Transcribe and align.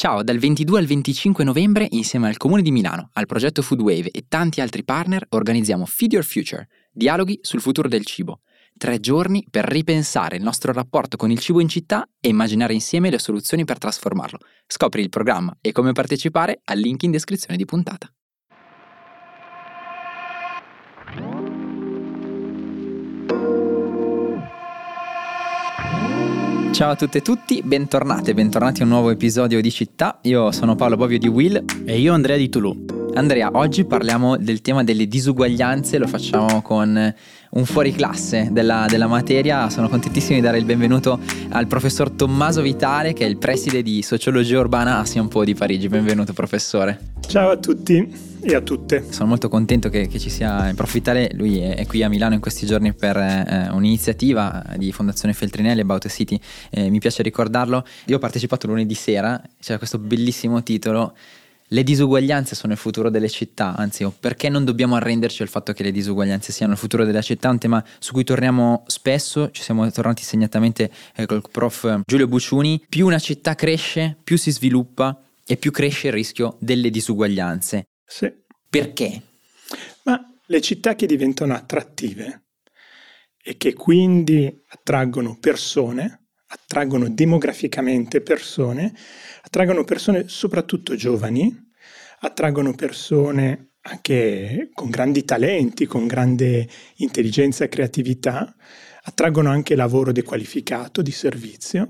Ciao, 0.00 0.22
dal 0.22 0.38
22 0.38 0.78
al 0.78 0.86
25 0.86 1.44
novembre, 1.44 1.86
insieme 1.90 2.26
al 2.26 2.38
Comune 2.38 2.62
di 2.62 2.70
Milano, 2.70 3.10
al 3.12 3.26
progetto 3.26 3.60
Foodwave 3.60 4.10
e 4.10 4.24
tanti 4.28 4.62
altri 4.62 4.82
partner, 4.82 5.26
organizziamo 5.28 5.84
Feed 5.84 6.14
Your 6.14 6.24
Future, 6.24 6.66
dialoghi 6.90 7.38
sul 7.42 7.60
futuro 7.60 7.86
del 7.86 8.06
cibo. 8.06 8.40
Tre 8.78 8.98
giorni 8.98 9.46
per 9.50 9.66
ripensare 9.66 10.36
il 10.36 10.42
nostro 10.42 10.72
rapporto 10.72 11.18
con 11.18 11.30
il 11.30 11.38
cibo 11.38 11.60
in 11.60 11.68
città 11.68 12.08
e 12.18 12.30
immaginare 12.30 12.72
insieme 12.72 13.10
le 13.10 13.18
soluzioni 13.18 13.66
per 13.66 13.76
trasformarlo. 13.76 14.38
Scopri 14.66 15.02
il 15.02 15.10
programma 15.10 15.54
e 15.60 15.70
come 15.72 15.92
partecipare 15.92 16.62
al 16.64 16.78
link 16.78 17.02
in 17.02 17.10
descrizione 17.10 17.58
di 17.58 17.66
puntata. 17.66 18.10
Ciao 26.72 26.92
a 26.92 26.96
tutte 26.96 27.18
e 27.18 27.20
tutti, 27.20 27.62
bentornate, 27.62 28.32
bentornati 28.32 28.80
a 28.80 28.84
un 28.84 28.90
nuovo 28.90 29.10
episodio 29.10 29.60
di 29.60 29.70
Città. 29.70 30.18
Io 30.22 30.50
sono 30.52 30.76
Paolo 30.76 30.96
Bovio 30.96 31.18
di 31.18 31.28
Will 31.28 31.62
e 31.84 31.98
io 31.98 32.14
Andrea 32.14 32.36
di 32.36 32.48
Toulouse. 32.48 32.84
Andrea, 33.14 33.50
oggi 33.52 33.84
parliamo 33.84 34.36
del 34.36 34.62
tema 34.62 34.84
delle 34.84 35.06
disuguaglianze, 35.06 35.98
lo 35.98 36.06
facciamo 36.06 36.62
con 36.62 37.12
un 37.50 37.64
fuoriclasse 37.64 38.48
della, 38.52 38.86
della 38.88 39.06
materia. 39.06 39.68
Sono 39.70 39.88
contentissimo 39.88 40.36
di 40.36 40.42
dare 40.42 40.58
il 40.58 40.64
benvenuto 40.64 41.18
al 41.50 41.66
professor 41.66 42.10
Tommaso 42.10 42.62
Vitale, 42.62 43.12
che 43.12 43.24
è 43.24 43.28
il 43.28 43.38
preside 43.38 43.82
di 43.82 44.02
sociologia 44.02 44.58
urbana 44.58 44.98
a 44.98 45.04
Sion 45.04 45.28
Po 45.28 45.44
di 45.44 45.54
Parigi. 45.54 45.88
Benvenuto 45.88 46.32
professore. 46.32 47.12
Ciao 47.26 47.50
a 47.50 47.56
tutti 47.56 48.28
e 48.42 48.54
a 48.54 48.60
tutte. 48.60 49.04
Sono 49.10 49.28
molto 49.28 49.48
contento 49.48 49.88
che, 49.88 50.06
che 50.06 50.18
ci 50.18 50.30
sia 50.30 50.72
Prof. 50.74 50.92
Vitale, 50.92 51.30
lui 51.34 51.58
è, 51.58 51.76
è, 51.76 51.86
qui 51.86 52.02
a 52.02 52.08
Milano 52.08 52.34
in 52.34 52.40
questi 52.40 52.66
giorni 52.66 52.92
per 52.92 53.16
eh, 53.16 53.68
un'iniziativa 53.70 54.64
di 54.76 54.92
Fondazione 54.92 55.34
Feltrinelli 55.34 55.80
About 55.80 56.04
a 56.06 56.08
City, 56.08 56.38
eh, 56.70 56.90
mi 56.90 56.98
piace 56.98 57.22
ricordarlo. 57.22 57.84
Io 58.06 58.16
ho 58.16 58.18
partecipato 58.18 58.66
lunedì 58.66 58.94
sera, 58.94 59.40
c'era 59.60 59.78
questo 59.78 59.98
bellissimo 59.98 60.62
titolo 60.62 61.14
le 61.72 61.82
disuguaglianze 61.84 62.56
sono 62.56 62.72
il 62.72 62.78
futuro 62.78 63.10
delle 63.10 63.28
città, 63.28 63.76
anzi, 63.76 64.10
perché 64.18 64.48
non 64.48 64.64
dobbiamo 64.64 64.96
arrenderci 64.96 65.42
al 65.42 65.48
fatto 65.48 65.72
che 65.72 65.84
le 65.84 65.92
disuguaglianze 65.92 66.50
siano 66.52 66.72
il 66.72 66.78
futuro 66.78 67.04
della 67.04 67.22
città? 67.22 67.48
Un 67.48 67.58
tema 67.58 67.84
su 68.00 68.12
cui 68.12 68.24
torniamo 68.24 68.82
spesso, 68.86 69.50
ci 69.52 69.62
siamo 69.62 69.88
tornati 69.90 70.24
segnatamente 70.24 70.90
eh, 71.14 71.26
col 71.26 71.42
prof 71.48 72.00
Giulio 72.04 72.26
Bucciuni. 72.26 72.84
Più 72.88 73.06
una 73.06 73.20
città 73.20 73.54
cresce, 73.54 74.16
più 74.22 74.36
si 74.36 74.50
sviluppa 74.50 75.22
e 75.46 75.56
più 75.56 75.70
cresce 75.70 76.08
il 76.08 76.12
rischio 76.12 76.56
delle 76.58 76.90
disuguaglianze. 76.90 77.86
Sì. 78.04 78.32
Perché? 78.68 79.22
Ma 80.04 80.20
le 80.46 80.60
città 80.60 80.96
che 80.96 81.06
diventano 81.06 81.54
attrattive 81.54 82.46
e 83.42 83.56
che 83.56 83.74
quindi 83.74 84.62
attraggono 84.68 85.38
persone, 85.38 86.30
attraggono 86.46 87.08
demograficamente 87.08 88.20
persone, 88.20 88.92
attraggono 89.42 89.84
persone 89.84 90.28
soprattutto 90.28 90.94
giovani, 90.94 91.69
attraggono 92.20 92.72
persone 92.72 93.72
anche 93.82 94.70
con 94.72 94.90
grandi 94.90 95.24
talenti, 95.24 95.86
con 95.86 96.06
grande 96.06 96.68
intelligenza 96.96 97.64
e 97.64 97.68
creatività, 97.68 98.54
attraggono 99.02 99.50
anche 99.50 99.74
lavoro 99.74 100.12
dequalificato 100.12 101.02
di 101.02 101.12
servizio, 101.12 101.86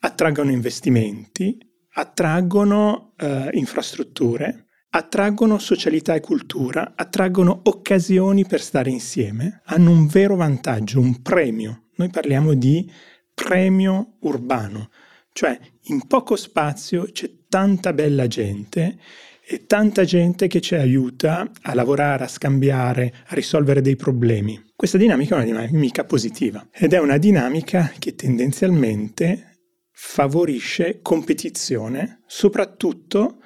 attraggono 0.00 0.50
investimenti, 0.50 1.58
attraggono 1.92 3.14
eh, 3.16 3.50
infrastrutture 3.52 4.64
attraggono 4.94 5.58
socialità 5.58 6.14
e 6.14 6.20
cultura, 6.20 6.92
attraggono 6.94 7.62
occasioni 7.64 8.46
per 8.46 8.60
stare 8.60 8.90
insieme, 8.90 9.60
hanno 9.64 9.90
un 9.90 10.06
vero 10.06 10.36
vantaggio, 10.36 11.00
un 11.00 11.20
premio. 11.20 11.88
Noi 11.96 12.10
parliamo 12.10 12.54
di 12.54 12.88
premio 13.34 14.16
urbano, 14.20 14.90
cioè 15.32 15.58
in 15.86 16.06
poco 16.06 16.36
spazio 16.36 17.08
c'è 17.10 17.28
tanta 17.48 17.92
bella 17.92 18.28
gente 18.28 18.98
e 19.46 19.66
tanta 19.66 20.04
gente 20.04 20.46
che 20.46 20.60
ci 20.60 20.74
aiuta 20.74 21.50
a 21.62 21.74
lavorare, 21.74 22.24
a 22.24 22.28
scambiare, 22.28 23.12
a 23.26 23.34
risolvere 23.34 23.82
dei 23.82 23.96
problemi. 23.96 24.72
Questa 24.74 24.96
dinamica 24.96 25.34
è 25.34 25.42
una 25.42 25.66
dinamica 25.66 26.04
positiva 26.04 26.66
ed 26.72 26.94
è 26.94 26.98
una 26.98 27.18
dinamica 27.18 27.92
che 27.98 28.14
tendenzialmente 28.14 29.58
favorisce 29.92 31.00
competizione, 31.02 32.22
soprattutto 32.26 33.38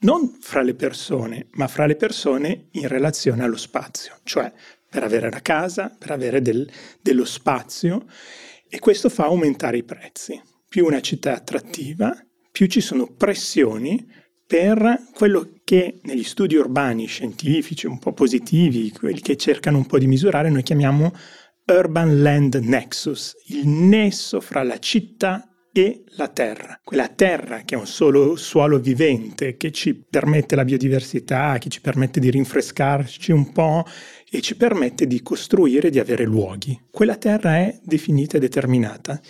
non 0.00 0.36
fra 0.40 0.62
le 0.62 0.74
persone, 0.74 1.48
ma 1.52 1.66
fra 1.66 1.86
le 1.86 1.96
persone 1.96 2.68
in 2.72 2.86
relazione 2.86 3.42
allo 3.42 3.56
spazio, 3.56 4.18
cioè 4.22 4.52
per 4.88 5.02
avere 5.02 5.30
la 5.30 5.40
casa, 5.40 5.94
per 5.98 6.10
avere 6.10 6.40
del, 6.40 6.70
dello 7.00 7.24
spazio 7.24 8.06
e 8.68 8.78
questo 8.78 9.08
fa 9.08 9.24
aumentare 9.24 9.78
i 9.78 9.84
prezzi. 9.84 10.40
Più 10.68 10.84
una 10.84 11.00
città 11.00 11.30
è 11.30 11.34
attrattiva, 11.34 12.14
più 12.52 12.66
ci 12.66 12.80
sono 12.80 13.06
pressioni 13.06 14.06
per 14.48 15.02
quello 15.12 15.50
che 15.62 16.00
negli 16.04 16.24
studi 16.24 16.56
urbani 16.56 17.04
scientifici 17.04 17.86
un 17.86 17.98
po' 17.98 18.14
positivi, 18.14 18.90
quelli 18.90 19.20
che 19.20 19.36
cercano 19.36 19.76
un 19.76 19.84
po' 19.84 19.98
di 19.98 20.06
misurare, 20.06 20.48
noi 20.48 20.62
chiamiamo 20.62 21.12
Urban 21.66 22.22
Land 22.22 22.54
Nexus, 22.54 23.36
il 23.48 23.68
nesso 23.68 24.40
fra 24.40 24.62
la 24.62 24.78
città 24.78 25.50
e 25.70 26.02
la 26.16 26.28
terra. 26.28 26.80
Quella 26.82 27.08
terra 27.08 27.60
che 27.60 27.74
è 27.74 27.78
un 27.78 27.86
solo 27.86 28.36
suolo 28.36 28.78
vivente 28.78 29.58
che 29.58 29.70
ci 29.70 29.94
permette 29.94 30.56
la 30.56 30.64
biodiversità, 30.64 31.58
che 31.58 31.68
ci 31.68 31.82
permette 31.82 32.18
di 32.18 32.30
rinfrescarci 32.30 33.32
un 33.32 33.52
po' 33.52 33.84
e 34.30 34.40
ci 34.40 34.56
permette 34.56 35.06
di 35.06 35.20
costruire, 35.20 35.90
di 35.90 35.98
avere 35.98 36.24
luoghi. 36.24 36.86
Quella 36.90 37.16
terra 37.16 37.58
è 37.58 37.78
definita 37.82 38.38
e 38.38 38.40
determinata. 38.40 39.20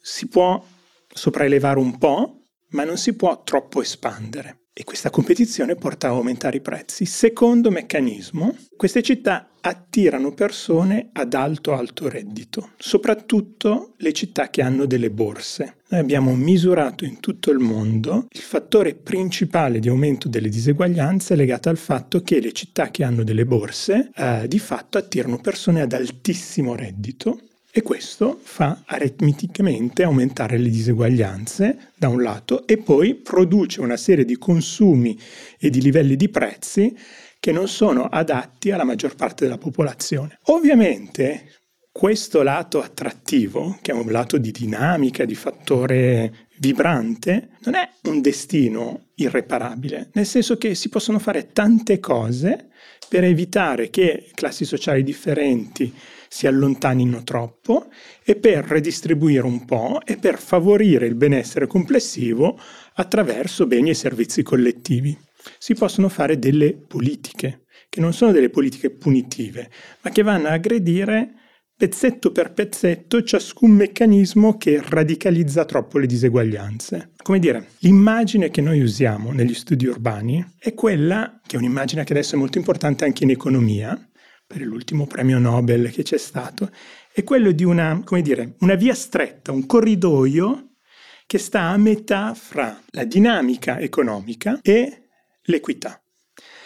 Si 0.00 0.28
può 0.28 0.64
sopraelevare 1.12 1.80
un 1.80 1.98
po', 1.98 2.44
ma 2.68 2.84
non 2.84 2.96
si 2.96 3.16
può 3.16 3.42
troppo 3.42 3.82
espandere 3.82 4.57
e 4.78 4.84
questa 4.84 5.10
competizione 5.10 5.74
porta 5.74 6.06
a 6.06 6.10
aumentare 6.10 6.58
i 6.58 6.60
prezzi. 6.60 7.04
Secondo 7.04 7.68
meccanismo, 7.68 8.54
queste 8.76 9.02
città 9.02 9.48
attirano 9.60 10.30
persone 10.30 11.08
ad 11.14 11.34
alto 11.34 11.74
alto 11.74 12.08
reddito, 12.08 12.70
soprattutto 12.78 13.94
le 13.96 14.12
città 14.12 14.50
che 14.50 14.62
hanno 14.62 14.86
delle 14.86 15.10
borse. 15.10 15.78
Noi 15.88 15.98
abbiamo 15.98 16.32
misurato 16.36 17.04
in 17.04 17.18
tutto 17.18 17.50
il 17.50 17.58
mondo 17.58 18.28
il 18.30 18.40
fattore 18.40 18.94
principale 18.94 19.80
di 19.80 19.88
aumento 19.88 20.28
delle 20.28 20.48
diseguaglianze 20.48 21.34
legato 21.34 21.70
al 21.70 21.76
fatto 21.76 22.22
che 22.22 22.38
le 22.38 22.52
città 22.52 22.92
che 22.92 23.02
hanno 23.02 23.24
delle 23.24 23.46
borse 23.46 24.10
eh, 24.14 24.46
di 24.46 24.60
fatto 24.60 24.96
attirano 24.96 25.40
persone 25.40 25.80
ad 25.80 25.92
altissimo 25.92 26.76
reddito 26.76 27.40
e 27.78 27.82
questo 27.82 28.40
fa 28.42 28.82
aritmeticamente 28.86 30.02
aumentare 30.02 30.58
le 30.58 30.68
diseguaglianze 30.68 31.92
da 31.94 32.08
un 32.08 32.22
lato 32.22 32.66
e 32.66 32.78
poi 32.78 33.14
produce 33.14 33.80
una 33.80 33.96
serie 33.96 34.24
di 34.24 34.36
consumi 34.36 35.16
e 35.58 35.70
di 35.70 35.80
livelli 35.80 36.16
di 36.16 36.28
prezzi 36.28 36.96
che 37.38 37.52
non 37.52 37.68
sono 37.68 38.06
adatti 38.06 38.72
alla 38.72 38.82
maggior 38.82 39.14
parte 39.14 39.44
della 39.44 39.58
popolazione. 39.58 40.40
Ovviamente 40.46 41.52
questo 41.92 42.42
lato 42.42 42.82
attrattivo, 42.82 43.78
che 43.80 43.92
è 43.92 43.94
un 43.94 44.10
lato 44.10 44.38
di 44.38 44.50
dinamica, 44.50 45.24
di 45.24 45.36
fattore 45.36 46.48
vibrante, 46.58 47.50
non 47.60 47.76
è 47.76 47.88
un 48.08 48.20
destino 48.20 49.10
irreparabile, 49.14 50.10
nel 50.14 50.26
senso 50.26 50.58
che 50.58 50.74
si 50.74 50.88
possono 50.88 51.20
fare 51.20 51.52
tante 51.52 52.00
cose 52.00 52.70
per 53.08 53.22
evitare 53.22 53.88
che 53.88 54.30
classi 54.34 54.64
sociali 54.64 55.04
differenti 55.04 55.94
si 56.28 56.46
allontanino 56.46 57.22
troppo 57.24 57.88
e 58.22 58.36
per 58.36 58.64
redistribuire 58.64 59.46
un 59.46 59.64
po' 59.64 60.00
e 60.04 60.16
per 60.16 60.38
favorire 60.38 61.06
il 61.06 61.14
benessere 61.14 61.66
complessivo 61.66 62.58
attraverso 62.94 63.66
beni 63.66 63.90
e 63.90 63.94
servizi 63.94 64.42
collettivi. 64.42 65.16
Si 65.58 65.74
possono 65.74 66.08
fare 66.08 66.38
delle 66.38 66.74
politiche, 66.74 67.64
che 67.88 68.00
non 68.00 68.12
sono 68.12 68.32
delle 68.32 68.50
politiche 68.50 68.90
punitive, 68.90 69.70
ma 70.02 70.10
che 70.10 70.22
vanno 70.22 70.48
a 70.48 70.52
aggredire 70.52 71.32
pezzetto 71.78 72.32
per 72.32 72.52
pezzetto 72.52 73.22
ciascun 73.22 73.70
meccanismo 73.70 74.56
che 74.56 74.82
radicalizza 74.84 75.64
troppo 75.64 75.98
le 75.98 76.06
diseguaglianze. 76.06 77.12
Come 77.22 77.38
dire, 77.38 77.68
l'immagine 77.78 78.50
che 78.50 78.60
noi 78.60 78.80
usiamo 78.80 79.30
negli 79.30 79.54
studi 79.54 79.86
urbani 79.86 80.44
è 80.58 80.74
quella, 80.74 81.40
che 81.46 81.54
è 81.54 81.58
un'immagine 81.58 82.02
che 82.02 82.12
adesso 82.12 82.34
è 82.34 82.38
molto 82.38 82.58
importante 82.58 83.04
anche 83.04 83.22
in 83.22 83.30
economia, 83.30 84.07
per 84.48 84.62
l'ultimo 84.62 85.06
premio 85.06 85.38
Nobel 85.38 85.90
che 85.90 86.02
c'è 86.02 86.16
stato, 86.16 86.70
è 87.12 87.22
quello 87.22 87.52
di 87.52 87.64
una, 87.64 88.02
dire, 88.22 88.54
una 88.60 88.76
via 88.76 88.94
stretta, 88.94 89.52
un 89.52 89.66
corridoio 89.66 90.70
che 91.26 91.36
sta 91.36 91.64
a 91.64 91.76
metà 91.76 92.32
fra 92.32 92.82
la 92.92 93.04
dinamica 93.04 93.78
economica 93.78 94.58
e 94.62 95.10
l'equità. 95.42 96.02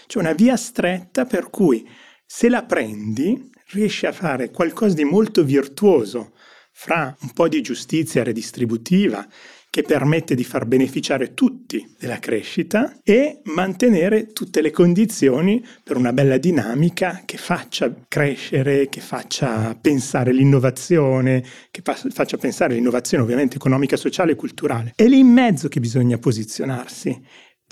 Cioè 0.07 0.23
una 0.23 0.33
via 0.33 0.57
stretta 0.57 1.25
per 1.25 1.51
cui 1.51 1.87
se 2.25 2.49
la 2.49 2.63
prendi 2.63 3.51
riesci 3.71 4.07
a 4.07 4.13
fare 4.13 4.53
qualcosa 4.53 4.95
di 4.95 5.05
molto 5.05 5.43
virtuoso 5.43 6.35
fra 6.71 7.15
un 7.23 7.33
po' 7.33 7.49
di 7.49 7.61
giustizia 7.63 8.23
redistributiva 8.23 9.27
che 9.73 9.81
permette 9.81 10.35
di 10.35 10.45
far 10.45 10.67
beneficiare 10.67 11.33
tutti 11.33 11.95
della 11.99 12.19
crescita 12.19 12.99
e 13.03 13.41
mantenere 13.45 14.27
tutte 14.35 14.61
le 14.61 14.71
condizioni 14.71 15.65
per 15.83 15.97
una 15.97 16.13
bella 16.13 16.37
dinamica 16.37 17.23
che 17.25 17.39
faccia 17.39 17.91
crescere, 18.07 18.91
che 18.91 19.01
faccia 19.01 19.75
pensare 19.81 20.31
l'innovazione, 20.35 21.43
che 21.71 21.81
faccia 21.83 22.37
pensare 22.37 22.75
l'innovazione 22.75 23.23
ovviamente 23.23 23.57
economica, 23.57 23.97
sociale 23.97 24.33
e 24.33 24.37
culturale. 24.37 24.93
È 24.95 25.07
lì 25.07 25.21
in 25.21 25.29
mezzo 25.29 25.69
che 25.69 25.81
bisogna 25.81 26.19
posizionarsi 26.19 27.19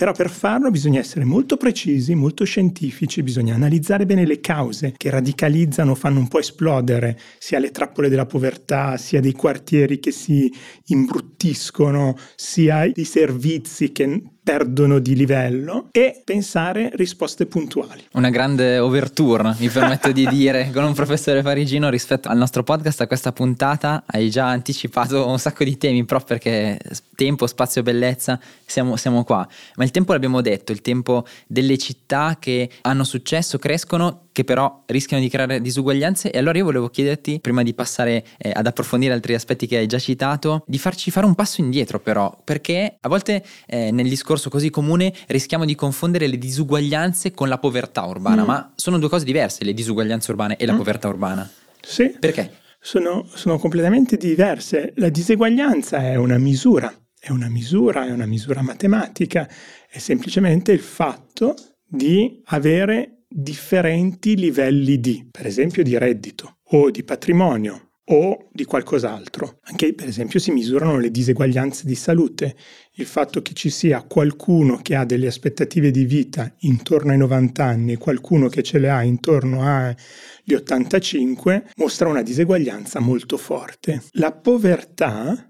però 0.00 0.12
per 0.12 0.31
farlo 0.31 0.70
bisogna 0.70 0.99
essere 0.99 1.26
molto 1.26 1.58
precisi, 1.58 2.14
molto 2.14 2.44
scientifici, 2.44 3.23
bisogna 3.23 3.55
analizzare 3.55 4.06
bene 4.06 4.25
le 4.25 4.41
cause 4.41 4.94
che 4.97 5.11
radicalizzano, 5.11 5.94
fanno 5.94 6.20
un 6.20 6.26
po' 6.26 6.38
esplodere 6.38 7.19
sia 7.37 7.58
le 7.58 7.70
trappole 7.70 8.08
della 8.08 8.25
povertà, 8.25 8.97
sia 8.97 9.20
dei 9.20 9.35
quartieri 9.35 10.00
che 10.00 10.11
si 10.11 10.50
imbruttiscono, 10.87 12.17
sia 12.35 12.85
i 12.85 13.05
servizi 13.05 13.93
che 13.93 14.23
perdono 14.50 14.99
di 14.99 15.14
livello 15.14 15.87
e 15.93 16.23
pensare 16.25 16.91
risposte 16.94 17.47
puntuali. 17.47 18.02
Una 18.14 18.31
grande 18.31 18.81
overture, 18.81 19.55
mi 19.61 19.69
permetto 19.69 20.11
di 20.11 20.26
dire, 20.29 20.73
con 20.73 20.82
un 20.82 20.93
professore 20.93 21.41
parigino 21.41 21.88
rispetto 21.88 22.29
al 22.29 22.37
nostro 22.37 22.64
podcast, 22.64 23.00
a 23.00 23.06
questa 23.06 23.31
puntata 23.31 24.02
hai 24.06 24.29
già 24.29 24.49
anticipato 24.49 25.29
un 25.29 25.38
sacco 25.38 25.62
di 25.62 25.79
temi, 25.79 26.05
proprio 26.05 26.37
perché 26.37 26.81
tempo, 27.14 27.47
spazio, 27.47 27.85
bellezza, 27.85 28.41
siamo, 28.67 28.97
siamo 28.97 29.23
qua. 29.23 29.47
Ma 29.76 29.85
il 29.85 29.93
tempo 29.93 30.14
l'abbiamo 30.14 30.41
detto, 30.41 30.73
il 30.73 30.81
tempo 30.81 31.25
delle 31.47 31.79
città 31.79 32.37
che 32.41 32.69
hanno 32.81 33.05
successo, 33.05 33.56
crescono, 33.56 34.30
che 34.40 34.44
però 34.44 34.84
rischiano 34.87 35.22
di 35.22 35.28
creare 35.28 35.60
disuguaglianze 35.60 36.31
e 36.31 36.38
allora 36.38 36.56
io 36.56 36.64
volevo 36.64 36.88
chiederti, 36.88 37.40
prima 37.40 37.62
di 37.62 37.75
passare 37.75 38.25
eh, 38.38 38.50
ad 38.54 38.66
approfondire 38.66 39.12
altri 39.12 39.34
aspetti 39.34 39.66
che 39.66 39.76
hai 39.76 39.87
già 39.87 39.98
citato, 39.98 40.64
di 40.66 40.78
farci 40.78 41.10
fare 41.10 41.26
un 41.26 41.34
passo 41.34 41.60
indietro 41.60 42.00
però, 42.00 42.40
perché 42.42 42.96
a 42.98 43.08
volte 43.08 43.44
eh, 43.66 43.90
nel 43.90 44.08
discorso 44.08 44.48
così 44.48 44.70
comune 44.70 45.12
rischiamo 45.26 45.64
di 45.64 45.75
confondere 45.75 46.26
le 46.26 46.38
disuguaglianze 46.38 47.32
con 47.32 47.48
la 47.48 47.58
povertà 47.58 48.04
urbana, 48.04 48.42
mm. 48.42 48.46
ma 48.46 48.72
sono 48.76 48.98
due 48.98 49.08
cose 49.08 49.25
diverse, 49.25 49.64
le 49.64 49.75
disuguaglianze 49.75 50.31
urbane 50.31 50.56
e 50.56 50.64
la 50.64 50.72
mm. 50.72 50.76
povertà 50.76 51.08
urbana. 51.08 51.50
Sì. 51.82 52.16
Perché? 52.19 52.58
Sono, 52.81 53.28
sono 53.34 53.58
completamente 53.58 54.16
diverse. 54.16 54.94
La 54.96 55.10
diseguaglianza 55.10 55.98
è 55.98 56.16
una 56.16 56.38
misura, 56.38 56.90
è 57.19 57.31
una 57.31 57.48
misura, 57.48 58.06
è 58.06 58.10
una 58.10 58.26
misura 58.26 58.62
matematica, 58.62 59.46
è 59.90 59.98
semplicemente 59.98 60.72
il 60.72 60.81
fatto 60.81 61.54
di 61.87 62.40
avere 62.46 63.19
differenti 63.32 64.35
livelli 64.35 64.99
di, 64.99 65.25
per 65.31 65.47
esempio 65.47 65.85
di 65.85 65.97
reddito 65.97 66.56
o 66.71 66.91
di 66.91 67.05
patrimonio 67.05 67.91
o 68.11 68.49
di 68.53 68.65
qualcos'altro. 68.65 69.59
Anche 69.62 69.94
per 69.94 70.09
esempio 70.09 70.41
si 70.41 70.50
misurano 70.50 70.99
le 70.99 71.12
diseguaglianze 71.12 71.87
di 71.87 71.94
salute, 71.94 72.56
il 72.94 73.06
fatto 73.06 73.41
che 73.41 73.55
ci 73.55 73.71
sia 73.71 74.03
qualcuno 74.03 74.81
che 74.82 74.97
ha 74.97 75.05
delle 75.05 75.29
aspettative 75.29 75.93
di 75.93 76.05
vita 76.05 76.53
intorno 76.61 77.12
ai 77.12 77.19
90 77.19 77.65
anni 77.65 77.93
e 77.93 77.99
qualcuno 77.99 78.49
che 78.49 78.62
ce 78.62 78.79
le 78.79 78.91
ha 78.91 79.03
intorno 79.03 79.62
agli 79.62 80.55
85 80.55 81.71
mostra 81.76 82.09
una 82.09 82.23
diseguaglianza 82.23 82.99
molto 82.99 83.37
forte. 83.37 84.03
La 84.12 84.33
povertà 84.33 85.50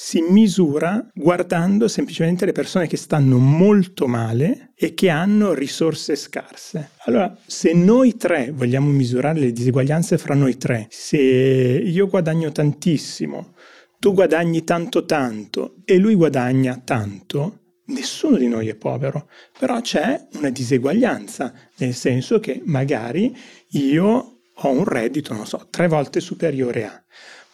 si 0.00 0.20
misura 0.20 1.04
guardando 1.12 1.88
semplicemente 1.88 2.44
le 2.46 2.52
persone 2.52 2.86
che 2.86 2.96
stanno 2.96 3.38
molto 3.38 4.06
male 4.06 4.70
e 4.76 4.94
che 4.94 5.08
hanno 5.08 5.54
risorse 5.54 6.14
scarse. 6.14 6.90
Allora, 7.06 7.36
se 7.44 7.72
noi 7.72 8.16
tre 8.16 8.52
vogliamo 8.52 8.90
misurare 8.90 9.40
le 9.40 9.50
diseguaglianze 9.50 10.16
fra 10.16 10.34
noi 10.34 10.56
tre, 10.56 10.86
se 10.88 11.18
io 11.18 12.06
guadagno 12.06 12.52
tantissimo, 12.52 13.54
tu 13.98 14.14
guadagni 14.14 14.62
tanto 14.62 15.04
tanto 15.04 15.74
e 15.84 15.98
lui 15.98 16.14
guadagna 16.14 16.80
tanto, 16.84 17.80
nessuno 17.86 18.36
di 18.36 18.46
noi 18.46 18.68
è 18.68 18.76
povero, 18.76 19.28
però 19.58 19.80
c'è 19.80 20.28
una 20.34 20.50
diseguaglianza, 20.50 21.52
nel 21.78 21.94
senso 21.94 22.38
che 22.38 22.62
magari 22.64 23.36
io 23.70 24.38
ho 24.54 24.70
un 24.70 24.84
reddito, 24.84 25.34
non 25.34 25.44
so, 25.44 25.66
tre 25.70 25.88
volte 25.88 26.20
superiore 26.20 26.84
a 26.86 27.02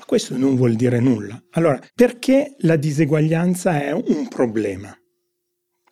questo 0.06 0.36
non 0.36 0.56
vuol 0.56 0.74
dire 0.74 1.00
nulla. 1.00 1.42
Allora, 1.52 1.80
perché 1.94 2.56
la 2.60 2.76
diseguaglianza 2.76 3.82
è 3.82 3.92
un 3.92 4.28
problema? 4.28 4.96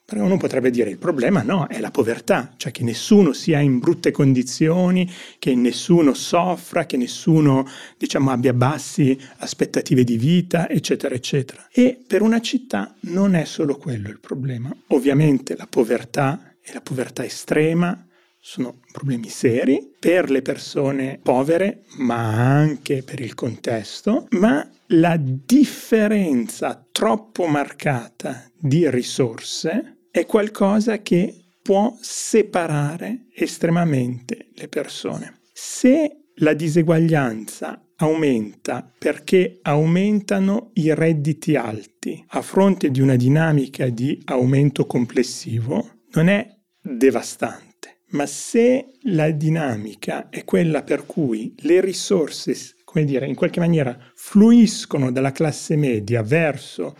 Perché 0.04 0.22
uno 0.22 0.36
potrebbe 0.36 0.70
dire 0.70 0.90
il 0.90 0.98
problema 0.98 1.42
no, 1.42 1.66
è 1.68 1.80
la 1.80 1.90
povertà, 1.90 2.52
cioè 2.58 2.70
che 2.70 2.82
nessuno 2.82 3.32
sia 3.32 3.60
in 3.60 3.78
brutte 3.78 4.10
condizioni, 4.10 5.10
che 5.38 5.54
nessuno 5.54 6.12
soffra, 6.12 6.84
che 6.84 6.98
nessuno 6.98 7.66
diciamo 7.96 8.30
abbia 8.30 8.52
bassi 8.52 9.18
aspettative 9.38 10.04
di 10.04 10.18
vita, 10.18 10.68
eccetera, 10.68 11.14
eccetera. 11.14 11.66
E 11.72 11.98
per 12.06 12.20
una 12.20 12.40
città 12.40 12.94
non 13.02 13.34
è 13.34 13.44
solo 13.44 13.76
quello 13.76 14.08
il 14.08 14.20
problema. 14.20 14.74
Ovviamente 14.88 15.56
la 15.56 15.66
povertà 15.66 16.56
e 16.60 16.72
la 16.74 16.80
povertà 16.80 17.24
estrema 17.24 18.06
sono 18.44 18.80
problemi 18.90 19.28
seri 19.28 19.94
per 20.00 20.28
le 20.28 20.42
persone 20.42 21.20
povere, 21.22 21.84
ma 21.98 22.56
anche 22.58 23.04
per 23.04 23.20
il 23.20 23.34
contesto, 23.34 24.26
ma 24.30 24.68
la 24.88 25.16
differenza 25.16 26.84
troppo 26.90 27.46
marcata 27.46 28.50
di 28.58 28.90
risorse 28.90 30.06
è 30.10 30.26
qualcosa 30.26 30.98
che 30.98 31.36
può 31.62 31.96
separare 32.00 33.26
estremamente 33.32 34.48
le 34.54 34.66
persone. 34.66 35.38
Se 35.52 36.24
la 36.36 36.52
diseguaglianza 36.52 37.80
aumenta 37.98 38.92
perché 38.98 39.60
aumentano 39.62 40.72
i 40.74 40.92
redditi 40.92 41.54
alti 41.54 42.24
a 42.30 42.42
fronte 42.42 42.90
di 42.90 43.00
una 43.00 43.14
dinamica 43.14 43.88
di 43.88 44.20
aumento 44.24 44.84
complessivo, 44.86 46.00
non 46.14 46.26
è 46.26 46.44
devastante 46.82 47.71
ma 48.12 48.26
se 48.26 48.92
la 49.02 49.30
dinamica 49.30 50.28
è 50.28 50.44
quella 50.44 50.82
per 50.82 51.04
cui 51.06 51.54
le 51.58 51.80
risorse, 51.80 52.54
come 52.84 53.04
dire, 53.04 53.26
in 53.26 53.34
qualche 53.34 53.60
maniera 53.60 53.96
fluiscono 54.14 55.12
dalla 55.12 55.32
classe 55.32 55.76
media 55.76 56.22
verso 56.22 56.96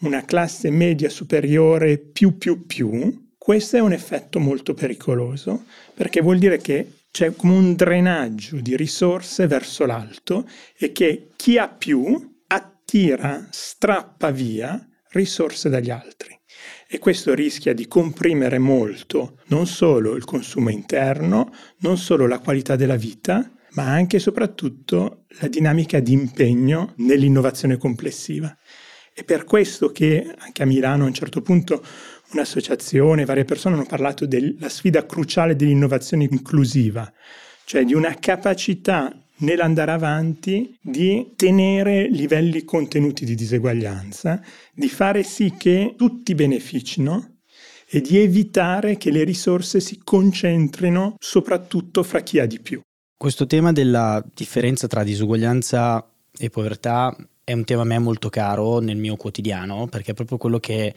una 0.00 0.24
classe 0.24 0.70
media 0.70 1.10
superiore 1.10 1.98
più 1.98 2.38
più 2.38 2.66
più, 2.66 3.28
questo 3.36 3.76
è 3.76 3.80
un 3.80 3.92
effetto 3.92 4.38
molto 4.38 4.74
pericoloso 4.74 5.64
perché 5.94 6.20
vuol 6.20 6.38
dire 6.38 6.58
che 6.58 6.92
c'è 7.10 7.34
come 7.34 7.54
un 7.54 7.74
drenaggio 7.74 8.60
di 8.60 8.76
risorse 8.76 9.46
verso 9.46 9.84
l'alto 9.84 10.48
e 10.76 10.92
che 10.92 11.30
chi 11.36 11.58
ha 11.58 11.68
più 11.68 12.38
attira, 12.46 13.48
strappa 13.50 14.30
via 14.30 14.89
risorse 15.10 15.68
dagli 15.68 15.90
altri 15.90 16.38
e 16.88 16.98
questo 16.98 17.34
rischia 17.34 17.72
di 17.72 17.86
comprimere 17.86 18.58
molto 18.58 19.38
non 19.46 19.66
solo 19.66 20.16
il 20.16 20.24
consumo 20.24 20.70
interno, 20.70 21.52
non 21.78 21.96
solo 21.96 22.26
la 22.26 22.40
qualità 22.40 22.74
della 22.76 22.96
vita, 22.96 23.48
ma 23.72 23.84
anche 23.84 24.16
e 24.16 24.20
soprattutto 24.20 25.26
la 25.40 25.48
dinamica 25.48 26.00
di 26.00 26.12
impegno 26.12 26.94
nell'innovazione 26.96 27.76
complessiva. 27.76 28.56
È 29.12 29.22
per 29.22 29.44
questo 29.44 29.92
che 29.92 30.34
anche 30.38 30.62
a 30.62 30.66
Milano 30.66 31.04
a 31.04 31.06
un 31.06 31.14
certo 31.14 31.40
punto 31.42 31.84
un'associazione, 32.32 33.24
varie 33.24 33.44
persone 33.44 33.76
hanno 33.76 33.86
parlato 33.86 34.26
della 34.26 34.68
sfida 34.68 35.06
cruciale 35.06 35.56
dell'innovazione 35.56 36.26
inclusiva, 36.28 37.12
cioè 37.64 37.84
di 37.84 37.94
una 37.94 38.14
capacità 38.14 39.19
nell'andare 39.40 39.92
avanti 39.92 40.76
di 40.80 41.32
tenere 41.36 42.08
livelli 42.08 42.64
contenuti 42.64 43.24
di 43.24 43.34
diseguaglianza, 43.34 44.42
di 44.72 44.88
fare 44.88 45.22
sì 45.22 45.54
che 45.56 45.94
tutti 45.96 46.34
beneficino 46.34 47.38
e 47.88 48.00
di 48.00 48.18
evitare 48.18 48.96
che 48.96 49.10
le 49.10 49.24
risorse 49.24 49.80
si 49.80 50.00
concentrino 50.02 51.16
soprattutto 51.18 52.02
fra 52.02 52.20
chi 52.20 52.38
ha 52.38 52.46
di 52.46 52.60
più. 52.60 52.80
Questo 53.16 53.46
tema 53.46 53.72
della 53.72 54.24
differenza 54.32 54.86
tra 54.86 55.02
disuguaglianza 55.02 56.08
e 56.38 56.48
povertà 56.48 57.14
è 57.42 57.52
un 57.52 57.64
tema 57.64 57.82
a 57.82 57.84
me 57.84 57.98
molto 57.98 58.28
caro 58.28 58.78
nel 58.78 58.96
mio 58.96 59.16
quotidiano, 59.16 59.88
perché 59.88 60.12
è 60.12 60.14
proprio 60.14 60.38
quello 60.38 60.58
che 60.58 60.94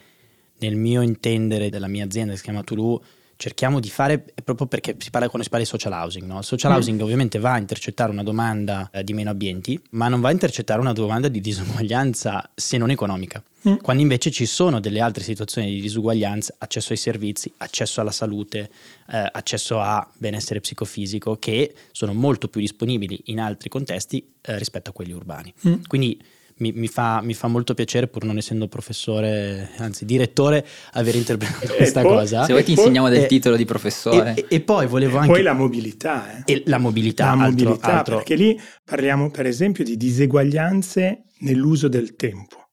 nel 0.59 0.75
mio 0.75 1.01
intendere 1.01 1.69
della 1.69 1.87
mia 1.87 2.05
azienda 2.05 2.31
che 2.31 2.37
si 2.37 2.43
chiama 2.43 2.63
Toulouse 2.63 3.03
cerchiamo 3.35 3.79
di 3.79 3.89
fare 3.89 4.23
proprio 4.43 4.67
perché 4.67 4.95
si 4.99 5.09
parla 5.09 5.27
quando 5.27 5.43
si 5.43 5.49
parla 5.49 5.65
di 5.65 5.71
social 5.71 5.91
housing. 5.91 6.25
No? 6.25 6.39
Il 6.39 6.43
social 6.43 6.71
mm. 6.71 6.75
housing 6.75 7.01
ovviamente 7.01 7.39
va 7.39 7.53
a 7.53 7.57
intercettare 7.57 8.11
una 8.11 8.23
domanda 8.23 8.89
eh, 8.91 9.03
di 9.03 9.13
meno 9.13 9.29
ambienti, 9.29 9.79
ma 9.91 10.07
non 10.07 10.21
va 10.21 10.29
a 10.29 10.31
intercettare 10.31 10.79
una 10.79 10.93
domanda 10.93 11.27
di 11.27 11.41
disuguaglianza 11.41 12.51
se 12.53 12.77
non 12.77 12.89
economica. 12.89 13.43
Mm. 13.67 13.75
Quando 13.75 14.01
invece 14.01 14.29
ci 14.29 14.45
sono 14.45 14.79
delle 14.79 14.99
altre 14.99 15.23
situazioni 15.23 15.73
di 15.73 15.81
disuguaglianza, 15.81 16.55
accesso 16.57 16.91
ai 16.91 16.97
servizi, 16.97 17.51
accesso 17.57 18.01
alla 18.01 18.11
salute, 18.11 18.69
eh, 19.09 19.29
accesso 19.31 19.79
a 19.79 20.05
benessere 20.17 20.59
psicofisico, 20.59 21.37
che 21.37 21.73
sono 21.91 22.13
molto 22.13 22.47
più 22.47 22.59
disponibili 22.59 23.21
in 23.25 23.39
altri 23.39 23.69
contesti 23.69 24.25
eh, 24.41 24.57
rispetto 24.57 24.89
a 24.89 24.93
quelli 24.93 25.13
urbani. 25.13 25.53
Mm. 25.67 25.83
Quindi 25.87 26.21
mi, 26.57 26.71
mi, 26.73 26.87
fa, 26.87 27.21
mi, 27.21 27.33
fa, 27.33 27.47
molto 27.47 27.73
piacere, 27.73 28.07
pur 28.07 28.23
non 28.23 28.37
essendo 28.37 28.67
professore, 28.67 29.71
anzi 29.77 30.05
direttore, 30.05 30.65
aver 30.93 31.15
interpretato 31.15 31.73
questa 31.73 32.01
poi, 32.01 32.11
cosa. 32.11 32.45
Se 32.45 32.51
vuoi 32.51 32.63
ti 32.63 32.71
insegniamo 32.71 33.09
del 33.09 33.23
e, 33.23 33.25
titolo 33.25 33.55
di 33.55 33.65
professore. 33.65 34.33
E, 34.35 34.45
e, 34.49 34.61
poi 34.61 34.87
volevo 34.87 35.17
e 35.17 35.19
anche... 35.19 35.31
Poi 35.31 35.41
la 35.41 35.53
mobilità. 35.53 36.43
Eh. 36.45 36.63
la 36.65 36.77
mobilità. 36.77 37.25
La 37.25 37.31
altro, 37.31 37.49
mobilità, 37.49 37.97
altro. 37.97 38.15
perché 38.17 38.35
lì 38.35 38.59
parliamo 38.83 39.31
per 39.31 39.45
esempio 39.45 39.83
di 39.83 39.97
diseguaglianze 39.97 41.23
nell'uso 41.39 41.87
del 41.87 42.15
tempo. 42.15 42.69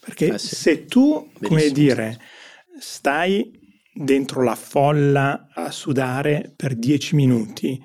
Perché 0.00 0.34
eh 0.34 0.38
sì. 0.38 0.54
se 0.54 0.84
tu, 0.86 1.28
Bellissimo. 1.38 1.48
come 1.48 1.70
dire, 1.70 2.18
stai 2.78 3.58
dentro 3.92 4.42
la 4.42 4.54
folla 4.54 5.48
a 5.52 5.70
sudare 5.70 6.52
per 6.56 6.74
dieci 6.74 7.14
minuti 7.14 7.80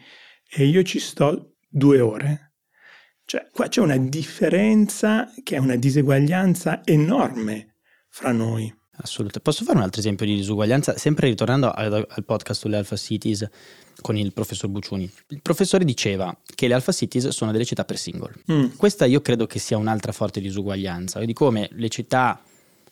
e 0.50 0.66
io 0.66 0.84
ci 0.84 1.00
sto 1.00 1.56
due 1.68 2.00
ore, 2.00 2.45
cioè 3.26 3.48
qua 3.52 3.68
c'è 3.68 3.82
una 3.82 3.98
differenza 3.98 5.32
che 5.44 5.56
è 5.56 5.60
una 5.60 5.76
diseguaglianza 5.76 6.82
enorme 6.86 7.76
fra 8.10 8.32
noi. 8.32 8.74
Assolutamente. 8.98 9.42
Posso 9.42 9.66
fare 9.66 9.78
un 9.78 9.84
altro 9.84 10.00
esempio 10.00 10.26
di 10.26 10.36
disuguaglianza? 10.36 10.98
Sempre 10.98 11.28
ritornando 11.28 11.72
al, 11.72 12.06
al 12.08 12.24
podcast 12.24 12.62
sulle 12.62 12.78
Alpha 12.78 12.96
Cities 12.96 13.50
con 14.00 14.16
il 14.16 14.32
professor 14.32 14.70
Bucciuni. 14.70 15.12
Il 15.30 15.42
professore 15.42 15.84
diceva 15.84 16.36
che 16.54 16.68
le 16.68 16.76
Alpha 16.76 16.92
Cities 16.92 17.30
sono 17.30 17.52
delle 17.52 17.66
città 17.66 17.84
per 17.84 17.98
single. 17.98 18.34
Mm. 18.52 18.76
Questa 18.78 19.06
io 19.06 19.22
credo 19.22 19.48
che 19.48 19.60
sia 19.60 19.78
un'altra 19.78 20.12
forte 20.12 20.40
disuguaglianza, 20.40 21.20
di 21.20 21.34
come 21.34 21.68
le 21.74 21.90
città 21.90 22.40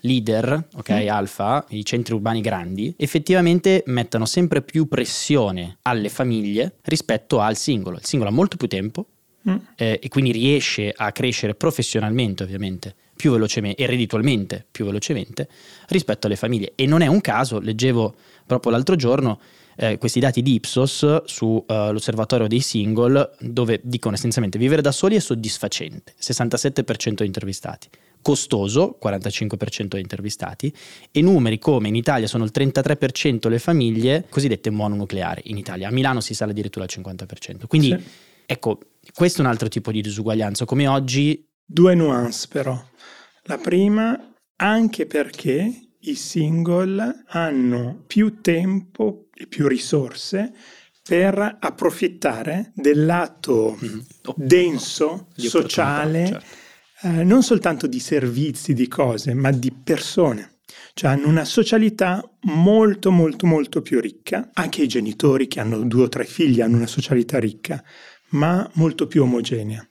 leader, 0.01 0.67
ok, 0.75 0.89
mm. 0.91 1.07
alfa, 1.07 1.65
i 1.69 1.85
centri 1.85 2.13
urbani 2.15 2.41
grandi, 2.41 2.93
effettivamente 2.97 3.83
mettono 3.85 4.25
sempre 4.25 4.61
più 4.61 4.87
pressione 4.87 5.77
alle 5.83 6.09
famiglie 6.09 6.79
rispetto 6.81 7.39
al 7.39 7.55
singolo. 7.55 7.97
Il 7.97 8.05
singolo 8.05 8.29
ha 8.29 8.33
molto 8.33 8.57
più 8.57 8.67
tempo 8.67 9.07
mm. 9.49 9.55
eh, 9.75 9.99
e 10.01 10.07
quindi 10.09 10.31
riesce 10.31 10.93
a 10.95 11.11
crescere 11.11 11.55
professionalmente, 11.55 12.43
ovviamente, 12.43 12.95
più 13.15 13.31
velocemente 13.31 13.81
e 13.81 13.85
redditualmente 13.85 14.65
più 14.69 14.85
velocemente 14.85 15.47
rispetto 15.87 16.27
alle 16.27 16.35
famiglie. 16.35 16.73
E 16.75 16.85
non 16.85 17.01
è 17.01 17.07
un 17.07 17.21
caso, 17.21 17.59
leggevo 17.59 18.15
proprio 18.45 18.71
l'altro 18.71 18.95
giorno 18.95 19.39
eh, 19.75 19.97
questi 19.97 20.19
dati 20.19 20.41
di 20.41 20.53
Ipsos 20.55 21.23
sull'osservatorio 21.25 22.45
uh, 22.45 22.49
dei 22.49 22.59
single 22.59 23.31
dove 23.39 23.79
dicono 23.83 24.15
essenzialmente 24.15 24.59
vivere 24.59 24.81
da 24.81 24.91
soli 24.91 25.15
è 25.15 25.19
soddisfacente, 25.19 26.13
67% 26.19 27.23
intervistati 27.23 27.89
costoso, 28.23 28.97
45% 29.03 29.97
intervistati, 29.97 30.73
e 31.11 31.21
numeri 31.21 31.59
come 31.59 31.89
in 31.89 31.95
Italia 31.95 32.25
sono 32.25 32.45
il 32.45 32.51
33% 32.55 33.49
le 33.49 33.59
famiglie 33.59 34.25
cosiddette 34.29 34.69
mononucleari 34.69 35.41
in 35.47 35.57
Italia, 35.57 35.89
a 35.89 35.91
Milano 35.91 36.21
si 36.21 36.33
sale 36.33 36.51
addirittura 36.51 36.85
al 36.85 36.91
50%. 36.91 37.67
Quindi 37.67 37.89
sì. 37.89 38.03
ecco, 38.45 38.79
questo 39.13 39.41
è 39.41 39.45
un 39.45 39.51
altro 39.51 39.67
tipo 39.67 39.91
di 39.91 40.01
disuguaglianza, 40.01 40.65
come 40.65 40.87
oggi... 40.87 41.47
Due 41.65 41.95
nuance 41.95 42.47
però. 42.49 42.81
La 43.43 43.57
prima, 43.57 44.35
anche 44.57 45.05
perché 45.05 45.89
i 45.99 46.15
single 46.15 47.23
hanno 47.27 48.03
più 48.05 48.41
tempo 48.41 49.29
e 49.33 49.47
più 49.47 49.67
risorse 49.67 50.53
per 51.01 51.57
approfittare 51.59 52.71
del 52.75 53.05
lato 53.05 53.77
mm-hmm. 53.81 53.99
denso, 54.35 55.27
sociale, 55.35 56.27
certo 56.27 56.61
eh, 57.05 57.25
non 57.25 57.43
soltanto 57.43 57.85
di 57.85 57.99
servizi, 57.99 58.73
di 58.73 58.87
cose, 58.87 59.33
ma 59.33 59.51
di 59.51 59.71
persone. 59.71 60.59
Cioè 60.93 61.11
hanno 61.11 61.27
una 61.27 61.43
socialità 61.43 62.23
molto 62.43 63.11
molto 63.11 63.45
molto 63.45 63.81
più 63.81 63.99
ricca. 63.99 64.49
Anche 64.53 64.83
i 64.83 64.87
genitori 64.87 65.47
che 65.47 65.59
hanno 65.59 65.79
due 65.83 66.03
o 66.03 66.09
tre 66.09 66.23
figli 66.23 66.61
hanno 66.61 66.77
una 66.77 66.87
socialità 66.87 67.39
ricca, 67.39 67.83
ma 68.33 68.69
molto 68.73 69.07
più 69.07 69.23
omogenea. 69.23 69.87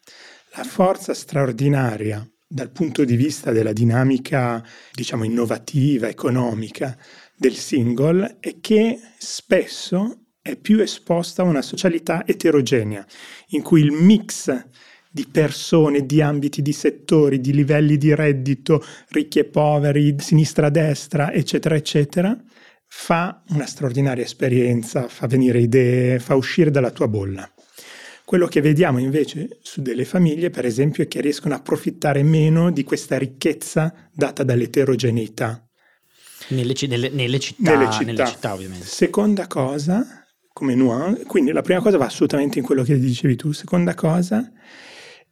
La 0.55 0.65
forza 0.65 1.15
straordinaria 1.15 2.27
dal 2.47 2.71
punto 2.71 3.05
di 3.05 3.17
vista 3.17 3.51
della 3.51 3.73
dinamica, 3.73 4.63
diciamo, 4.93 5.25
innovativa, 5.25 6.09
economica 6.09 6.97
del 7.35 7.55
single 7.55 8.37
è 8.41 8.61
che 8.61 8.99
spesso 9.19 10.27
è 10.43 10.57
più 10.57 10.81
esposta 10.81 11.43
a 11.43 11.47
una 11.47 11.63
socialità 11.63 12.27
eterogenea, 12.27 13.07
in 13.49 13.63
cui 13.63 13.81
il 13.81 13.93
mix 13.93 14.67
di 15.11 15.27
persone, 15.31 16.05
di 16.05 16.21
ambiti, 16.21 16.63
di 16.63 16.73
settori, 16.73 17.41
di 17.41 17.53
livelli 17.53 17.97
di 17.97 18.15
reddito, 18.15 18.85
ricchi 19.09 19.39
e 19.39 19.45
poveri, 19.45 20.17
sinistra-destra, 20.19 21.33
eccetera, 21.33 21.75
eccetera, 21.75 22.37
fa 22.87 23.43
una 23.51 23.67
straordinaria 23.67 24.25
esperienza, 24.25 25.09
fa 25.09 25.27
venire 25.27 25.61
idee, 25.61 26.19
fa 26.19 26.35
uscire 26.35 26.71
dalla 26.71 26.91
tua 26.91 27.09
bolla. 27.09 27.51
Quello 28.25 28.47
che 28.47 28.61
vediamo 28.61 28.99
invece 28.99 29.59
su 29.63 29.83
delle 29.83 30.05
famiglie, 30.05 30.51
per 30.51 30.65
esempio, 30.65 31.03
è 31.03 31.09
che 31.09 31.21
riescono 31.21 31.55
a 31.55 31.59
approfittare 31.59 32.23
meno 32.23 32.71
di 32.71 32.85
questa 32.85 33.19
ricchezza 33.19 33.93
data 34.13 34.43
dall'eterogeneità. 34.43 35.67
Nelle, 36.49 36.75
nelle, 36.87 37.09
nelle, 37.11 37.39
città, 37.39 37.77
nelle, 37.77 37.91
città. 37.91 38.05
nelle 38.05 38.27
città, 38.27 38.55
ovviamente. 38.55 38.87
Seconda 38.87 39.47
cosa, 39.47 40.25
come 40.53 40.75
nuance, 40.75 41.25
quindi 41.25 41.53
la 41.53 41.63
prima 41.63 41.81
cosa 41.81 41.99
va 41.99 42.07
assolutamente 42.07 42.59
in 42.59 42.65
quello 42.65 42.83
che 42.83 42.99
dicevi 42.99 43.37
tu. 43.37 43.53
Seconda 43.53 43.95
cosa, 43.95 44.51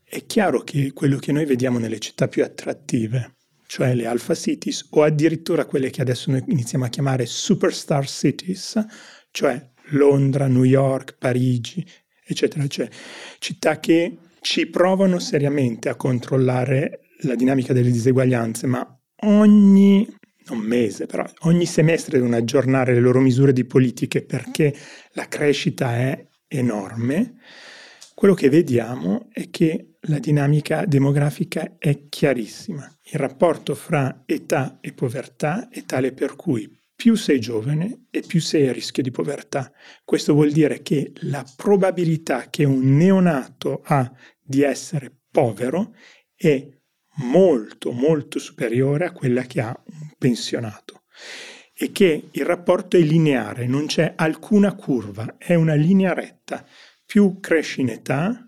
è 0.04 0.26
chiaro 0.26 0.62
che 0.62 0.92
quello 0.92 1.18
che 1.18 1.30
noi 1.30 1.46
vediamo 1.46 1.78
nelle 1.78 2.00
città 2.00 2.26
più 2.26 2.42
attrattive, 2.42 3.36
cioè 3.66 3.94
le 3.94 4.06
alpha 4.06 4.34
cities 4.34 4.88
o 4.90 5.04
addirittura 5.04 5.64
quelle 5.64 5.90
che 5.90 6.00
adesso 6.00 6.30
noi 6.30 6.42
iniziamo 6.48 6.84
a 6.84 6.88
chiamare 6.88 7.26
superstar 7.26 8.08
cities, 8.08 8.84
cioè 9.30 9.70
Londra, 9.90 10.48
New 10.48 10.64
York, 10.64 11.16
Parigi, 11.18 11.86
eccetera, 12.32 12.66
cioè 12.66 12.88
città 13.38 13.78
che 13.80 14.16
ci 14.40 14.66
provano 14.66 15.18
seriamente 15.18 15.88
a 15.88 15.96
controllare 15.96 17.00
la 17.22 17.34
dinamica 17.34 17.72
delle 17.72 17.90
diseguaglianze, 17.90 18.66
ma 18.66 18.98
ogni 19.24 20.08
non 20.48 20.58
mese, 20.58 21.06
però 21.06 21.24
ogni 21.40 21.66
semestre 21.66 22.18
devono 22.18 22.36
aggiornare 22.36 22.94
le 22.94 23.00
loro 23.00 23.20
misure 23.20 23.52
di 23.52 23.64
politiche 23.64 24.22
perché 24.22 24.74
la 25.12 25.28
crescita 25.28 25.96
è 25.96 26.26
enorme. 26.48 27.34
Quello 28.14 28.34
che 28.34 28.48
vediamo 28.48 29.28
è 29.32 29.48
che 29.50 29.96
la 30.04 30.18
dinamica 30.18 30.84
demografica 30.86 31.76
è 31.78 32.08
chiarissima. 32.08 32.84
Il 33.12 33.18
rapporto 33.18 33.74
fra 33.74 34.22
età 34.26 34.78
e 34.80 34.92
povertà 34.92 35.68
è 35.68 35.84
tale 35.84 36.12
per 36.12 36.36
cui 36.36 36.79
più 37.00 37.14
sei 37.14 37.40
giovane 37.40 38.08
e 38.10 38.20
più 38.20 38.42
sei 38.42 38.68
a 38.68 38.74
rischio 38.74 39.02
di 39.02 39.10
povertà. 39.10 39.72
Questo 40.04 40.34
vuol 40.34 40.50
dire 40.50 40.82
che 40.82 41.12
la 41.20 41.42
probabilità 41.56 42.50
che 42.50 42.64
un 42.64 42.94
neonato 42.94 43.80
ha 43.86 44.12
di 44.38 44.60
essere 44.60 45.10
povero 45.30 45.94
è 46.34 46.68
molto 47.22 47.92
molto 47.92 48.38
superiore 48.38 49.06
a 49.06 49.12
quella 49.12 49.44
che 49.44 49.62
ha 49.62 49.82
un 49.82 50.10
pensionato 50.18 51.04
e 51.72 51.90
che 51.90 52.28
il 52.32 52.44
rapporto 52.44 52.98
è 52.98 53.00
lineare, 53.00 53.66
non 53.66 53.86
c'è 53.86 54.12
alcuna 54.14 54.74
curva, 54.74 55.36
è 55.38 55.54
una 55.54 55.72
linea 55.72 56.12
retta. 56.12 56.66
Più 57.06 57.40
cresci 57.40 57.80
in 57.80 57.88
età, 57.88 58.46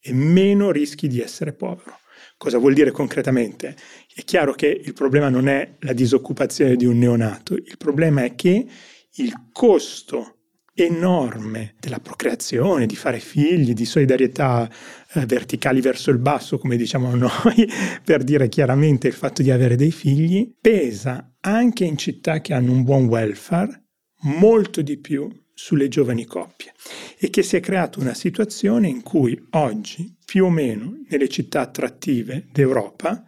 e 0.00 0.12
meno 0.12 0.72
rischi 0.72 1.06
di 1.06 1.20
essere 1.20 1.52
povero. 1.52 2.00
Cosa 2.36 2.58
vuol 2.58 2.74
dire 2.74 2.90
concretamente? 2.90 3.76
È 4.14 4.22
chiaro 4.24 4.52
che 4.52 4.66
il 4.66 4.92
problema 4.92 5.28
non 5.28 5.48
è 5.48 5.76
la 5.80 5.92
disoccupazione 5.92 6.76
di 6.76 6.84
un 6.84 6.98
neonato, 6.98 7.54
il 7.54 7.76
problema 7.78 8.24
è 8.24 8.34
che 8.34 8.66
il 9.14 9.48
costo 9.52 10.36
enorme 10.74 11.74
della 11.78 12.00
procreazione, 12.00 12.86
di 12.86 12.96
fare 12.96 13.18
figli, 13.18 13.74
di 13.74 13.84
solidarietà 13.84 14.70
eh, 15.12 15.26
verticali 15.26 15.80
verso 15.80 16.10
il 16.10 16.18
basso, 16.18 16.58
come 16.58 16.76
diciamo 16.76 17.14
noi, 17.16 17.70
per 18.04 18.24
dire 18.24 18.48
chiaramente 18.48 19.08
il 19.08 19.12
fatto 19.12 19.42
di 19.42 19.50
avere 19.50 19.76
dei 19.76 19.90
figli, 19.90 20.54
pesa 20.60 21.34
anche 21.40 21.84
in 21.84 21.96
città 21.96 22.40
che 22.40 22.54
hanno 22.54 22.72
un 22.72 22.84
buon 22.84 23.06
welfare 23.06 23.80
molto 24.22 24.82
di 24.82 24.98
più 24.98 25.28
sulle 25.54 25.88
giovani 25.88 26.24
coppie 26.24 26.72
e 27.18 27.30
che 27.30 27.42
si 27.42 27.56
è 27.56 27.60
creata 27.60 28.00
una 28.00 28.14
situazione 28.14 28.88
in 28.88 29.02
cui 29.02 29.40
oggi, 29.50 30.16
più 30.24 30.46
o 30.46 30.50
meno 30.50 31.04
nelle 31.08 31.28
città 31.28 31.60
attrattive 31.60 32.48
d'Europa, 32.50 33.24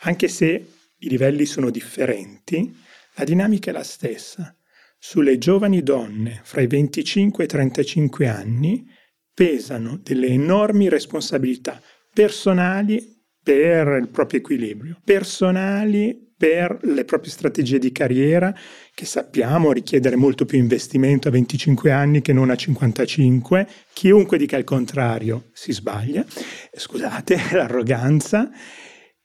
anche 0.00 0.28
se 0.28 0.66
i 0.98 1.08
livelli 1.08 1.46
sono 1.46 1.70
differenti, 1.70 2.74
la 3.14 3.24
dinamica 3.24 3.70
è 3.70 3.72
la 3.72 3.82
stessa. 3.82 4.56
Sulle 4.98 5.38
giovani 5.38 5.82
donne 5.82 6.40
fra 6.44 6.60
i 6.60 6.66
25 6.66 7.42
e 7.42 7.46
i 7.46 7.50
35 7.50 8.28
anni 8.28 8.86
pesano 9.34 9.98
delle 10.02 10.28
enormi 10.28 10.88
responsabilità 10.88 11.80
personali 12.12 13.20
per 13.42 13.98
il 14.00 14.08
proprio 14.08 14.40
equilibrio, 14.40 15.00
personali 15.02 16.31
per 16.42 16.76
le 16.82 17.04
proprie 17.04 17.30
strategie 17.30 17.78
di 17.78 17.92
carriera 17.92 18.52
che 18.92 19.04
sappiamo 19.04 19.70
richiedere 19.70 20.16
molto 20.16 20.44
più 20.44 20.58
investimento 20.58 21.28
a 21.28 21.30
25 21.30 21.92
anni 21.92 22.20
che 22.20 22.32
non 22.32 22.50
a 22.50 22.56
55. 22.56 23.68
Chiunque 23.92 24.38
dica 24.38 24.56
il 24.56 24.64
contrario 24.64 25.50
si 25.52 25.72
sbaglia, 25.72 26.26
scusate 26.72 27.38
l'arroganza, 27.54 28.50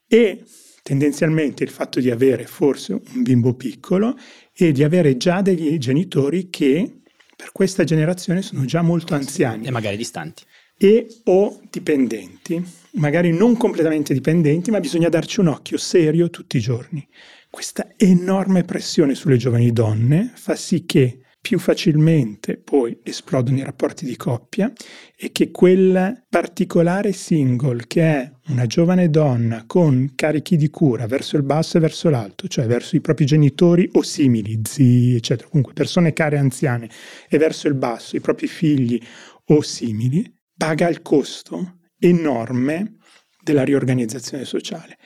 e 0.07 0.43
tendenzialmente 0.83 1.63
il 1.63 1.71
fatto 1.71 2.00
di 2.00 2.12
avere 2.12 2.45
forse 2.45 2.93
un 2.93 3.24
bimbo 3.24 3.55
piccolo 3.55 4.15
e 4.53 4.71
di 4.71 4.83
avere 4.83 5.17
già 5.17 5.41
degli 5.41 5.75
genitori 5.79 6.51
che 6.51 7.01
per 7.36 7.51
questa 7.51 7.83
generazione 7.83 8.43
sono 8.43 8.63
già 8.65 8.83
molto 8.83 9.15
anziani. 9.15 9.65
E 9.65 9.71
magari 9.71 9.97
distanti. 9.97 10.43
E 10.77 11.07
o 11.24 11.60
dipendenti 11.69 12.86
magari 12.98 13.31
non 13.31 13.57
completamente 13.57 14.13
dipendenti, 14.13 14.72
ma 14.72 14.79
bisogna 14.79 15.10
darci 15.10 15.39
un 15.39 15.48
occhio 15.48 15.77
serio 15.77 16.29
tutti 16.29 16.57
i 16.57 16.62
giorni. 16.62 17.07
Questa 17.50 17.93
enorme 17.96 18.63
pressione 18.63 19.15
sulle 19.15 19.38
giovani 19.38 19.72
donne 19.72 20.31
fa 20.36 20.55
sì 20.55 20.86
che 20.86 21.22
più 21.39 21.60
facilmente 21.60 22.57
poi 22.57 23.00
esplodono 23.03 23.57
i 23.57 23.63
rapporti 23.63 24.05
di 24.05 24.17
coppia 24.17 24.72
e 25.15 25.31
che 25.31 25.50
quel 25.50 26.25
particolare 26.27 27.13
single 27.13 27.86
che 27.88 28.01
è 28.01 28.31
una 28.48 28.65
giovane 28.65 29.10
donna 29.10 29.63
con 29.65 30.12
carichi 30.13 30.57
di 30.57 30.69
cura 30.69 31.07
verso 31.07 31.38
il 31.38 31.43
basso 31.43 31.77
e 31.77 31.79
verso 31.79 32.10
l'alto, 32.10 32.48
cioè 32.48 32.65
verso 32.65 32.98
i 32.98 33.01
propri 33.01 33.25
genitori 33.25 33.89
o 33.93 34.01
simili, 34.01 34.60
zii, 34.62 35.15
eccetera, 35.15 35.48
comunque 35.48 35.74
persone 35.74 36.12
care 36.12 36.38
anziane, 36.38 36.89
e 37.29 37.38
verso 37.38 37.67
il 37.69 37.75
basso 37.75 38.17
i 38.17 38.22
propri 38.22 38.48
figli 38.48 39.00
o 39.46 39.62
simili, 39.62 40.37
paga 40.57 40.89
il 40.89 41.01
costo 41.01 41.77
enorme 41.99 42.97
della 43.41 43.63
riorganizzazione 43.63 44.43
sociale. 44.43 44.97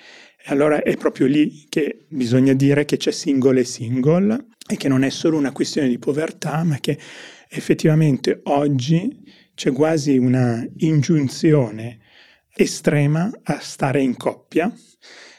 E 0.43 0.51
allora 0.51 0.81
è 0.81 0.97
proprio 0.97 1.27
lì 1.27 1.65
che 1.69 2.05
bisogna 2.09 2.53
dire 2.53 2.85
che 2.85 2.97
c'è 2.97 3.11
single 3.11 3.59
e 3.59 3.65
single 3.65 4.47
e 4.67 4.77
che 4.77 4.87
non 4.87 5.03
è 5.03 5.09
solo 5.09 5.37
una 5.37 5.51
questione 5.51 5.87
di 5.87 5.99
povertà, 5.99 6.63
ma 6.63 6.79
che 6.79 6.97
effettivamente 7.49 8.39
oggi 8.45 9.19
c'è 9.53 9.71
quasi 9.71 10.17
una 10.17 10.65
ingiunzione 10.77 11.99
estrema 12.55 13.29
a 13.43 13.59
stare 13.59 14.01
in 14.01 14.17
coppia, 14.17 14.73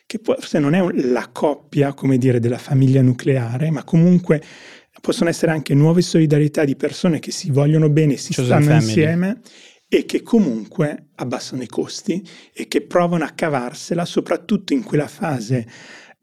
che 0.06 0.20
forse 0.22 0.58
non 0.58 0.74
è 0.74 0.86
la 0.92 1.30
coppia, 1.32 1.94
come 1.94 2.18
dire, 2.18 2.38
della 2.38 2.58
famiglia 2.58 3.02
nucleare, 3.02 3.70
ma 3.70 3.82
comunque 3.82 4.40
possono 5.00 5.30
essere 5.30 5.50
anche 5.50 5.74
nuove 5.74 6.02
solidarietà 6.02 6.64
di 6.64 6.76
persone 6.76 7.18
che 7.18 7.32
si 7.32 7.50
vogliono 7.50 7.88
bene, 7.88 8.16
si 8.16 8.32
Chosen 8.34 8.44
stanno 8.44 8.64
family. 8.64 8.86
insieme 8.86 9.40
e 9.94 10.06
che 10.06 10.22
comunque 10.22 11.08
abbassano 11.16 11.62
i 11.62 11.66
costi 11.66 12.26
e 12.54 12.66
che 12.66 12.80
provano 12.80 13.24
a 13.24 13.28
cavarsela 13.28 14.06
soprattutto 14.06 14.72
in 14.72 14.82
quella 14.82 15.06
fase 15.06 15.68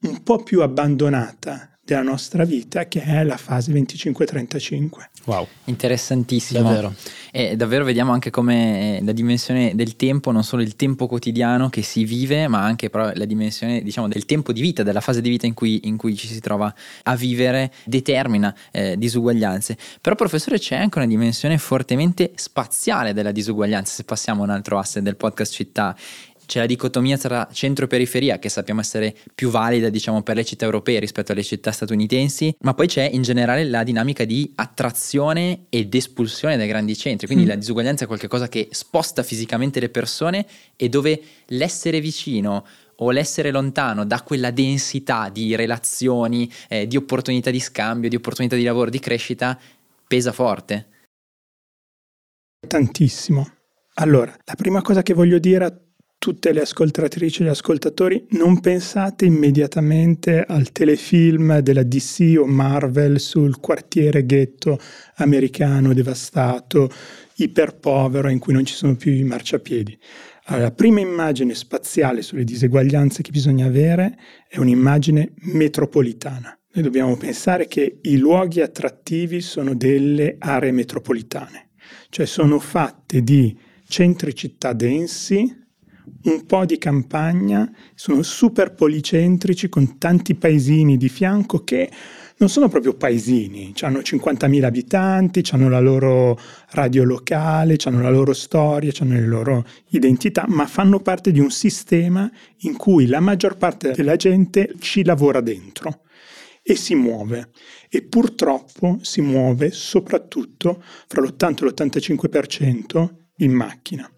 un 0.02 0.24
po' 0.24 0.42
più 0.42 0.64
abbandonata 0.64 1.78
della 1.89 2.01
nostra 2.03 2.46
vita 2.46 2.88
che 2.88 3.01
è 3.01 3.24
la 3.24 3.38
fase 3.38 3.72
25-35. 3.74 4.89
Wow, 5.25 5.48
interessantissimo. 5.65 6.62
Davvero. 6.62 6.93
E 7.31 7.55
davvero 7.55 7.84
vediamo 7.84 8.12
anche 8.12 8.29
come 8.29 8.98
eh, 8.98 9.03
la 9.03 9.12
dimensione 9.12 9.74
del 9.75 9.96
tempo, 9.96 10.31
non 10.31 10.43
solo 10.43 10.62
il 10.62 10.75
tempo 10.75 11.08
quotidiano 11.08 11.69
che 11.69 11.81
si 11.81 12.03
vive, 12.03 12.48
ma 12.48 12.63
anche 12.63 12.89
però 12.89 13.12
la 13.13 13.25
dimensione 13.25 13.81
diciamo, 13.81 14.08
del 14.08 14.25
tempo 14.25 14.51
di 14.51 14.62
vita, 14.62 14.84
della 14.84 15.01
fase 15.01 15.22
di 15.22 15.29
vita 15.29 15.46
in 15.46 15.53
cui, 15.53 15.88
in 15.88 15.98
cui 15.98 16.15
ci 16.15 16.27
si 16.27 16.39
trova 16.39 16.74
a 17.03 17.15
vivere, 17.15 17.72
determina 17.86 18.55
eh, 18.72 18.96
disuguaglianze. 18.98 19.77
Però 20.01 20.15
professore 20.15 20.60
c'è 20.60 20.75
anche 20.75 20.98
una 20.98 21.08
dimensione 21.08 21.58
fortemente 21.58 22.31
spaziale 22.36 23.13
della 23.13 23.31
disuguaglianza, 23.31 23.93
se 23.93 24.03
passiamo 24.03 24.41
a 24.41 24.46
un 24.46 24.51
altro 24.51 24.77
asse 24.77 25.01
del 25.01 25.15
podcast 25.15 25.53
città 25.53 25.96
c'è 26.50 26.58
la 26.58 26.65
dicotomia 26.65 27.15
tra 27.15 27.48
centro 27.51 27.86
e 27.86 27.88
periferia 27.88 28.39
che 28.39 28.50
sappiamo 28.50 28.82
essere 28.82 29.15
più 29.36 29.51
valida 29.51 29.89
diciamo 29.89 30.24
per 30.24 30.36
le 30.36 30.44
città 30.44 30.65
europee 30.65 30.98
rispetto 30.98 31.32
alle 31.32 31.44
città 31.44 31.72
statunitensi, 31.72 32.56
ma 32.62 32.74
poi 32.74 32.88
c'è 32.88 33.08
in 33.13 33.22
generale 33.22 33.63
la 33.65 33.84
dinamica 33.84 34.25
di 34.25 34.51
attrazione 34.56 35.65
ed 35.70 35.94
espulsione 35.94 36.58
dai 36.58 36.68
grandi 36.68 36.98
centri, 36.98 37.27
quindi 37.27 37.46
mm. 37.46 37.50
la 37.50 37.56
disuguaglianza 37.56 38.06
è 38.06 38.08
qualcosa 38.08 38.50
che 38.50 38.68
sposta 38.72 39.22
fisicamente 39.22 39.79
le 39.79 39.89
persone 39.89 40.48
e 40.75 40.89
dove 40.89 41.22
l'essere 41.50 42.01
vicino 42.01 42.65
o 42.96 43.12
l'essere 43.12 43.51
lontano 43.51 44.03
da 44.03 44.24
quella 44.24 44.50
densità 44.50 45.29
di 45.29 45.56
relazioni, 45.56 46.51
eh, 46.68 46.88
di 46.88 46.98
opportunità 46.98 47.51
di 47.51 47.60
scambio, 47.60 48.10
di 48.10 48.15
opportunità 48.15 48.56
di 48.56 48.63
lavoro, 48.63 48.89
di 48.89 49.00
crescita, 49.00 49.58
pesa 50.08 50.32
forte. 50.32 50.88
Tantissimo. 52.68 53.48
Allora, 53.96 54.36
la 54.46 54.56
prima 54.56 54.82
cosa 54.82 55.03
che 55.03 55.13
voglio 55.13 55.38
dire 55.38 55.65
a 55.65 55.79
tutte 56.20 56.52
le 56.52 56.60
ascoltatrici 56.60 57.42
e 57.42 57.46
gli 57.46 57.50
ascoltatori, 57.50 58.28
non 58.32 58.60
pensate 58.60 59.24
immediatamente 59.24 60.44
al 60.46 60.74
telefilm 60.74 61.60
della 61.60 61.84
DC 61.84 62.36
o 62.38 62.46
Marvel 62.46 63.22
sul 63.22 63.62
quartiere 63.62 64.26
ghetto 64.26 64.78
americano 65.16 65.94
devastato, 65.94 66.92
iperpovero, 67.36 68.28
in 68.28 68.38
cui 68.38 68.52
non 68.52 68.66
ci 68.66 68.74
sono 68.74 68.98
più 68.98 69.14
i 69.14 69.24
marciapiedi. 69.24 69.98
Allora, 70.48 70.66
la 70.66 70.72
prima 70.72 71.00
immagine 71.00 71.56
spaziale 71.56 72.22
sulle 72.22 72.44
diseguaglianze 72.44 73.22
che 73.22 73.32
bisogna 73.32 73.68
avere 73.68 74.18
è 74.50 74.58
un'immagine 74.58 75.32
metropolitana. 75.44 76.54
Noi 76.74 76.84
dobbiamo 76.84 77.16
pensare 77.16 77.68
che 77.68 78.00
i 78.02 78.18
luoghi 78.18 78.60
attrattivi 78.60 79.40
sono 79.40 79.74
delle 79.74 80.36
aree 80.38 80.72
metropolitane, 80.72 81.70
cioè 82.10 82.26
sono 82.26 82.60
fatte 82.60 83.24
di 83.24 83.58
centri 83.88 84.36
città 84.36 84.74
densi, 84.74 85.68
un 86.24 86.46
po' 86.46 86.66
di 86.66 86.78
campagna, 86.78 87.72
sono 87.96 88.22
super 88.24 88.74
policentrici 88.74 89.70
con 89.70 89.98
tanti 89.98 90.36
paesini 90.36 90.98
di 90.98 91.10
fianco 91.10 91.64
che 91.64 91.90
non 92.40 92.48
sono 92.48 92.70
proprio 92.70 92.94
paesini, 92.94 93.74
hanno 93.82 94.00
50.000 94.00 94.64
abitanti, 94.64 95.44
hanno 95.52 95.68
la 95.68 95.82
loro 95.82 96.40
radio 96.70 97.03
locale, 97.03 97.75
hanno 97.84 98.01
la 98.01 98.10
loro 98.10 98.34
storia, 98.34 98.94
hanno 99.00 99.16
le 99.16 99.27
loro 99.27 99.66
identità, 99.90 100.46
ma 100.48 100.66
fanno 100.66 101.01
parte 101.01 101.32
di 101.32 101.40
un 101.40 101.51
sistema 101.51 102.29
in 102.60 102.77
cui 102.77 103.08
la 103.08 103.20
maggior 103.20 103.58
parte 103.58 103.92
della 103.92 104.16
gente 104.16 104.74
ci 104.79 105.03
lavora 105.03 105.42
dentro 105.42 106.03
e 106.64 106.75
si 106.75 106.96
muove 106.96 107.50
e 107.90 108.03
purtroppo 108.03 109.00
si 109.01 109.20
muove 109.20 109.72
soprattutto 109.72 110.82
fra 111.08 111.22
l'80 111.22 111.58
e 111.58 111.66
l'85% 111.66 113.10
in 113.38 113.51
macchina. 113.51 114.10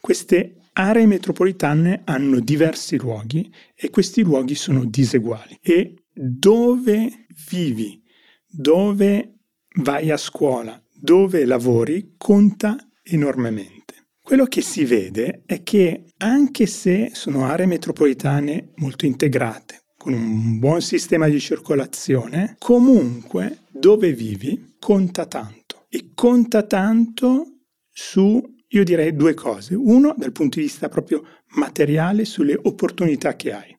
Queste 0.00 0.56
aree 0.74 1.06
metropolitane 1.06 2.02
hanno 2.04 2.40
diversi 2.40 2.96
luoghi 2.96 3.52
e 3.74 3.90
questi 3.90 4.22
luoghi 4.22 4.54
sono 4.54 4.84
diseguali. 4.84 5.58
E 5.60 6.04
dove 6.12 7.26
vivi, 7.50 8.02
dove 8.46 9.38
vai 9.82 10.10
a 10.10 10.16
scuola, 10.16 10.80
dove 10.92 11.44
lavori? 11.44 12.14
Conta 12.16 12.76
enormemente. 13.02 13.72
Quello 14.22 14.46
che 14.46 14.62
si 14.62 14.84
vede 14.84 15.42
è 15.44 15.62
che 15.62 16.04
anche 16.18 16.66
se 16.66 17.10
sono 17.12 17.44
aree 17.44 17.66
metropolitane 17.66 18.70
molto 18.76 19.04
integrate, 19.04 19.82
con 19.98 20.14
un 20.14 20.58
buon 20.58 20.80
sistema 20.80 21.28
di 21.28 21.38
circolazione, 21.38 22.56
comunque 22.58 23.64
dove 23.70 24.12
vivi 24.12 24.76
conta 24.78 25.26
tanto. 25.26 25.86
E 25.88 26.10
conta 26.14 26.62
tanto 26.62 27.64
su 27.92 28.53
io 28.76 28.84
direi 28.84 29.14
due 29.14 29.34
cose. 29.34 29.74
Uno, 29.74 30.14
dal 30.16 30.32
punto 30.32 30.58
di 30.58 30.64
vista 30.64 30.88
proprio 30.88 31.24
materiale, 31.56 32.24
sulle 32.24 32.58
opportunità 32.60 33.36
che 33.36 33.52
hai. 33.52 33.78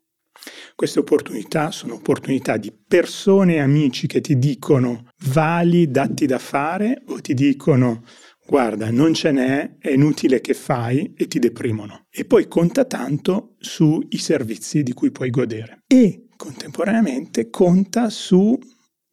Queste 0.75 0.99
opportunità 0.99 1.71
sono 1.71 1.95
opportunità 1.95 2.57
di 2.57 2.71
persone 2.71 3.55
e 3.55 3.59
amici 3.59 4.07
che 4.07 4.21
ti 4.21 4.37
dicono 4.37 5.09
vali, 5.29 5.89
datti 5.89 6.25
da 6.25 6.37
fare 6.37 7.03
o 7.07 7.19
ti 7.21 7.33
dicono 7.33 8.03
guarda, 8.45 8.91
non 8.91 9.13
ce 9.13 9.31
n'è, 9.31 9.77
è 9.79 9.89
inutile 9.89 10.39
che 10.39 10.53
fai 10.53 11.13
e 11.15 11.27
ti 11.27 11.39
deprimono. 11.39 12.05
E 12.09 12.25
poi 12.25 12.47
conta 12.47 12.85
tanto 12.85 13.55
sui 13.59 14.07
servizi 14.17 14.83
di 14.83 14.93
cui 14.93 15.11
puoi 15.11 15.29
godere. 15.29 15.83
E 15.87 16.27
contemporaneamente 16.35 17.49
conta 17.49 18.09
su 18.09 18.57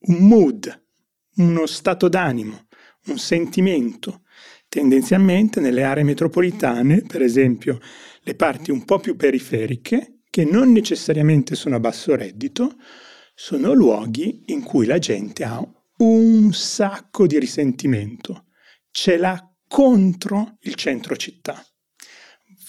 un 0.05 0.17
mood, 0.27 0.85
uno 1.37 1.67
stato 1.67 2.09
d'animo, 2.09 2.67
un 3.07 3.19
sentimento, 3.19 4.22
tendenzialmente 4.73 5.61
nelle 5.61 5.83
aree 5.83 6.03
metropolitane, 6.03 7.03
per 7.03 7.21
esempio 7.21 7.79
le 8.23 8.35
parti 8.35 8.71
un 8.71 8.87
po' 8.87 9.01
più 9.01 9.17
periferiche, 9.17 10.21
che 10.31 10.47
non 10.47 10.73
necessariamente 10.73 11.55
sono 11.55 11.77
a 11.77 11.79
basso 11.79 12.17
reddito, 12.17 12.77
sono 13.35 13.75
luoghi 13.75 14.45
in 14.47 14.63
cui 14.63 14.87
la 14.87 14.99
gente 14.99 15.45
ha 15.45 15.63
un 15.99 16.55
sacco 16.55 17.27
di 17.27 17.39
risentimento, 17.39 18.47
ce 18.91 19.19
l'ha 19.19 19.47
contro 19.69 20.57
il 20.63 20.75
centro 20.75 21.17
città. 21.17 21.63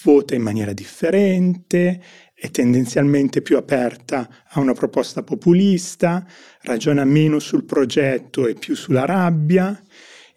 Vota 0.02 0.34
in 0.34 0.42
maniera 0.42 0.74
differente, 0.74 2.02
è 2.34 2.50
tendenzialmente 2.50 3.40
più 3.40 3.56
aperta 3.56 4.44
a 4.46 4.60
una 4.60 4.74
proposta 4.74 5.22
populista, 5.22 6.22
ragiona 6.64 7.06
meno 7.06 7.38
sul 7.38 7.64
progetto 7.64 8.46
e 8.46 8.52
più 8.52 8.76
sulla 8.76 9.06
rabbia 9.06 9.82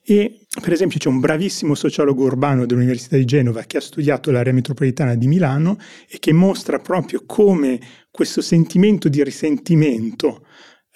e 0.10 0.40
per 0.62 0.72
esempio 0.72 1.00
c'è 1.00 1.10
un 1.10 1.20
bravissimo 1.20 1.76
sociologo 1.76 2.24
urbano 2.24 2.66
dell'Università 2.66 3.18
di 3.18 3.26
Genova 3.26 3.64
che 3.64 3.76
ha 3.76 3.82
studiato 3.82 4.32
l'area 4.32 4.54
metropolitana 4.54 5.16
di 5.16 5.28
Milano 5.28 5.78
e 6.08 6.18
che 6.20 6.32
mostra 6.32 6.80
proprio 6.80 7.24
come 7.26 7.78
questo 8.10 8.40
sentimento 8.40 9.10
di 9.10 9.22
risentimento 9.22 10.46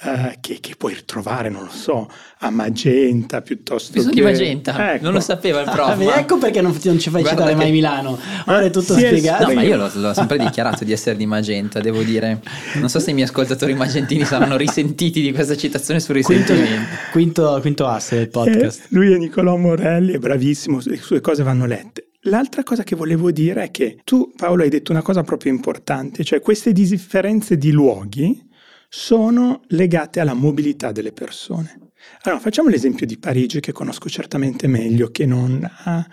Uh, 0.03 0.31
che, 0.39 0.57
che, 0.59 0.73
puoi 0.75 0.95
ritrovare, 0.95 1.49
non 1.49 1.61
lo 1.61 1.69
so, 1.69 2.09
a 2.39 2.49
Magenta 2.49 3.41
piuttosto 3.41 3.91
Bisogno 3.93 4.15
che... 4.15 4.19
di 4.19 4.25
Magenta, 4.25 4.93
ecco. 4.93 5.03
non 5.03 5.13
lo 5.13 5.19
sapeva 5.19 5.59
il 5.59 5.69
prof. 5.69 6.07
Ah. 6.07 6.17
Ecco 6.17 6.39
perché 6.39 6.59
non, 6.59 6.75
non 6.83 6.97
ci 6.97 7.11
fai 7.11 7.21
Guarda 7.21 7.43
citare 7.43 7.51
che... 7.51 7.55
mai 7.55 7.71
Milano, 7.71 8.17
ora 8.47 8.61
è 8.61 8.71
tutto 8.71 8.95
spiegato. 8.95 9.45
No, 9.45 9.53
ma 9.53 9.61
io 9.61 9.77
l'ho, 9.77 9.91
l'ho, 9.93 10.13
sempre 10.15 10.39
dichiarato 10.39 10.83
di 10.83 10.91
essere 10.91 11.15
di 11.15 11.27
Magenta, 11.27 11.79
devo 11.81 12.01
dire. 12.01 12.41
Non 12.79 12.89
so 12.89 12.99
se 12.99 13.11
i 13.11 13.13
miei 13.13 13.27
ascoltatori 13.27 13.75
magentini 13.75 14.25
saranno 14.25 14.57
risentiti 14.57 15.21
di 15.21 15.31
questa 15.31 15.55
citazione 15.55 15.99
sul 15.99 16.15
risentimento. 16.15 16.95
Quinto, 17.11 17.59
quinto 17.61 17.85
asse 17.85 18.15
del 18.15 18.29
podcast. 18.29 18.79
Eh, 18.79 18.87
lui 18.89 19.13
è 19.13 19.17
Nicolò 19.17 19.55
Morelli, 19.55 20.13
è 20.13 20.17
bravissimo, 20.17 20.79
le 20.83 20.97
sue 20.97 21.21
cose 21.21 21.43
vanno 21.43 21.67
lette. 21.67 22.07
L'altra 22.25 22.63
cosa 22.63 22.81
che 22.81 22.95
volevo 22.95 23.31
dire 23.31 23.65
è 23.65 23.71
che 23.71 23.99
tu, 24.03 24.31
Paolo, 24.35 24.63
hai 24.63 24.69
detto 24.69 24.91
una 24.91 25.03
cosa 25.03 25.21
proprio 25.21 25.51
importante, 25.51 26.23
cioè 26.23 26.39
queste 26.39 26.71
differenze 26.71 27.57
di 27.57 27.71
luoghi 27.71 28.49
sono 28.93 29.61
legate 29.67 30.19
alla 30.19 30.33
mobilità 30.33 30.91
delle 30.91 31.13
persone. 31.13 31.91
Allora, 32.23 32.41
facciamo 32.41 32.67
l'esempio 32.67 33.05
di 33.05 33.17
Parigi 33.17 33.61
che 33.61 33.71
conosco 33.71 34.09
certamente 34.09 34.67
meglio 34.67 35.11
che 35.11 35.25
non 35.25 35.65
a 35.83 36.05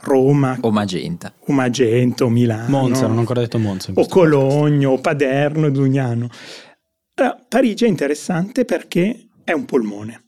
Roma 0.00 0.58
o 0.60 0.72
Magenta 0.72 1.32
o 1.38 1.52
Magenta 1.52 2.24
o 2.24 2.28
Milano. 2.28 2.68
Monza, 2.68 3.06
non 3.06 3.18
ho 3.18 3.20
ancora 3.20 3.40
detto 3.40 3.58
Monza. 3.58 3.92
O 3.94 4.08
Cologno 4.08 4.90
o 4.90 5.00
Paderno, 5.00 5.70
Dugnano. 5.70 6.28
Allora, 7.14 7.40
Parigi 7.48 7.84
è 7.84 7.88
interessante 7.88 8.64
perché 8.64 9.28
è 9.44 9.52
un 9.52 9.64
polmone, 9.64 10.24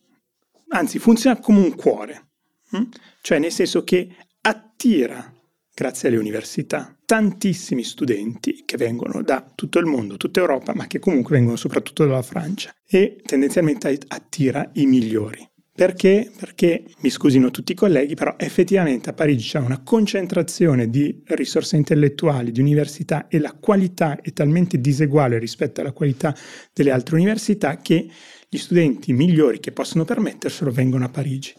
anzi 0.69 1.01
funziona 1.01 1.41
come 1.41 1.59
un 1.59 1.75
cuore, 1.75 2.29
hm? 2.71 2.83
cioè 3.21 3.41
nel 3.41 3.51
senso 3.51 3.83
che 3.83 4.15
attira, 4.43 5.35
grazie 5.77 6.09
alle 6.09 6.17
università, 6.17 6.97
tantissimi 7.05 7.85
studenti 7.85 8.63
che 8.65 8.79
vengono 8.79 9.21
da 9.23 9.47
tutto 9.55 9.79
il 9.79 9.85
mondo, 9.85 10.17
tutta 10.17 10.41
Europa, 10.41 10.73
ma 10.75 10.87
che 10.87 10.99
comunque 10.99 11.37
vengono 11.37 11.57
soprattutto 11.57 12.07
dalla 12.07 12.23
Francia 12.23 12.75
e 12.89 13.21
tendenzialmente 13.23 13.99
attira 14.09 14.71
i 14.77 14.87
migliori. 14.87 15.47
Perché? 15.75 16.33
Perché, 16.35 16.83
mi 17.01 17.11
scusino 17.11 17.51
tutti 17.51 17.73
i 17.73 17.75
colleghi, 17.75 18.15
però 18.15 18.37
effettivamente 18.39 19.11
a 19.11 19.13
Parigi 19.13 19.51
c'è 19.51 19.59
una 19.59 19.83
concentrazione 19.83 20.89
di 20.89 21.23
risorse 21.27 21.77
intellettuali, 21.77 22.53
di 22.53 22.61
università 22.61 23.29
e 23.29 23.39
la 23.39 23.53
qualità 23.53 24.19
è 24.23 24.33
talmente 24.33 24.81
diseguale 24.81 25.39
rispetto 25.39 25.83
alla 25.83 25.93
qualità 25.93 26.35
delle 26.73 26.91
altre 26.91 27.17
università 27.17 27.77
che 27.77 28.09
gli 28.49 28.57
studenti 28.57 29.13
migliori 29.13 29.61
che 29.61 29.73
possono 29.73 30.07
permetterselo 30.07 30.71
vengono 30.71 31.05
a 31.05 31.11
Parigi 31.11 31.53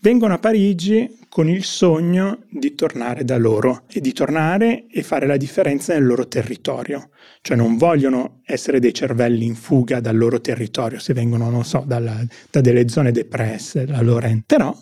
vengono 0.00 0.34
a 0.34 0.38
Parigi 0.38 1.18
con 1.28 1.48
il 1.48 1.64
sogno 1.64 2.44
di 2.48 2.74
tornare 2.74 3.24
da 3.24 3.36
loro 3.36 3.82
e 3.88 4.00
di 4.00 4.12
tornare 4.12 4.86
e 4.90 5.02
fare 5.02 5.26
la 5.26 5.36
differenza 5.36 5.92
nel 5.92 6.06
loro 6.06 6.28
territorio. 6.28 7.10
Cioè 7.42 7.56
non 7.56 7.76
vogliono 7.76 8.40
essere 8.44 8.80
dei 8.80 8.94
cervelli 8.94 9.44
in 9.44 9.54
fuga 9.54 10.00
dal 10.00 10.16
loro 10.16 10.40
territorio 10.40 10.98
se 10.98 11.12
vengono, 11.12 11.50
non 11.50 11.64
so, 11.64 11.84
dalla, 11.86 12.24
da 12.50 12.60
delle 12.60 12.88
zone 12.88 13.12
depresse, 13.12 13.84
da 13.84 14.00
Lorraine. 14.00 14.44
Però 14.46 14.74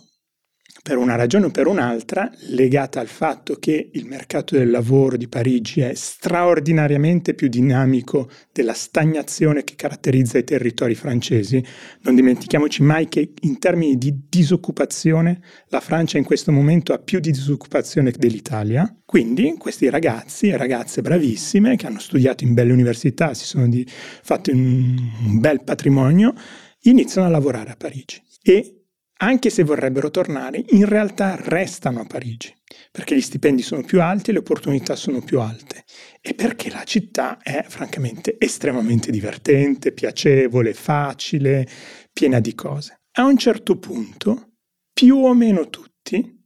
per 0.85 0.99
una 0.99 1.14
ragione 1.14 1.47
o 1.47 1.51
per 1.51 1.66
un'altra, 1.66 2.31
legata 2.49 3.01
al 3.01 3.07
fatto 3.07 3.55
che 3.55 3.88
il 3.94 4.05
mercato 4.05 4.55
del 4.55 4.68
lavoro 4.68 5.16
di 5.16 5.29
Parigi 5.29 5.81
è 5.81 5.94
straordinariamente 5.94 7.33
più 7.33 7.49
dinamico 7.49 8.29
della 8.53 8.75
stagnazione 8.75 9.64
che 9.64 9.77
caratterizza 9.77 10.37
i 10.37 10.44
territori 10.44 10.94
francesi, 10.94 11.64
non 12.03 12.14
dimentichiamoci 12.14 12.83
mai 12.83 13.09
che 13.09 13.33
in 13.40 13.59
termini 13.59 13.97
di 13.97 14.27
disoccupazione 14.29 15.40
la 15.68 15.81
Francia 15.81 16.18
in 16.18 16.25
questo 16.25 16.53
momento 16.53 16.92
ha 16.92 16.99
più 16.99 17.18
di 17.18 17.31
disoccupazione 17.31 18.11
dell'Italia. 18.11 18.94
Quindi 19.07 19.55
questi 19.57 19.88
ragazzi 19.88 20.49
e 20.49 20.59
ragazze 20.59 21.01
bravissime 21.01 21.77
che 21.77 21.87
hanno 21.87 21.99
studiato 21.99 22.44
in 22.44 22.53
belle 22.53 22.75
università, 22.75 23.33
si 23.33 23.47
sono 23.47 23.66
di, 23.70 23.87
fatti 23.88 24.51
un, 24.51 24.94
un 25.29 25.40
bel 25.40 25.64
patrimonio, 25.64 26.35
iniziano 26.83 27.27
a 27.27 27.31
lavorare 27.31 27.70
a 27.70 27.77
Parigi 27.77 28.20
e 28.42 28.84
anche 29.25 29.51
se 29.51 29.65
vorrebbero 29.65 30.11
tornare, 30.11 30.63
in 30.71 30.87
realtà 30.87 31.37
restano 31.39 32.01
a 32.01 32.05
Parigi, 32.05 32.55
perché 32.91 33.17
gli 33.17 33.21
stipendi 33.21 33.63
sono 33.63 33.83
più 33.83 34.03
alti 34.03 34.31
e 34.31 34.33
le 34.35 34.41
opportunità 34.41 34.97
sono 34.97 35.23
più 35.23 35.41
alte 35.41 35.85
e 36.21 36.35
perché 36.35 36.71
la 36.71 36.85
città 36.85 37.39
è 37.43 37.65
francamente 37.67 38.37
estremamente 38.39 39.11
divertente, 39.11 39.93
piacevole, 39.93 40.75
facile, 40.75 41.67
piena 42.13 42.41
di 42.41 42.55
cose. 42.55 43.01
A 43.13 43.25
un 43.25 43.37
certo 43.37 43.79
punto, 43.79 44.57
più 44.93 45.17
o 45.17 45.35
meno 45.35 45.69
tutti, 45.71 46.43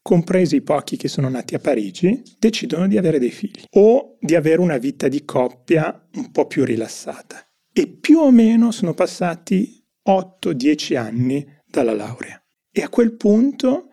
compresi 0.00 0.56
i 0.56 0.62
pochi 0.62 0.96
che 0.96 1.08
sono 1.08 1.28
nati 1.28 1.54
a 1.54 1.58
Parigi, 1.58 2.22
decidono 2.38 2.86
di 2.86 2.96
avere 2.96 3.18
dei 3.18 3.30
figli 3.30 3.64
o 3.76 4.16
di 4.20 4.34
avere 4.34 4.60
una 4.60 4.78
vita 4.78 5.08
di 5.08 5.24
coppia 5.24 6.08
un 6.14 6.30
po' 6.30 6.46
più 6.46 6.64
rilassata. 6.64 7.44
E 7.72 7.86
più 7.86 8.18
o 8.18 8.30
meno 8.30 8.70
sono 8.70 8.94
passati 8.94 9.84
8-10 10.08 10.96
anni 10.96 11.58
dalla 11.70 11.94
laurea. 11.94 12.42
E 12.70 12.82
a 12.82 12.88
quel 12.88 13.16
punto 13.16 13.88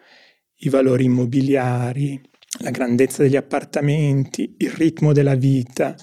i 0.61 0.69
valori 0.69 1.05
immobiliari, 1.05 2.19
la 2.59 2.71
grandezza 2.71 3.21
degli 3.21 3.35
appartamenti, 3.35 4.55
il 4.57 4.71
ritmo 4.71 5.13
della 5.13 5.35
vita 5.35 5.95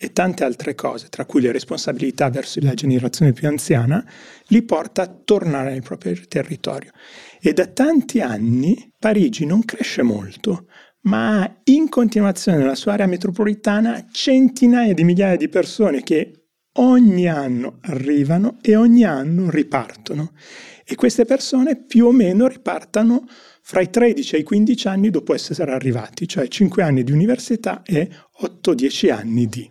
e 0.00 0.12
tante 0.12 0.44
altre 0.44 0.74
cose, 0.74 1.08
tra 1.08 1.24
cui 1.24 1.40
le 1.40 1.50
responsabilità 1.50 2.30
verso 2.30 2.60
la 2.62 2.74
generazione 2.74 3.32
più 3.32 3.48
anziana, 3.48 4.04
li 4.46 4.62
porta 4.62 5.02
a 5.02 5.20
tornare 5.24 5.70
nel 5.70 5.82
proprio 5.82 6.14
territorio. 6.28 6.92
E 7.40 7.52
da 7.52 7.66
tanti 7.66 8.20
anni 8.20 8.92
Parigi 8.96 9.44
non 9.44 9.64
cresce 9.64 10.02
molto, 10.02 10.68
ma 11.02 11.42
ha 11.42 11.60
in 11.64 11.88
continuazione 11.88 12.58
nella 12.58 12.74
sua 12.76 12.92
area 12.92 13.06
metropolitana 13.06 14.06
centinaia 14.10 14.94
di 14.94 15.04
migliaia 15.04 15.36
di 15.36 15.48
persone 15.48 16.02
che 16.02 16.48
ogni 16.74 17.28
anno 17.28 17.78
arrivano 17.82 18.58
e 18.62 18.76
ogni 18.76 19.04
anno 19.04 19.50
ripartono 19.50 20.32
e 20.90 20.94
queste 20.94 21.26
persone 21.26 21.76
più 21.76 22.06
o 22.06 22.12
meno 22.12 22.48
ripartano 22.48 23.26
fra 23.60 23.82
i 23.82 23.90
13 23.90 24.36
e 24.36 24.38
i 24.38 24.42
15 24.42 24.88
anni 24.88 25.10
dopo 25.10 25.34
essere 25.34 25.70
arrivati, 25.70 26.26
cioè 26.26 26.48
5 26.48 26.82
anni 26.82 27.04
di 27.04 27.12
università 27.12 27.82
e 27.84 28.08
8-10 28.40 29.12
anni 29.12 29.46
di. 29.48 29.70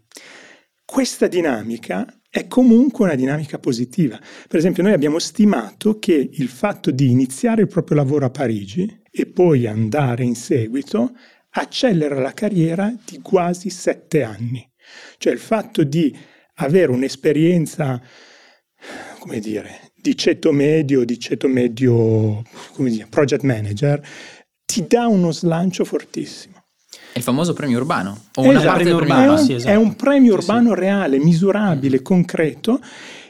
Questa 0.85 1.25
dinamica 1.25 2.05
è 2.29 2.45
comunque 2.45 3.05
una 3.05 3.15
dinamica 3.15 3.57
positiva. 3.57 4.19
Per 4.47 4.59
esempio, 4.59 4.83
noi 4.83 4.93
abbiamo 4.93 5.17
stimato 5.17 5.97
che 5.97 6.29
il 6.31 6.49
fatto 6.49 6.91
di 6.91 7.09
iniziare 7.09 7.61
il 7.61 7.67
proprio 7.67 7.97
lavoro 7.97 8.27
a 8.27 8.29
Parigi 8.29 9.01
e 9.09 9.25
poi 9.25 9.65
andare 9.65 10.23
in 10.23 10.35
seguito 10.35 11.15
accelera 11.49 12.19
la 12.19 12.33
carriera 12.33 12.93
di 13.03 13.21
quasi 13.23 13.71
7 13.71 14.21
anni. 14.21 14.71
Cioè 15.17 15.33
il 15.33 15.39
fatto 15.39 15.83
di 15.83 16.15
avere 16.57 16.91
un'esperienza, 16.91 17.99
come 19.17 19.39
dire, 19.39 19.86
di 20.07 20.15
ceto 20.15 20.53
medio, 20.53 21.03
di 21.03 21.19
ceto 21.19 21.49
medio, 21.49 22.41
come 22.71 22.89
dire, 22.89 23.07
project 23.09 23.43
manager, 23.43 24.01
ti 24.65 24.87
dà 24.87 25.07
uno 25.07 25.31
slancio 25.31 25.83
fortissimo. 25.83 26.63
È 27.11 27.17
il 27.17 27.23
famoso 27.23 27.51
premio 27.51 27.77
urbano. 27.77 28.27
O 28.35 28.43
una 28.43 28.59
esatto, 28.59 28.75
parte 28.75 28.91
urbano. 28.91 29.35
È 29.35 29.39
un, 29.39 29.45
sì, 29.45 29.53
esatto. 29.53 29.73
è 29.73 29.75
un 29.75 29.95
premio 29.95 30.33
urbano 30.35 30.69
sì, 30.73 30.79
reale, 30.79 31.17
misurabile, 31.17 32.01
concreto 32.01 32.79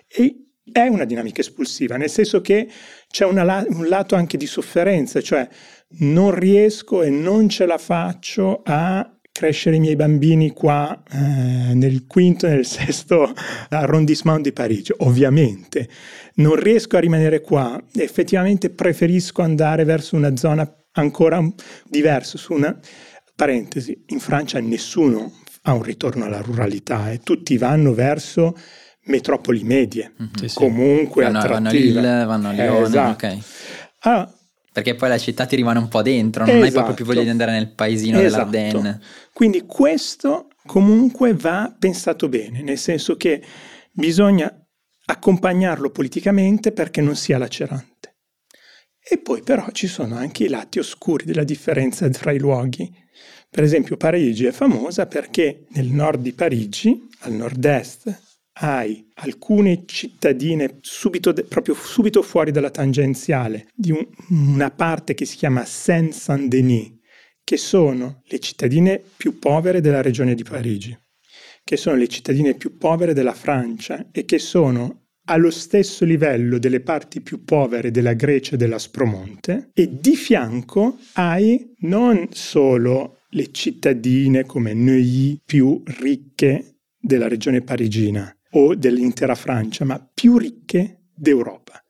e 0.07 0.43
è 0.71 0.85
una 0.87 1.05
dinamica 1.05 1.41
espulsiva, 1.41 1.97
nel 1.97 2.09
senso 2.09 2.41
che 2.41 2.69
c'è 3.09 3.25
una, 3.25 3.65
un 3.69 3.87
lato 3.87 4.15
anche 4.15 4.37
di 4.37 4.45
sofferenza, 4.45 5.19
cioè 5.21 5.47
non 5.99 6.31
riesco 6.31 7.01
e 7.01 7.09
non 7.09 7.49
ce 7.49 7.65
la 7.65 7.77
faccio 7.79 8.61
a 8.63 9.16
crescere 9.38 9.76
i 9.76 9.80
miei 9.80 9.95
bambini 9.95 10.52
qua 10.52 11.04
eh, 11.12 11.76
nel 11.76 12.08
quinto 12.08 12.47
e 12.47 12.50
nel 12.50 12.65
sesto 12.65 13.32
arrondissement 13.69 14.41
di 14.41 14.52
Parigi, 14.52 14.91
ovviamente. 14.97 15.88
Non 16.38 16.56
riesco 16.56 16.97
a 16.97 17.00
rimanere 17.00 17.41
qua, 17.41 17.80
effettivamente 17.97 18.71
preferisco 18.71 19.43
andare 19.43 19.84
verso 19.84 20.15
una 20.15 20.36
zona 20.36 20.67
ancora 20.93 21.39
diversa, 21.88 22.39
su 22.39 22.54
una 22.54 22.76
parentesi, 23.36 24.06
in 24.08 24.19
Francia 24.19 24.60
nessuno 24.60 25.32
ha 25.63 25.73
un 25.73 25.84
ritorno 25.84 26.26
alla 26.26 26.41
ruralità 26.41 27.12
e 27.12 27.19
tutti 27.19 27.60
vanno 27.60 27.93
verso 27.93 28.58
metropoli 29.04 29.63
medie, 29.63 30.13
mm-hmm. 30.19 30.47
sì, 30.47 30.56
comunque 30.56 31.26
vanno, 31.26 31.38
attrattive. 31.38 31.93
Vanno 31.93 32.08
a 32.08 32.12
Lille, 32.12 32.26
vanno 32.26 32.47
a 32.47 32.52
Lione, 32.54 32.80
eh, 32.80 32.82
esatto. 32.82 33.26
ok. 33.28 33.38
Allora, 34.00 34.37
perché 34.77 34.93
poi 34.93 35.09
la 35.09 35.17
città 35.17 35.47
ti 35.47 35.55
rimane 35.55 35.79
un 35.79 35.87
po' 35.87 36.03
dentro, 36.03 36.45
non 36.45 36.51
esatto. 36.51 36.65
hai 36.65 36.71
proprio 36.71 36.93
più 36.93 37.05
voglia 37.05 37.23
di 37.23 37.29
andare 37.29 37.51
nel 37.51 37.73
paesino 37.73 38.19
esatto. 38.19 38.51
dell'Ardenne. 38.51 39.01
Quindi 39.33 39.63
questo 39.65 40.49
comunque 40.67 41.33
va 41.33 41.75
pensato 41.79 42.29
bene, 42.29 42.61
nel 42.61 42.77
senso 42.77 43.17
che 43.17 43.41
bisogna 43.91 44.55
accompagnarlo 45.05 45.89
politicamente 45.89 46.73
perché 46.73 47.01
non 47.01 47.15
sia 47.15 47.39
lacerante. 47.39 48.17
E 49.01 49.17
poi 49.17 49.41
però 49.41 49.65
ci 49.71 49.87
sono 49.87 50.15
anche 50.15 50.43
i 50.43 50.47
lati 50.47 50.77
oscuri 50.77 51.25
della 51.25 51.43
differenza 51.43 52.07
tra 52.09 52.31
i 52.31 52.37
luoghi. 52.37 52.87
Per 53.49 53.63
esempio 53.63 53.97
Parigi 53.97 54.45
è 54.45 54.51
famosa 54.51 55.07
perché 55.07 55.65
nel 55.69 55.87
nord 55.87 56.21
di 56.21 56.33
Parigi, 56.33 57.07
al 57.21 57.31
nord-est, 57.31 58.26
hai 58.59 59.07
alcune 59.15 59.83
cittadine 59.85 60.77
subito, 60.81 61.33
proprio 61.33 61.75
subito 61.75 62.21
fuori 62.21 62.51
dalla 62.51 62.69
tangenziale 62.69 63.67
di 63.73 63.91
un, 63.91 64.05
una 64.29 64.71
parte 64.71 65.13
che 65.13 65.25
si 65.25 65.37
chiama 65.37 65.65
Saint-Saint-Denis, 65.65 66.95
che 67.43 67.57
sono 67.57 68.21
le 68.25 68.39
cittadine 68.39 69.01
più 69.15 69.39
povere 69.39 69.81
della 69.81 70.01
regione 70.01 70.35
di 70.35 70.43
Parigi, 70.43 70.97
che 71.63 71.77
sono 71.77 71.95
le 71.95 72.07
cittadine 72.07 72.55
più 72.55 72.77
povere 72.77 73.13
della 73.13 73.33
Francia 73.33 74.07
e 74.11 74.25
che 74.25 74.39
sono 74.39 75.07
allo 75.29 75.51
stesso 75.51 76.05
livello 76.05 76.57
delle 76.57 76.79
parti 76.79 77.21
più 77.21 77.43
povere 77.43 77.91
della 77.91 78.13
Grecia 78.13 78.55
e 78.55 78.57
dell'Aspromonte 78.57 79.71
e 79.73 79.99
di 79.99 80.15
fianco 80.15 80.97
hai 81.13 81.73
non 81.79 82.29
solo 82.31 83.19
le 83.31 83.51
cittadine 83.51 84.45
come 84.45 84.73
Neuilly 84.73 85.41
più 85.45 85.81
ricche 85.99 86.79
della 86.99 87.27
regione 87.27 87.61
parigina, 87.61 88.33
o 88.57 88.75
dell'intera 88.75 89.35
Francia, 89.35 89.85
ma 89.85 90.03
più 90.13 90.37
ricche 90.37 91.09
d'Europa. 91.13 91.81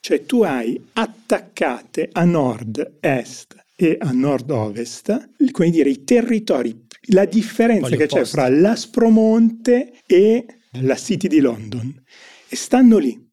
Cioè 0.00 0.24
tu 0.24 0.42
hai 0.42 0.80
attaccate 0.94 2.08
a 2.12 2.24
nord-est 2.24 3.56
e 3.76 3.96
a 4.00 4.10
nord-ovest, 4.10 5.30
come 5.50 5.70
dire, 5.70 5.90
i 5.90 6.04
territori, 6.04 6.86
la 7.10 7.24
differenza 7.26 7.94
che 7.94 8.06
c'è 8.06 8.24
fra 8.24 8.48
l'Aspromonte 8.48 10.00
e 10.06 10.46
la 10.80 10.96
City 10.96 11.28
di 11.28 11.40
London. 11.40 12.02
E 12.48 12.56
stanno 12.56 12.98
lì. 12.98 13.26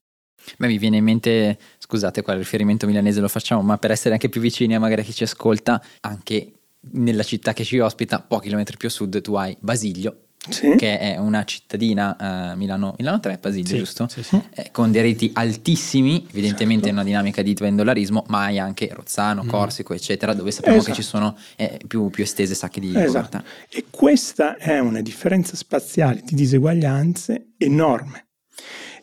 Beh, 0.57 0.67
mi 0.67 0.77
viene 0.77 0.97
in 0.97 1.03
mente, 1.03 1.57
scusate 1.79 2.21
qua 2.21 2.33
il 2.33 2.39
riferimento 2.39 2.85
milanese 2.85 3.21
lo 3.21 3.27
facciamo, 3.27 3.61
ma 3.61 3.77
per 3.77 3.91
essere 3.91 4.13
anche 4.13 4.29
più 4.29 4.41
vicini 4.41 4.75
a 4.75 4.79
magari 4.79 5.03
chi 5.03 5.13
ci 5.13 5.23
ascolta, 5.23 5.81
anche 6.01 6.51
nella 6.91 7.23
città 7.23 7.53
che 7.53 7.63
ci 7.63 7.79
ospita, 7.79 8.21
pochi 8.21 8.45
chilometri 8.45 8.77
più 8.77 8.87
a 8.87 8.91
sud, 8.91 9.21
tu 9.21 9.33
hai 9.33 9.55
Basilio, 9.59 10.24
sì. 10.49 10.75
che 10.75 10.97
è 10.99 11.17
una 11.17 11.43
cittadina 11.43 12.53
uh, 12.53 12.57
Milano, 12.57 12.95
Milano 12.97 13.19
3, 13.19 13.37
Basilio, 13.39 13.65
sì, 13.65 13.77
giusto? 13.77 14.07
Sì, 14.07 14.23
eh, 14.53 14.69
con 14.71 14.91
dei 14.91 15.01
reti 15.01 15.31
altissimi, 15.33 16.25
evidentemente 16.29 16.85
certo. 16.85 16.87
in 16.87 16.93
una 16.95 17.03
dinamica 17.03 17.41
di 17.41 17.53
pendolarismo, 17.53 18.25
ma 18.27 18.45
hai 18.45 18.59
anche 18.59 18.89
Rozzano, 18.91 19.43
mm. 19.43 19.49
Corsico, 19.49 19.93
eccetera, 19.93 20.33
dove 20.33 20.51
sappiamo 20.51 20.77
esatto. 20.77 20.93
che 20.93 21.01
ci 21.01 21.07
sono 21.07 21.37
eh, 21.55 21.79
più, 21.87 22.09
più, 22.09 22.23
estese 22.23 22.55
sacche 22.55 22.79
di 22.79 22.93
esatto. 22.95 23.43
E 23.69 23.85
questa 23.89 24.57
è 24.57 24.79
una 24.79 25.01
differenza 25.01 25.55
spaziale 25.55 26.21
di 26.23 26.35
diseguaglianze 26.35 27.53
enorme. 27.57 28.27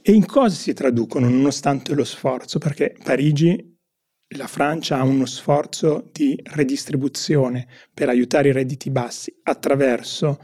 E 0.03 0.13
in 0.13 0.27
cosa 0.27 0.55
si 0.57 0.73
traducono 0.73 1.29
nonostante 1.29 1.95
lo 1.95 2.05
sforzo? 2.05 2.59
Perché 2.59 2.97
Parigi 3.03 3.71
la 4.37 4.47
Francia 4.47 4.99
ha 4.99 5.05
uno 5.05 5.27
sforzo 5.27 6.09
di 6.13 6.39
redistribuzione 6.43 7.67
per 7.93 8.09
aiutare 8.09 8.49
i 8.49 8.53
redditi 8.53 8.91
bassi 8.91 9.33
attraverso 9.43 10.39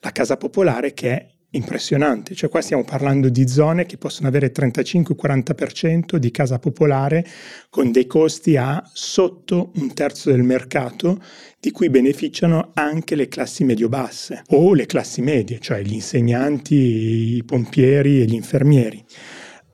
la 0.00 0.12
casa 0.12 0.36
popolare 0.36 0.92
che 0.94 1.10
è 1.10 1.26
impressionante, 1.52 2.34
cioè 2.34 2.48
qua 2.48 2.60
stiamo 2.60 2.84
parlando 2.84 3.28
di 3.28 3.48
zone 3.48 3.84
che 3.84 3.96
possono 3.96 4.28
avere 4.28 4.52
35-40% 4.52 6.16
di 6.16 6.30
casa 6.30 6.58
popolare 6.58 7.26
con 7.68 7.90
dei 7.90 8.06
costi 8.06 8.56
a 8.56 8.82
sotto 8.92 9.72
un 9.76 9.92
terzo 9.92 10.30
del 10.30 10.42
mercato 10.42 11.20
di 11.58 11.72
cui 11.72 11.90
beneficiano 11.90 12.70
anche 12.74 13.16
le 13.16 13.28
classi 13.28 13.64
medio-basse 13.64 14.44
o 14.50 14.74
le 14.74 14.86
classi 14.86 15.22
medie, 15.22 15.58
cioè 15.58 15.82
gli 15.82 15.94
insegnanti, 15.94 17.36
i 17.36 17.44
pompieri 17.44 18.20
e 18.20 18.24
gli 18.26 18.34
infermieri. 18.34 19.04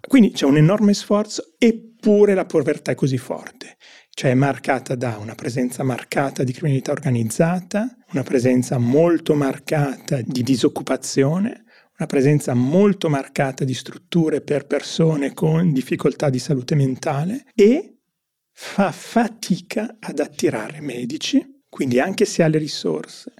Quindi 0.01 0.31
c'è 0.31 0.47
un 0.47 0.57
enorme 0.57 0.95
sforzo 0.95 1.55
eppure 1.59 2.35
la 2.35 2.47
povertà 2.47 2.93
è 2.93 2.95
così 2.95 3.19
forte 3.19 3.77
cioè 4.17 4.31
è 4.31 4.35
marcata 4.35 4.95
da 4.95 5.19
una 5.19 5.35
presenza 5.35 5.83
marcata 5.83 6.43
di 6.43 6.55
criminalità 6.55 6.91
organizzata, 6.91 7.95
una 8.13 8.23
presenza 8.23 8.79
molto 8.79 9.35
marcata 9.35 10.23
di 10.23 10.43
disoccupazione, 10.43 11.65
una 11.99 12.09
presenza 12.09 12.55
molto 12.55 13.11
marcata 13.11 13.63
di 13.63 13.75
strutture 13.75 14.41
per 14.41 14.67
persone 14.67 15.35
con 15.35 15.71
difficoltà 15.71 16.31
di 16.31 16.39
salute 16.39 16.75
mentale 16.75 17.45
e 17.55 17.99
fa 18.53 18.91
fatica 18.91 19.99
ad 20.01 20.19
attirare 20.19 20.81
medici, 20.81 21.63
quindi 21.69 22.01
anche 22.01 22.25
se 22.25 22.43
ha 22.43 22.49
le 22.49 22.57
risorse, 22.57 23.35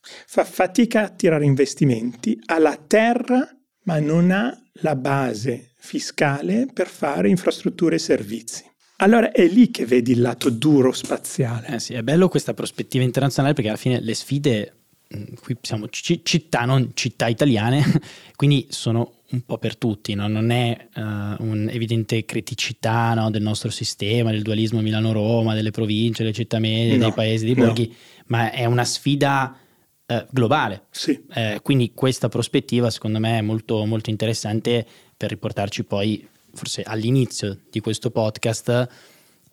fa 0.00 0.44
fatica 0.44 1.00
a 1.00 1.06
attirare 1.06 1.44
investimenti, 1.44 2.40
ha 2.46 2.60
la 2.60 2.76
terra 2.76 3.44
ma 3.86 3.98
non 3.98 4.30
ha 4.30 4.56
la 4.74 4.94
base 4.94 5.72
fiscale 5.78 6.68
per 6.72 6.86
fare 6.86 7.28
infrastrutture 7.28 7.96
e 7.96 7.98
servizi. 7.98 8.70
Allora 9.02 9.32
è 9.32 9.44
lì 9.48 9.72
che 9.72 9.84
vedi 9.84 10.12
il 10.12 10.20
lato 10.20 10.48
duro 10.48 10.92
spaziale. 10.92 11.74
Eh 11.74 11.80
sì, 11.80 11.94
è 11.94 12.02
bello 12.02 12.28
questa 12.28 12.54
prospettiva 12.54 13.02
internazionale 13.02 13.52
perché 13.52 13.68
alla 13.68 13.78
fine 13.78 14.00
le 14.00 14.14
sfide, 14.14 14.74
mm, 15.14 15.34
qui 15.42 15.56
siamo 15.60 15.86
c- 15.86 16.20
città, 16.22 16.64
non 16.64 16.92
città 16.94 17.26
italiane, 17.26 17.82
quindi 18.36 18.68
sono 18.70 19.22
un 19.32 19.40
po' 19.44 19.58
per 19.58 19.76
tutti, 19.76 20.14
no? 20.14 20.28
non 20.28 20.50
è 20.50 20.88
uh, 20.94 21.00
un'evidente 21.42 22.24
criticità 22.24 23.14
no, 23.14 23.28
del 23.30 23.42
nostro 23.42 23.70
sistema, 23.70 24.30
del 24.30 24.42
dualismo 24.42 24.80
Milano-Roma, 24.80 25.54
delle 25.54 25.72
province, 25.72 26.22
delle 26.22 26.34
città 26.34 26.60
medie, 26.60 26.96
no, 26.96 27.04
dei 27.04 27.12
paesi, 27.12 27.44
dei 27.44 27.54
borghi, 27.54 27.92
ma 28.26 28.52
è 28.52 28.66
una 28.66 28.84
sfida 28.84 29.58
uh, 30.06 30.26
globale. 30.30 30.84
Sì. 30.90 31.24
Eh, 31.32 31.58
quindi 31.62 31.92
questa 31.92 32.28
prospettiva 32.28 32.88
secondo 32.88 33.18
me 33.18 33.38
è 33.38 33.42
molto, 33.42 33.84
molto 33.84 34.10
interessante 34.10 34.86
per 35.16 35.30
riportarci 35.30 35.82
poi 35.84 36.28
forse 36.54 36.82
all'inizio 36.82 37.58
di 37.70 37.80
questo 37.80 38.10
podcast 38.10 38.88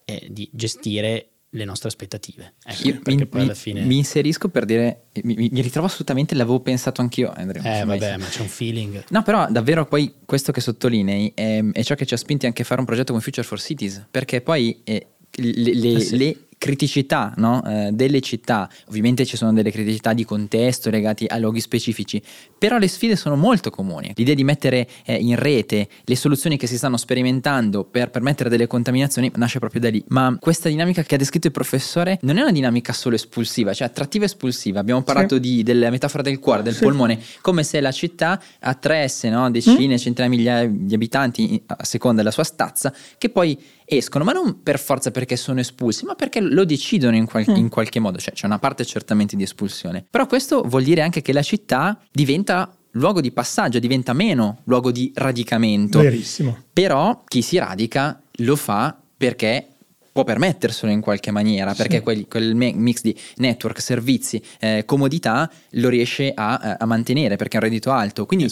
è 0.06 0.26
di 0.30 0.50
gestire 0.52 1.30
le 1.54 1.66
nostre 1.66 1.88
aspettative. 1.88 2.54
Ecco, 2.64 2.88
Io 2.88 3.00
mi, 3.06 3.28
mi, 3.32 3.54
fine... 3.56 3.82
mi, 3.84 3.98
inserisco 3.98 4.50
per 4.50 4.66
dire, 4.66 5.06
mi, 5.24 5.50
mi, 5.52 5.62
ritrovo 5.62 5.88
assolutamente, 5.88 6.36
l'avevo 6.36 6.60
pensato 6.60 7.02
anch'io, 7.02 7.32
Andrea. 7.34 7.80
Eh 7.80 7.86
vabbè, 7.86 8.18
ma 8.18 8.28
c'è 8.28 8.42
un 8.42 8.48
feeling. 8.48 9.04
No, 9.10 9.24
però 9.24 9.48
davvero 9.50 9.86
poi 9.86 10.14
questo 10.26 10.52
che 10.52 10.62
sottolinei 10.62 11.32
è, 11.34 11.64
è, 11.72 11.84
ciò 11.84 11.96
che 11.96 12.06
ci 12.06 12.14
ha 12.14 12.18
spinti 12.18 12.46
anche 12.46 12.62
a 12.62 12.66
fare 12.66 12.80
un 12.80 12.86
progetto 12.86 13.12
come 13.12 13.24
Future 13.24 13.46
for 13.46 13.60
Cities, 13.60 14.06
perché 14.12 14.42
poi 14.42 14.82
eh, 14.84 15.08
le, 15.32 15.74
le, 15.74 15.94
eh 15.94 16.00
sì. 16.02 16.18
le 16.18 16.38
criticità 16.60 17.34
no? 17.38 17.64
eh, 17.66 17.90
delle 17.94 18.20
città, 18.20 18.70
ovviamente 18.90 19.26
ci 19.26 19.38
sono 19.38 19.54
delle 19.54 19.72
criticità 19.72 20.14
di 20.14 20.26
contesto 20.26 20.90
legati 20.90 21.26
a 21.26 21.38
luoghi 21.38 21.62
specifici, 21.62 22.22
però 22.58 22.78
le 22.78 22.90
sfide 22.90 23.16
sono 23.16 23.38
molto 23.38 23.70
comuni. 23.72 24.12
L'idea 24.16 24.36
di 24.36 24.44
mettere 24.44 24.88
eh, 25.06 25.16
in 25.16 25.38
rete 25.38 25.88
le 26.04 26.16
soluzioni 26.18 26.58
che 26.58 26.68
si 26.68 26.78
stanno 26.78 26.98
sperimentando 26.98 27.86
per 27.86 28.12
permettere 28.12 28.50
delle 28.50 28.68
contaminazioni 28.68 29.32
nasce 29.36 29.60
proprio 29.60 29.80
da 29.80 29.90
lì. 29.90 30.04
Ma 30.10 30.36
questa 30.38 30.68
dinamica 30.68 31.02
che 31.02 31.16
ha 31.16 31.18
descritto 31.18 31.48
il 31.48 31.54
professore 31.54 32.20
non 32.24 32.38
è 32.38 32.42
una 32.42 32.52
dinamica 32.52 32.92
solo 32.92 33.16
espulsiva, 33.16 33.74
cioè 33.74 33.88
attrattiva 33.88 34.26
e 34.26 34.28
espulsiva. 34.28 34.82
Abbiamo 34.82 35.02
parlato 35.02 35.36
sì. 35.36 35.42
di, 35.42 35.64
della 35.64 35.90
metafora 35.90 36.24
del 36.24 36.40
cuore, 36.40 36.62
del 36.62 36.76
sì. 36.76 36.84
polmone, 36.84 37.20
come 37.40 37.64
se 37.64 37.80
la 37.80 37.92
città 37.92 38.40
attraesse 38.60 39.30
no? 39.30 39.50
decine, 39.50 39.94
mm. 39.94 39.98
centinaia, 39.98 40.30
migliaia 40.30 40.70
di 40.70 40.94
abitanti 40.94 41.64
a 41.68 41.86
seconda 41.86 42.18
della 42.18 42.32
sua 42.32 42.44
stazza, 42.44 42.94
che 43.18 43.30
poi 43.30 43.58
escono, 43.86 44.24
ma 44.24 44.34
non 44.34 44.62
per 44.62 44.78
forza 44.78 45.10
perché 45.10 45.36
sono 45.36 45.60
espulsi, 45.60 46.06
ma 46.06 46.14
perché 46.14 46.40
lo 46.50 46.66
decidono 46.66 47.16
in, 47.16 47.26
qual- 47.26 47.46
in 47.48 47.70
qualche 47.70 48.00
modo, 48.00 48.18
cioè 48.18 48.34
c'è 48.34 48.46
una 48.46 48.60
parte 48.60 48.86
certamente 48.86 49.36
di 49.36 49.44
espulsione. 49.44 50.06
Però 50.10 50.26
questo 50.28 50.62
vuol 50.62 50.84
dire 50.84 51.02
anche 51.02 51.22
che 51.22 51.34
la 51.34 51.42
città 51.42 52.00
diventa 52.12 52.74
luogo 52.92 53.22
di 53.22 53.32
passaggio, 53.32 53.80
diventa 53.80 54.14
meno 54.14 54.60
luogo 54.66 54.92
di 54.92 55.12
radicamento. 55.16 56.00
Verissimo. 56.00 56.58
Però 56.74 57.24
chi 57.28 57.42
si 57.42 57.58
radica 57.58 58.22
lo 58.38 58.56
fa 58.56 58.98
perché 59.18 59.68
può 60.12 60.24
permetterselo 60.24 60.92
in 60.92 61.02
qualche 61.02 61.32
maniera, 61.32 61.74
perché 61.74 61.98
sì. 61.98 62.04
quel, 62.04 62.28
quel, 62.28 62.56
mix 62.56 63.02
di 63.02 63.16
network, 63.38 63.82
servizi, 63.82 64.42
eh, 64.60 64.84
comodità 64.86 65.50
lo 65.72 65.90
riesce 65.90 66.32
a, 66.34 66.78
a, 66.78 66.86
mantenere 66.86 67.36
perché 67.36 67.58
è 67.58 67.62
un 67.62 67.70
reddito 67.70 67.92
alto. 67.92 68.26
Quindi. 68.26 68.52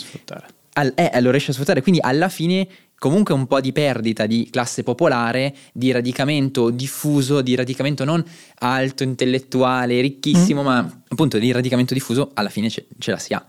Al, 0.74 0.94
eh, 0.96 1.20
lo 1.22 1.32
riesce 1.32 1.52
a 1.52 1.54
sfruttare. 1.54 1.82
Quindi 1.82 2.00
alla 2.02 2.30
fine 2.30 2.68
comunque 3.00 3.34
un 3.34 3.48
po' 3.48 3.62
di 3.62 3.72
perdita 3.72 4.26
di 4.26 4.48
classe 4.52 4.84
popolare, 4.84 5.56
di 5.72 5.92
radicamento 5.92 6.70
diffuso, 6.70 7.42
di 7.42 7.56
radicamento 7.56 8.04
non 8.04 8.24
alto, 8.60 9.04
intellettuale, 9.04 10.02
ricchissimo, 10.02 10.62
mm. 10.62 10.66
ma 10.66 11.02
appunto 11.08 11.38
di 11.38 11.52
radicamento 11.52 11.94
diffuso 11.94 12.32
alla 12.34 12.50
fine 12.50 12.70
ce, 12.70 12.88
ce 12.98 13.12
la 13.12 13.18
si 13.18 13.34
ha. 13.34 13.46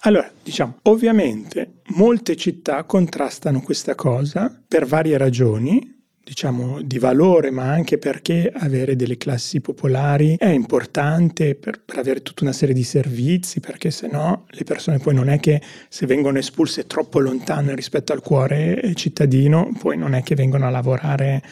Allora, 0.00 0.30
diciamo, 0.42 0.78
ovviamente 0.82 1.74
molte 1.94 2.36
città 2.36 2.82
contrastano 2.84 3.60
questa 3.60 3.94
cosa 3.94 4.52
per 4.66 4.86
varie 4.86 5.16
ragioni, 5.16 5.91
diciamo, 6.24 6.80
di 6.82 6.98
valore, 6.98 7.50
ma 7.50 7.70
anche 7.70 7.98
perché 7.98 8.52
avere 8.54 8.96
delle 8.96 9.16
classi 9.16 9.60
popolari 9.60 10.36
è 10.38 10.48
importante 10.48 11.54
per, 11.54 11.80
per, 11.84 11.98
avere 11.98 12.22
tutta 12.22 12.44
una 12.44 12.52
serie 12.52 12.74
di 12.74 12.84
servizi, 12.84 13.60
perché 13.60 13.90
se 13.90 14.08
no 14.10 14.44
le 14.48 14.64
persone 14.64 14.98
poi 14.98 15.14
non 15.14 15.28
è 15.28 15.40
che 15.40 15.60
se 15.88 16.06
vengono 16.06 16.38
espulse 16.38 16.86
troppo 16.86 17.18
lontane 17.18 17.74
rispetto 17.74 18.12
al 18.12 18.22
cuore 18.22 18.92
cittadino, 18.94 19.72
poi 19.78 19.96
non 19.96 20.14
è 20.14 20.22
che 20.22 20.34
vengono 20.34 20.66
a 20.66 20.70
lavorare 20.70 21.42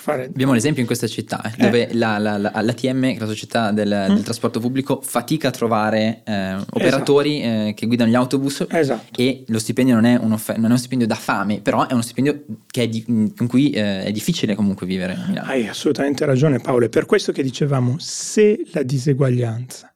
Fare... 0.00 0.24
Abbiamo 0.26 0.52
un 0.52 0.58
esempio 0.58 0.80
in 0.80 0.86
questa 0.86 1.06
città, 1.06 1.42
eh, 1.42 1.62
dove 1.62 1.88
la, 1.92 2.18
la, 2.18 2.38
la, 2.38 2.52
l'ATM, 2.60 3.18
la 3.18 3.26
società 3.26 3.72
del, 3.72 4.06
mm. 4.10 4.14
del, 4.14 4.22
trasporto 4.22 4.60
pubblico, 4.60 5.00
fatica 5.02 5.48
a 5.48 5.50
trovare 5.50 6.22
eh, 6.24 6.54
operatori 6.70 7.40
esatto. 7.40 7.68
eh, 7.68 7.74
che 7.74 7.86
guidano 7.86 8.10
gli 8.10 8.14
autobus 8.14 8.66
esatto. 8.68 9.20
e 9.20 9.44
lo 9.48 9.58
stipendio 9.58 9.94
non 9.94 10.04
è, 10.04 10.18
non 10.18 10.38
è, 10.46 10.56
uno 10.56 10.76
stipendio 10.76 11.06
da 11.06 11.14
fame, 11.14 11.60
però 11.60 11.86
è 11.86 11.92
uno 11.92 12.02
stipendio 12.02 12.44
di, 12.70 13.32
con 13.36 13.46
cui 13.46 13.70
eh, 13.70 14.04
è 14.04 14.12
difficile 14.12 14.54
comunque 14.54 14.86
vivere. 14.86 15.16
Hai 15.42 15.68
assolutamente 15.68 16.24
ragione 16.24 16.60
Paolo, 16.60 16.86
è 16.86 16.88
per 16.88 17.06
questo 17.06 17.32
che 17.32 17.42
dicevamo, 17.42 17.96
se 17.98 18.60
la 18.72 18.82
diseguaglianza 18.82 19.92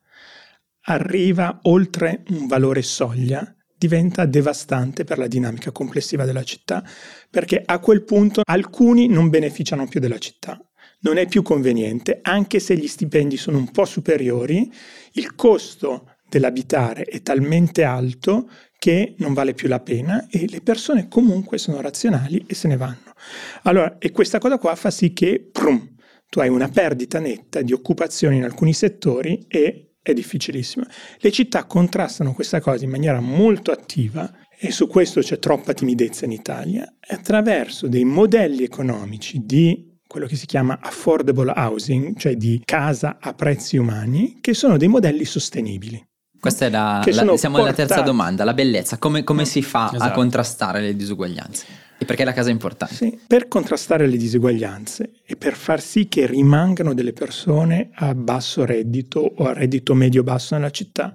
arriva 0.85 1.61
oltre 1.63 2.23
un 2.31 2.47
valore 2.47 2.83
soglia, 2.83 3.55
diventa 3.77 4.27
devastante 4.27 5.05
per 5.05 5.19
la 5.19 5.27
dinamica 5.27 5.73
complessiva 5.73 6.25
della 6.25 6.45
città, 6.45 6.85
perché 7.33 7.63
a 7.65 7.79
quel 7.79 8.05
punto 8.05 8.43
alcuni 8.45 9.09
non 9.09 9.31
beneficiano 9.31 9.89
più 9.89 10.01
della 10.01 10.19
città. 10.19 10.61
Non 11.01 11.17
è 11.17 11.27
più 11.27 11.41
conveniente, 11.41 12.19
anche 12.21 12.61
se 12.61 12.77
gli 12.77 12.87
stipendi 12.87 13.39
sono 13.39 13.57
un 13.57 13.71
po' 13.71 13.87
superiori, 13.87 14.71
il 15.13 15.35
costo 15.35 16.11
dell'abitare 16.29 17.05
è 17.05 17.23
talmente 17.23 17.85
alto 17.85 18.51
che 18.79 19.15
non 19.19 19.33
vale 19.33 19.55
più 19.55 19.67
la 19.67 19.81
pena 19.81 20.27
e 20.31 20.47
le 20.47 20.61
persone 20.61 21.09
comunque 21.09 21.57
sono 21.57 21.81
razionali 21.81 22.45
e 22.47 22.55
se 22.55 22.69
ne 22.69 22.77
vanno. 22.77 23.15
Allora, 23.63 23.97
e 23.99 24.11
questa 24.11 24.39
cosa 24.39 24.59
qua 24.59 24.75
fa 24.75 24.91
sì 24.91 25.15
che 25.15 25.49
prum, 25.51 25.95
tu 26.29 26.41
hai 26.41 26.51
una 26.51 26.69
perdita 26.69 27.19
netta 27.19 27.63
di 27.63 27.73
occupazione 27.73 28.37
in 28.37 28.45
alcuni 28.45 28.75
settori 28.75 29.47
e 29.49 29.95
è 30.03 30.13
difficilissimo. 30.13 30.85
Le 31.19 31.31
città 31.33 31.65
contrastano 31.65 32.35
questa 32.35 32.61
cosa 32.61 32.85
in 32.85 32.91
maniera 32.91 33.21
molto 33.21 33.71
attiva 33.71 34.31
e 34.65 34.71
su 34.71 34.87
questo 34.87 35.23
c'è 35.23 35.41
troppa 35.41 35.75
timidezza 35.75 36.25
in 36.25 36.31
Italia, 36.31 36.89
attraverso 37.09 37.89
dei 37.89 38.05
modelli 38.05 38.63
economici 38.63 39.45
di 39.45 39.91
quello 40.07 40.27
che 40.27 40.37
si 40.37 40.47
chiama 40.47 40.79
affordable 40.81 41.53
housing, 41.53 42.17
cioè 42.17 42.37
di 42.37 42.63
casa 42.65 43.17
a 43.21 43.35
prezzi 43.35 43.77
umani, 43.77 44.39
che 44.41 44.55
sono 44.55 44.77
dei 44.77 44.87
modelli 44.87 45.25
sostenibili. 45.25 46.01
Questa 46.39 46.67
è 46.67 46.71
la, 46.71 47.03
la 47.05 47.37
siamo 47.37 47.57
portati... 47.57 47.59
alla 47.59 47.73
terza 47.73 48.01
domanda, 48.03 48.45
la 48.45 48.55
bellezza, 48.55 48.99
come, 48.99 49.25
come 49.25 49.47
si 49.47 49.63
fa 49.63 49.91
esatto. 49.93 50.05
a 50.05 50.11
contrastare 50.13 50.81
le 50.81 50.95
disuguaglianze? 50.95 51.65
E 51.99 52.05
perché 52.05 52.23
la 52.23 52.33
casa 52.33 52.51
è 52.51 52.53
importante? 52.53 52.95
Sì, 52.95 53.19
per 53.27 53.49
contrastare 53.49 54.07
le 54.07 54.17
diseguaglianze 54.17 55.11
e 55.27 55.35
per 55.35 55.55
far 55.55 55.81
sì 55.81 56.07
che 56.07 56.25
rimangano 56.27 56.95
delle 56.95 57.13
persone 57.13 57.91
a 57.95 58.15
basso 58.15 58.65
reddito 58.65 59.19
o 59.19 59.45
a 59.45 59.53
reddito 59.53 59.93
medio-basso 59.95 60.55
nella 60.55 60.71
città, 60.71 61.13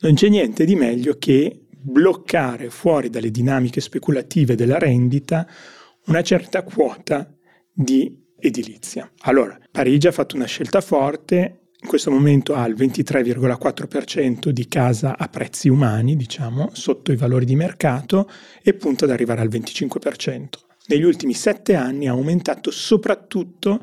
non 0.00 0.12
c'è 0.12 0.28
niente 0.28 0.66
di 0.66 0.74
meglio 0.74 1.16
che 1.18 1.65
bloccare 1.88 2.68
fuori 2.68 3.08
dalle 3.10 3.30
dinamiche 3.30 3.80
speculative 3.80 4.56
della 4.56 4.78
rendita 4.78 5.46
una 6.06 6.22
certa 6.22 6.64
quota 6.64 7.32
di 7.72 8.24
edilizia. 8.38 9.10
Allora, 9.20 9.58
Parigi 9.70 10.08
ha 10.08 10.12
fatto 10.12 10.34
una 10.34 10.46
scelta 10.46 10.80
forte, 10.80 11.60
in 11.80 11.88
questo 11.88 12.10
momento 12.10 12.54
ha 12.54 12.66
il 12.66 12.74
23,4% 12.74 14.48
di 14.48 14.66
casa 14.66 15.16
a 15.16 15.28
prezzi 15.28 15.68
umani, 15.68 16.16
diciamo, 16.16 16.70
sotto 16.72 17.12
i 17.12 17.16
valori 17.16 17.44
di 17.44 17.54
mercato 17.54 18.28
e 18.62 18.74
punta 18.74 19.04
ad 19.04 19.12
arrivare 19.12 19.40
al 19.40 19.48
25%. 19.48 20.48
Negli 20.88 21.02
ultimi 21.02 21.34
sette 21.34 21.74
anni 21.74 22.08
ha 22.08 22.12
aumentato 22.12 22.70
soprattutto 22.70 23.80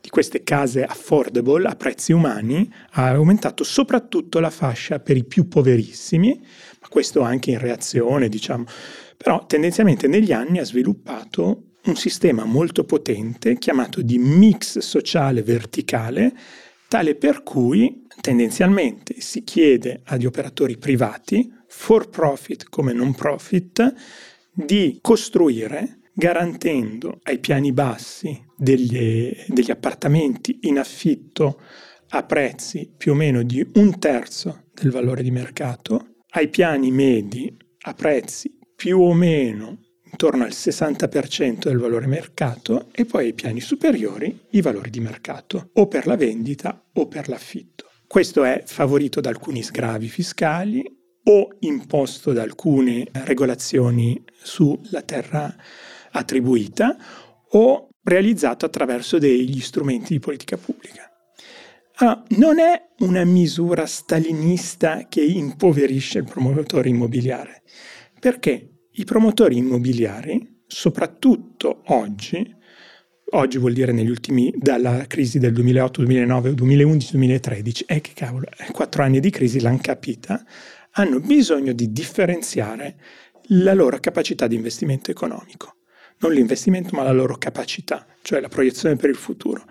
di 0.00 0.08
queste 0.08 0.42
case 0.42 0.82
affordable 0.82 1.66
a 1.66 1.74
prezzi 1.74 2.12
umani, 2.12 2.72
ha 2.92 3.08
aumentato 3.08 3.64
soprattutto 3.64 4.38
la 4.40 4.50
fascia 4.50 4.98
per 4.98 5.16
i 5.16 5.24
più 5.24 5.46
poverissimi, 5.46 6.42
questo 6.90 7.20
anche 7.22 7.52
in 7.52 7.58
reazione, 7.58 8.28
diciamo, 8.28 8.64
però 9.16 9.46
tendenzialmente 9.46 10.08
negli 10.08 10.32
anni 10.32 10.58
ha 10.58 10.64
sviluppato 10.64 11.76
un 11.84 11.96
sistema 11.96 12.44
molto 12.44 12.84
potente 12.84 13.56
chiamato 13.56 14.02
di 14.02 14.18
mix 14.18 14.78
sociale 14.78 15.42
verticale, 15.42 16.34
tale 16.88 17.14
per 17.14 17.42
cui 17.42 18.06
tendenzialmente 18.20 19.20
si 19.20 19.44
chiede 19.44 20.02
agli 20.04 20.26
operatori 20.26 20.76
privati, 20.76 21.50
for 21.68 22.10
profit 22.10 22.68
come 22.68 22.92
non 22.92 23.14
profit, 23.14 23.94
di 24.52 24.98
costruire 25.00 26.00
garantendo 26.12 27.20
ai 27.22 27.38
piani 27.38 27.72
bassi 27.72 28.44
degli, 28.56 29.34
degli 29.46 29.70
appartamenti 29.70 30.58
in 30.62 30.78
affitto 30.78 31.60
a 32.10 32.24
prezzi 32.24 32.90
più 32.94 33.12
o 33.12 33.14
meno 33.14 33.42
di 33.42 33.66
un 33.74 33.98
terzo 33.98 34.64
del 34.74 34.90
valore 34.90 35.22
di 35.22 35.30
mercato, 35.30 36.09
ai 36.30 36.48
piani 36.48 36.90
medi 36.90 37.56
a 37.82 37.94
prezzi 37.94 38.56
più 38.76 39.00
o 39.00 39.12
meno 39.12 39.78
intorno 40.10 40.44
al 40.44 40.50
60% 40.50 41.68
del 41.68 41.78
valore 41.78 42.06
mercato 42.06 42.88
e 42.92 43.04
poi 43.04 43.26
ai 43.26 43.32
piani 43.32 43.60
superiori 43.60 44.46
i 44.50 44.60
valori 44.60 44.90
di 44.90 45.00
mercato, 45.00 45.70
o 45.74 45.86
per 45.86 46.06
la 46.06 46.16
vendita 46.16 46.84
o 46.94 47.06
per 47.06 47.28
l'affitto. 47.28 47.86
Questo 48.06 48.42
è 48.44 48.62
favorito 48.66 49.20
da 49.20 49.28
alcuni 49.28 49.62
sgravi 49.62 50.08
fiscali 50.08 50.84
o 51.22 51.48
imposto 51.60 52.32
da 52.32 52.42
alcune 52.42 53.06
regolazioni 53.12 54.22
sulla 54.42 55.02
terra 55.02 55.54
attribuita 56.12 56.96
o 57.50 57.88
realizzato 58.02 58.66
attraverso 58.66 59.18
degli 59.18 59.60
strumenti 59.60 60.14
di 60.14 60.18
politica 60.18 60.56
pubblica. 60.56 61.09
Allora, 62.02 62.22
non 62.38 62.58
è 62.58 62.82
una 63.00 63.24
misura 63.24 63.84
stalinista 63.84 65.06
che 65.06 65.22
impoverisce 65.22 66.18
il 66.18 66.24
promotore 66.24 66.88
immobiliare, 66.88 67.62
perché 68.18 68.86
i 68.92 69.04
promotori 69.04 69.58
immobiliari, 69.58 70.62
soprattutto 70.66 71.82
oggi, 71.88 72.56
oggi 73.32 73.58
vuol 73.58 73.74
dire 73.74 73.92
negli 73.92 74.08
ultimi, 74.08 74.50
dalla 74.56 75.06
crisi 75.06 75.38
del 75.38 75.52
2008, 75.52 76.00
2009, 76.00 76.54
2011, 76.54 77.10
2013, 77.10 77.84
e 77.86 78.00
che 78.00 78.12
cavolo, 78.14 78.46
quattro 78.72 79.02
anni 79.02 79.20
di 79.20 79.28
crisi 79.28 79.60
l'hanno 79.60 79.80
capita, 79.82 80.42
hanno 80.92 81.20
bisogno 81.20 81.74
di 81.74 81.92
differenziare 81.92 82.96
la 83.48 83.74
loro 83.74 84.00
capacità 84.00 84.46
di 84.46 84.54
investimento 84.54 85.10
economico. 85.10 85.74
Non 86.20 86.32
l'investimento, 86.32 86.96
ma 86.96 87.02
la 87.02 87.12
loro 87.12 87.36
capacità, 87.36 88.06
cioè 88.22 88.40
la 88.40 88.48
proiezione 88.48 88.96
per 88.96 89.10
il 89.10 89.16
futuro. 89.16 89.64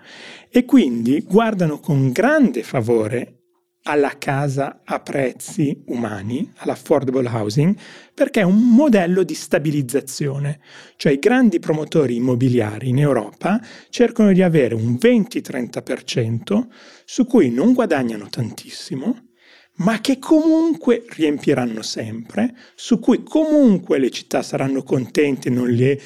E 0.48 0.64
quindi 0.64 1.22
guardano 1.22 1.78
con 1.78 2.10
grande 2.10 2.62
favore 2.62 3.40
alla 3.84 4.18
casa 4.18 4.82
a 4.84 5.00
prezzi 5.00 5.82
umani, 5.86 6.52
all'affordable 6.56 7.26
housing, 7.28 7.74
perché 8.12 8.40
è 8.40 8.44
un 8.44 8.74
modello 8.74 9.22
di 9.22 9.34
stabilizzazione. 9.34 10.60
Cioè 10.96 11.12
i 11.12 11.18
grandi 11.18 11.60
promotori 11.60 12.16
immobiliari 12.16 12.88
in 12.88 12.98
Europa 12.98 13.60
cercano 13.88 14.32
di 14.32 14.42
avere 14.42 14.74
un 14.74 14.98
20-30% 15.00 16.66
su 17.04 17.24
cui 17.26 17.50
non 17.50 17.72
guadagnano 17.72 18.28
tantissimo, 18.28 19.28
ma 19.76 20.00
che 20.00 20.18
comunque 20.18 21.04
riempiranno 21.08 21.80
sempre, 21.80 22.54
su 22.74 22.98
cui 22.98 23.22
comunque 23.22 23.98
le 23.98 24.10
città 24.10 24.42
saranno 24.42 24.82
contente, 24.82 25.48
non 25.48 25.68
le 25.68 25.98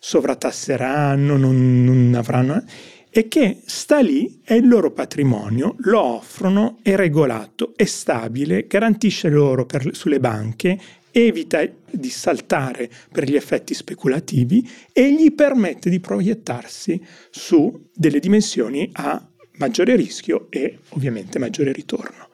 sovratasseranno, 0.00 1.36
non, 1.36 1.84
non 1.84 2.14
avranno 2.16 2.64
e 3.12 3.26
che 3.26 3.60
sta 3.66 4.00
lì, 4.00 4.40
è 4.44 4.54
il 4.54 4.68
loro 4.68 4.92
patrimonio, 4.92 5.74
lo 5.80 6.00
offrono, 6.00 6.78
è 6.82 6.94
regolato, 6.94 7.72
è 7.74 7.84
stabile, 7.84 8.66
garantisce 8.68 9.28
loro 9.28 9.66
per, 9.66 9.94
sulle 9.94 10.20
banche, 10.20 10.78
evita 11.10 11.60
di 11.90 12.08
saltare 12.08 12.88
per 13.10 13.28
gli 13.28 13.34
effetti 13.34 13.74
speculativi 13.74 14.68
e 14.92 15.12
gli 15.12 15.34
permette 15.34 15.90
di 15.90 15.98
proiettarsi 15.98 17.04
su 17.30 17.88
delle 17.92 18.20
dimensioni 18.20 18.88
a 18.92 19.28
maggiore 19.56 19.96
rischio 19.96 20.46
e 20.48 20.78
ovviamente 20.90 21.40
maggiore 21.40 21.72
ritorno. 21.72 22.29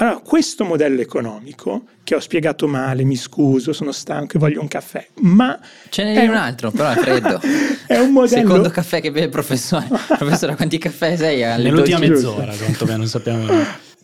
Allora, 0.00 0.18
questo 0.20 0.64
modello 0.64 1.02
economico, 1.02 1.82
che 2.04 2.14
ho 2.14 2.20
spiegato 2.20 2.66
male, 2.66 3.04
mi 3.04 3.16
scuso, 3.16 3.74
sono 3.74 3.92
stanco 3.92 4.36
e 4.36 4.38
voglio 4.38 4.62
un 4.62 4.68
caffè, 4.68 5.06
ma... 5.16 5.60
Ce 5.90 6.02
n'è 6.02 6.22
un... 6.22 6.30
un 6.30 6.36
altro, 6.36 6.70
però 6.70 6.88
è 6.88 6.94
freddo. 6.94 7.38
è 7.86 7.98
un 7.98 8.10
modello... 8.10 8.48
Secondo 8.48 8.70
caffè 8.70 9.02
che 9.02 9.10
beve 9.10 9.26
il 9.26 9.30
professore. 9.30 9.86
professore, 10.16 10.56
quanti 10.56 10.78
caffè 10.78 11.16
sei? 11.16 11.40
Nell'ultima 11.62 11.98
mezz'ora, 11.98 12.50
quantomeno, 12.54 12.96
non 12.96 13.08
sappiamo... 13.08 13.44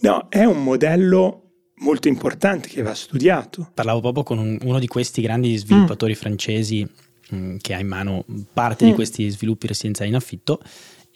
No, 0.01 0.27
è 0.29 0.45
un 0.45 0.63
modello 0.63 1.53
molto 1.77 2.09
importante 2.09 2.69
che 2.69 2.83
va 2.83 2.93
studiato. 2.93 3.71
Parlavo 3.73 4.01
proprio 4.01 4.23
con 4.23 4.37
un, 4.37 4.59
uno 4.65 4.79
di 4.79 4.87
questi 4.87 5.23
grandi 5.23 5.57
sviluppatori 5.57 6.13
mm. 6.13 6.17
francesi 6.17 6.87
mh, 7.31 7.37
mm, 7.37 7.57
che 7.63 7.73
ha 7.73 7.79
in 7.79 7.89
mano 7.89 8.23
parte 8.53 8.85
mm. 8.85 8.89
di 8.89 8.95
questi 8.95 9.31
sviluppi 9.31 9.67
residenziali 9.67 10.11
in 10.11 10.17
affitto 10.17 10.61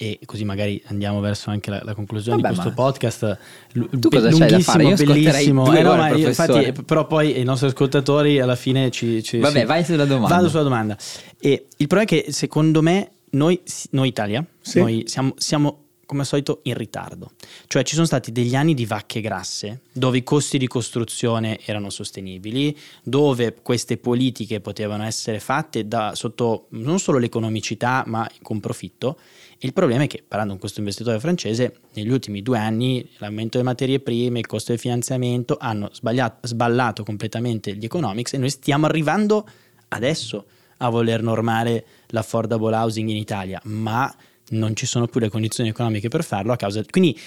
e 0.02 0.18
così 0.24 0.46
magari 0.46 0.82
andiamo 0.86 1.20
verso 1.20 1.50
anche 1.50 1.68
la, 1.68 1.82
la 1.84 1.92
conclusione 1.92 2.40
Vabbè, 2.40 2.54
di 2.54 2.60
questo 2.60 2.74
podcast. 2.74 3.38
L- 3.72 3.98
tu 3.98 4.08
cosa 4.08 4.30
c'hai 4.30 4.48
da 4.48 4.58
fare? 4.60 4.84
Io 4.84 4.96
bellissimo. 4.96 5.70
Eh 5.74 5.82
no, 5.82 5.94
ma 5.94 6.08
io, 6.08 6.28
infatti, 6.28 6.72
però 6.86 7.06
poi 7.06 7.38
i 7.38 7.44
nostri 7.44 7.66
ascoltatori 7.66 8.40
alla 8.40 8.56
fine 8.56 8.90
ci... 8.90 9.22
ci 9.22 9.40
Vabbè, 9.40 9.60
sì. 9.60 9.66
vai 9.66 9.84
sulla 9.84 10.06
domanda. 10.06 10.36
Vado 10.36 10.48
sulla 10.48 10.62
domanda. 10.62 10.96
E 11.38 11.66
il 11.76 11.86
problema 11.86 12.02
è 12.04 12.06
che 12.06 12.32
secondo 12.32 12.80
me 12.80 13.10
noi, 13.32 13.60
noi 13.90 14.08
Italia, 14.08 14.42
sì. 14.62 14.78
noi 14.78 15.02
siamo, 15.06 15.34
siamo 15.36 15.84
come 16.06 16.22
al 16.22 16.26
solito 16.26 16.60
in 16.62 16.74
ritardo. 16.78 17.32
Cioè 17.66 17.82
ci 17.82 17.92
sono 17.92 18.06
stati 18.06 18.32
degli 18.32 18.54
anni 18.54 18.72
di 18.72 18.86
vacche 18.86 19.20
grasse 19.20 19.82
dove 19.92 20.16
i 20.16 20.22
costi 20.22 20.56
di 20.56 20.66
costruzione 20.66 21.58
erano 21.62 21.90
sostenibili, 21.90 22.74
dove 23.02 23.54
queste 23.60 23.98
politiche 23.98 24.60
potevano 24.60 25.04
essere 25.04 25.40
fatte 25.40 25.86
da, 25.86 26.14
sotto 26.14 26.68
non 26.70 26.98
solo 26.98 27.18
l'economicità 27.18 28.02
ma 28.06 28.26
con 28.40 28.60
profitto 28.60 29.18
il 29.62 29.74
problema 29.74 30.04
è 30.04 30.06
che, 30.06 30.22
parlando 30.26 30.52
con 30.52 30.60
questo 30.60 30.80
investitore 30.80 31.20
francese, 31.20 31.80
negli 31.92 32.08
ultimi 32.08 32.40
due 32.40 32.56
anni 32.56 33.06
l'aumento 33.18 33.58
delle 33.58 33.68
materie 33.68 34.00
prime, 34.00 34.38
il 34.38 34.46
costo 34.46 34.72
del 34.72 34.80
finanziamento 34.80 35.58
hanno 35.60 35.90
sballato 35.92 37.04
completamente 37.04 37.74
gli 37.76 37.84
economics 37.84 38.32
e 38.32 38.38
noi 38.38 38.48
stiamo 38.48 38.86
arrivando 38.86 39.46
adesso 39.88 40.46
a 40.78 40.88
voler 40.88 41.20
normare 41.22 41.84
l'affordable 42.06 42.74
housing 42.74 43.10
in 43.10 43.16
Italia, 43.16 43.60
ma 43.64 44.10
non 44.50 44.74
ci 44.74 44.86
sono 44.86 45.06
più 45.06 45.20
le 45.20 45.28
condizioni 45.28 45.68
economiche 45.68 46.08
per 46.08 46.24
farlo 46.24 46.52
a 46.52 46.56
causa... 46.56 46.82
Quindi 46.88 47.18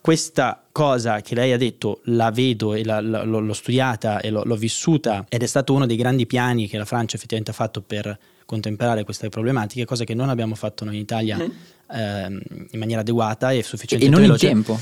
questa 0.00 0.64
cosa 0.72 1.20
che 1.20 1.34
lei 1.34 1.52
ha 1.52 1.58
detto 1.58 2.00
la 2.04 2.30
vedo 2.30 2.72
e 2.72 2.84
la, 2.84 3.00
la, 3.00 3.22
l'ho, 3.22 3.52
studiata 3.52 4.20
e 4.20 4.30
l'ho, 4.30 4.44
l'ho 4.44 4.56
vissuta 4.56 5.26
ed 5.28 5.42
è 5.42 5.46
stato 5.46 5.74
uno 5.74 5.84
dei 5.84 5.96
grandi 5.96 6.26
piani 6.26 6.68
che 6.68 6.78
la 6.78 6.84
Francia 6.86 7.16
effettivamente 7.16 7.50
ha 7.50 7.54
fatto 7.54 7.82
per 7.82 8.16
contemperare 8.46 9.04
queste 9.04 9.28
problematiche, 9.28 9.84
cosa 9.84 10.04
che 10.04 10.14
non 10.14 10.30
abbiamo 10.30 10.54
fatto 10.54 10.84
noi 10.84 10.94
in 10.94 11.00
Italia 11.00 11.36
mm. 11.36 11.50
ehm, 11.90 12.40
in 12.70 12.78
maniera 12.78 13.02
adeguata 13.02 13.52
e 13.52 13.62
sufficientemente 13.62 14.06
e 14.06 14.10
non 14.10 14.20
veloce. 14.20 14.46
in 14.46 14.52
tempo 14.52 14.80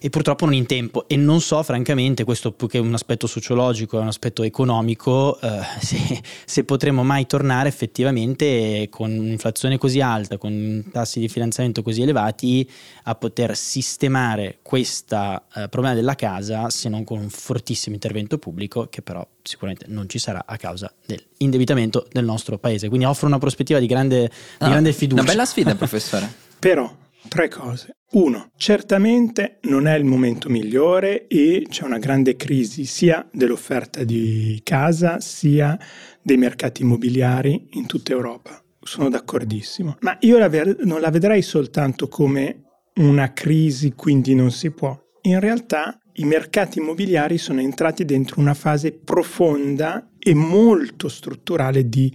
e 0.00 0.10
purtroppo 0.10 0.44
non 0.44 0.54
in 0.54 0.66
tempo. 0.66 1.08
E 1.08 1.16
non 1.16 1.40
so 1.40 1.62
francamente 1.62 2.24
questo 2.24 2.52
più 2.52 2.68
che 2.68 2.78
un 2.78 2.94
aspetto 2.94 3.26
sociologico 3.26 3.98
è 3.98 4.00
un 4.00 4.08
aspetto 4.08 4.42
economico 4.42 5.40
eh, 5.40 5.60
se, 5.80 6.22
se, 6.44 6.64
potremo 6.64 7.02
mai 7.04 7.26
tornare 7.26 7.68
effettivamente 7.68 8.88
con 8.90 9.10
un'inflazione 9.10 9.78
così 9.78 10.00
alta 10.00 10.38
con 10.38 10.84
tassi 10.90 11.20
di 11.20 11.28
finanziamento 11.28 11.82
così 11.82 12.02
elevati 12.02 12.68
a 13.04 13.14
poter 13.14 13.56
sistemare 13.56 14.58
questo 14.62 15.42
eh, 15.54 15.68
problema 15.68 15.94
della 15.94 16.14
casa 16.14 16.70
se 16.70 16.88
non 16.88 17.04
con 17.04 17.18
un 17.18 17.28
fortissimo 17.28 17.94
intervento 17.94 18.38
pubblico 18.38 18.88
che 18.88 19.02
però 19.02 19.26
sicuramente 19.42 19.86
non 19.88 20.08
ci 20.08 20.18
sarà 20.18 20.44
a 20.46 20.56
causa 20.56 20.92
dell'indebitamento 21.04 22.06
del 22.10 22.24
nostro 22.24 22.58
paese. 22.58 22.88
Quindi 22.88 23.06
offro 23.06 23.26
una 23.26 23.38
prospettiva 23.38 23.78
di 23.78 23.86
grande, 23.86 24.28
di 24.28 24.30
ah, 24.58 24.68
grande 24.68 24.92
fiducia. 24.92 25.22
una 25.22 25.30
bella 25.30 25.44
sfida 25.44 25.74
professore. 25.76 26.32
Però 26.58 26.92
tre 27.28 27.48
cose 27.48 27.95
Uno, 28.12 28.50
certamente 28.56 29.58
non 29.62 29.86
è 29.86 29.96
il 29.96 30.04
momento 30.04 30.48
migliore 30.48 31.26
e 31.26 31.66
c'è 31.68 31.84
una 31.84 31.98
grande 31.98 32.36
crisi 32.36 32.84
sia 32.84 33.28
dell'offerta 33.32 34.04
di 34.04 34.60
casa 34.62 35.18
sia 35.20 35.76
dei 36.22 36.36
mercati 36.36 36.82
immobiliari 36.82 37.68
in 37.72 37.86
tutta 37.86 38.12
Europa. 38.12 38.62
Sono 38.80 39.08
d'accordissimo. 39.08 39.96
Ma 40.00 40.16
io 40.20 40.38
la 40.38 40.48
ver- 40.48 40.84
non 40.84 41.00
la 41.00 41.10
vedrei 41.10 41.42
soltanto 41.42 42.06
come 42.06 42.62
una 42.96 43.32
crisi, 43.32 43.92
quindi 43.92 44.34
non 44.34 44.52
si 44.52 44.70
può. 44.70 44.96
In 45.22 45.40
realtà 45.40 45.98
i 46.14 46.24
mercati 46.24 46.78
immobiliari 46.78 47.38
sono 47.38 47.60
entrati 47.60 48.04
dentro 48.04 48.40
una 48.40 48.54
fase 48.54 48.92
profonda 48.92 50.12
e 50.18 50.32
molto 50.32 51.08
strutturale 51.08 51.88
di 51.88 52.12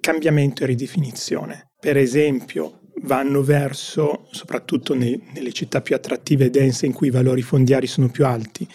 cambiamento 0.00 0.62
e 0.62 0.66
ridefinizione. 0.66 1.72
Per 1.78 1.96
esempio, 1.96 2.77
vanno 3.02 3.42
verso, 3.42 4.26
soprattutto 4.30 4.94
nei, 4.94 5.20
nelle 5.34 5.52
città 5.52 5.80
più 5.80 5.94
attrattive 5.94 6.46
e 6.46 6.50
dense 6.50 6.86
in 6.86 6.92
cui 6.92 7.08
i 7.08 7.12
valori 7.12 7.42
fondiari 7.42 7.86
sono 7.86 8.08
più 8.08 8.24
alti, 8.26 8.66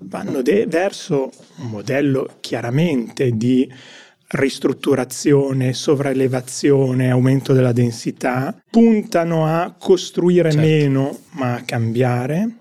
vanno 0.00 0.42
de- 0.42 0.66
verso 0.66 1.30
un 1.56 1.70
modello 1.70 2.36
chiaramente 2.40 3.30
di 3.32 3.70
ristrutturazione, 4.28 5.72
sovralevazione, 5.72 7.10
aumento 7.10 7.52
della 7.52 7.72
densità, 7.72 8.54
puntano 8.70 9.46
a 9.46 9.74
costruire 9.78 10.50
certo. 10.50 10.66
meno 10.66 11.18
ma 11.30 11.54
a 11.54 11.62
cambiare 11.62 12.56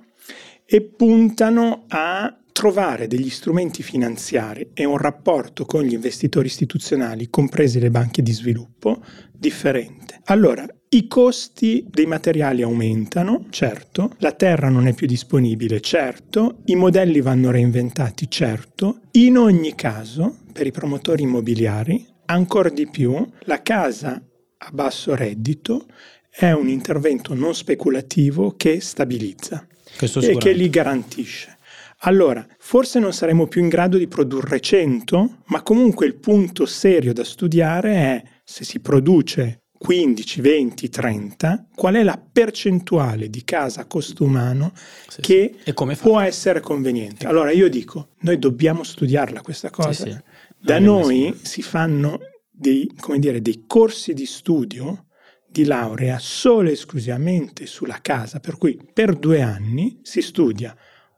e 0.65 0.81
puntano 0.81 1.85
a 1.89 2.37
trovare 2.51 3.07
degli 3.07 3.29
strumenti 3.29 3.83
finanziari 3.83 4.71
e 4.73 4.83
un 4.83 4.97
rapporto 4.97 5.65
con 5.65 5.83
gli 5.83 5.93
investitori 5.93 6.47
istituzionali, 6.47 7.29
compresi 7.29 7.79
le 7.79 7.91
banche 7.91 8.23
di 8.23 8.31
sviluppo, 8.31 9.03
differente. 9.31 10.06
Allora, 10.29 10.65
i 10.89 11.07
costi 11.07 11.85
dei 11.89 12.05
materiali 12.05 12.61
aumentano, 12.61 13.45
certo, 13.49 14.11
la 14.17 14.33
terra 14.33 14.67
non 14.67 14.85
è 14.85 14.93
più 14.93 15.07
disponibile, 15.07 15.79
certo, 15.79 16.59
i 16.65 16.75
modelli 16.75 17.21
vanno 17.21 17.49
reinventati, 17.49 18.29
certo, 18.29 18.99
in 19.11 19.37
ogni 19.37 19.73
caso, 19.73 20.39
per 20.51 20.67
i 20.67 20.71
promotori 20.71 21.23
immobiliari, 21.23 22.05
ancora 22.25 22.67
di 22.67 22.89
più, 22.89 23.25
la 23.41 23.61
casa 23.61 24.21
a 24.57 24.69
basso 24.71 25.15
reddito 25.15 25.85
è 26.29 26.51
un 26.51 26.67
intervento 26.67 27.33
non 27.33 27.55
speculativo 27.55 28.55
che 28.57 28.81
stabilizza 28.81 29.65
e 29.97 30.35
che 30.35 30.51
li 30.51 30.69
garantisce. 30.69 31.55
Allora, 32.01 32.45
forse 32.59 32.99
non 32.99 33.13
saremo 33.13 33.47
più 33.47 33.61
in 33.61 33.69
grado 33.69 33.97
di 33.97 34.07
produrre 34.07 34.59
100, 34.59 35.43
ma 35.45 35.61
comunque 35.63 36.05
il 36.05 36.15
punto 36.15 36.65
serio 36.65 37.13
da 37.13 37.23
studiare 37.23 37.93
è 37.93 38.23
se 38.43 38.65
si 38.65 38.81
produce 38.81 39.61
15, 39.77 40.41
20, 40.41 40.89
30, 40.89 41.67
qual 41.75 41.95
è 41.95 42.03
la 42.03 42.19
percentuale 42.31 43.29
di 43.29 43.43
casa 43.43 43.81
a 43.81 43.85
costo 43.85 44.23
umano 44.23 44.73
sì, 45.07 45.21
che 45.21 45.55
sì. 45.63 45.73
può 45.99 46.19
essere 46.19 46.59
conveniente. 46.59 47.27
Allora 47.27 47.51
io 47.51 47.69
dico, 47.69 48.09
noi 48.21 48.39
dobbiamo 48.39 48.83
studiarla 48.83 49.41
questa 49.41 49.69
cosa. 49.69 50.05
Sì, 50.05 50.17
da 50.59 50.79
noi 50.79 51.37
si 51.41 51.61
fanno 51.61 52.19
dei, 52.49 52.89
dire, 53.17 53.41
dei 53.41 53.65
corsi 53.67 54.13
di 54.13 54.25
studio 54.25 55.05
di 55.49 55.63
laurea 55.63 56.19
solo 56.19 56.69
e 56.69 56.73
esclusivamente 56.73 57.65
sulla 57.65 57.99
casa, 58.01 58.39
per 58.39 58.57
cui 58.57 58.79
per 58.93 59.15
due 59.15 59.41
anni 59.41 59.99
si 60.03 60.21
studia 60.21 60.75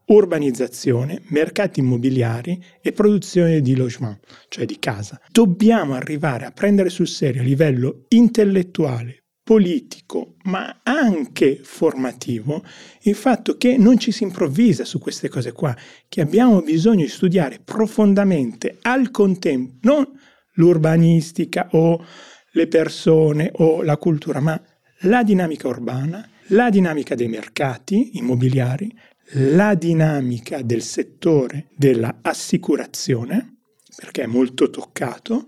urbanizzazione, 0.09 1.21
mercati 1.27 1.79
immobiliari 1.79 2.61
e 2.81 2.91
produzione 2.91 3.61
di 3.61 3.75
logement, 3.75 4.19
cioè 4.47 4.65
di 4.65 4.79
casa. 4.79 5.19
Dobbiamo 5.31 5.93
arrivare 5.93 6.45
a 6.45 6.51
prendere 6.51 6.89
sul 6.89 7.07
serio 7.07 7.41
a 7.41 7.45
livello 7.45 8.05
intellettuale, 8.09 9.23
politico, 9.43 10.35
ma 10.43 10.79
anche 10.83 11.59
formativo, 11.61 12.63
il 13.03 13.15
fatto 13.15 13.57
che 13.57 13.77
non 13.77 13.97
ci 13.97 14.11
si 14.11 14.23
improvvisa 14.23 14.85
su 14.85 14.99
queste 14.99 15.29
cose 15.29 15.51
qua, 15.51 15.75
che 16.07 16.21
abbiamo 16.21 16.61
bisogno 16.61 17.03
di 17.03 17.09
studiare 17.09 17.59
profondamente 17.63 18.77
al 18.81 19.11
contempo, 19.11 19.77
non 19.81 20.07
l'urbanistica 20.53 21.69
o 21.71 22.03
le 22.51 22.67
persone 22.67 23.51
o 23.55 23.81
la 23.83 23.97
cultura, 23.97 24.39
ma 24.39 24.59
la 25.03 25.23
dinamica 25.23 25.67
urbana, 25.67 26.27
la 26.47 26.69
dinamica 26.69 27.15
dei 27.15 27.27
mercati 27.27 28.17
immobiliari, 28.17 28.91
la 29.33 29.75
dinamica 29.75 30.61
del 30.61 30.81
settore 30.81 31.67
dell'assicurazione, 31.75 33.57
perché 33.95 34.23
è 34.23 34.27
molto 34.27 34.69
toccato, 34.69 35.47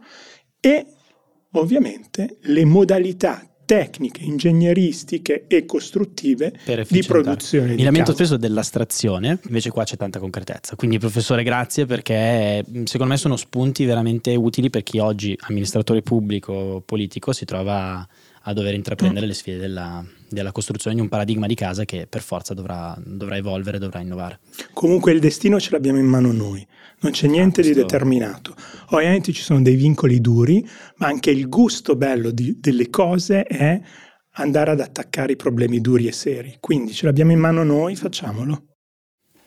e 0.60 0.86
ovviamente 1.52 2.38
le 2.42 2.66
modalità 2.66 3.46
tecniche, 3.66 4.24
ingegneristiche 4.24 5.46
e 5.48 5.66
costruttive 5.66 6.52
di 6.90 7.04
produzione. 7.04 7.76
Mi 7.76 7.84
lamento 7.84 8.12
spesso 8.12 8.36
dell'astrazione, 8.36 9.40
invece 9.46 9.70
qua 9.70 9.86
c'è 9.86 9.96
tanta 9.96 10.20
concretezza. 10.20 10.76
Quindi 10.76 11.00
professore 11.00 11.42
grazie 11.42 11.86
perché 11.86 12.66
secondo 12.84 13.14
me 13.14 13.18
sono 13.18 13.38
spunti 13.38 13.86
veramente 13.86 14.36
utili 14.36 14.70
per 14.70 14.84
chi 14.84 15.00
oggi, 15.00 15.38
amministratore 15.44 16.02
pubblico, 16.02 16.84
politico, 16.86 17.32
si 17.32 17.46
trova 17.46 18.06
a 18.44 18.54
dover 18.54 18.74
intraprendere 18.74 19.26
mm. 19.26 19.30
le 19.30 19.36
sfide 19.36 19.58
della, 19.58 20.04
della, 20.30 20.52
costruzione 20.52 20.96
di 20.96 21.02
un 21.02 21.10
paradigma 21.10 21.48
di 21.48 21.56
casa 21.56 21.86
che 21.86 22.08
per 22.08 22.22
forza 22.22 22.54
dovrà, 22.54 22.98
dovrà, 23.06 23.36
evolvere, 23.36 23.78
dovrà 23.78 24.00
innovare. 24.00 24.40
Comunque 24.74 25.12
il 25.12 25.20
destino 25.20 25.60
ce 25.60 25.72
l'abbiamo 25.72 26.00
in 26.00 26.06
mano 26.06 26.32
noi, 26.32 26.66
non 27.02 27.12
c'è 27.12 27.28
niente 27.28 27.62
ah, 27.62 27.64
questo... 27.64 27.74
di 27.74 27.88
determinato. 27.88 28.56
Ovviamente 28.90 29.32
ci 29.32 29.42
sono 29.42 29.62
dei 29.62 29.76
vincoli 29.76 30.20
duri, 30.22 30.68
ma 30.98 31.08
anche 31.08 31.30
il 31.32 31.48
gusto 31.48 31.96
bello 31.96 32.32
di, 32.32 32.58
delle 32.60 32.90
cose 32.90 33.44
è 33.44 33.80
andare 34.36 34.72
ad 34.72 34.80
attaccare 34.80 35.34
i 35.34 35.36
problemi 35.36 35.82
duri 35.82 36.08
e 36.08 36.12
seri. 36.12 36.58
Quindi 36.60 36.94
ce 36.94 37.06
l'abbiamo 37.06 37.32
in 37.32 37.40
mano 37.40 37.64
noi, 37.64 37.96
facciamolo. 37.96 38.71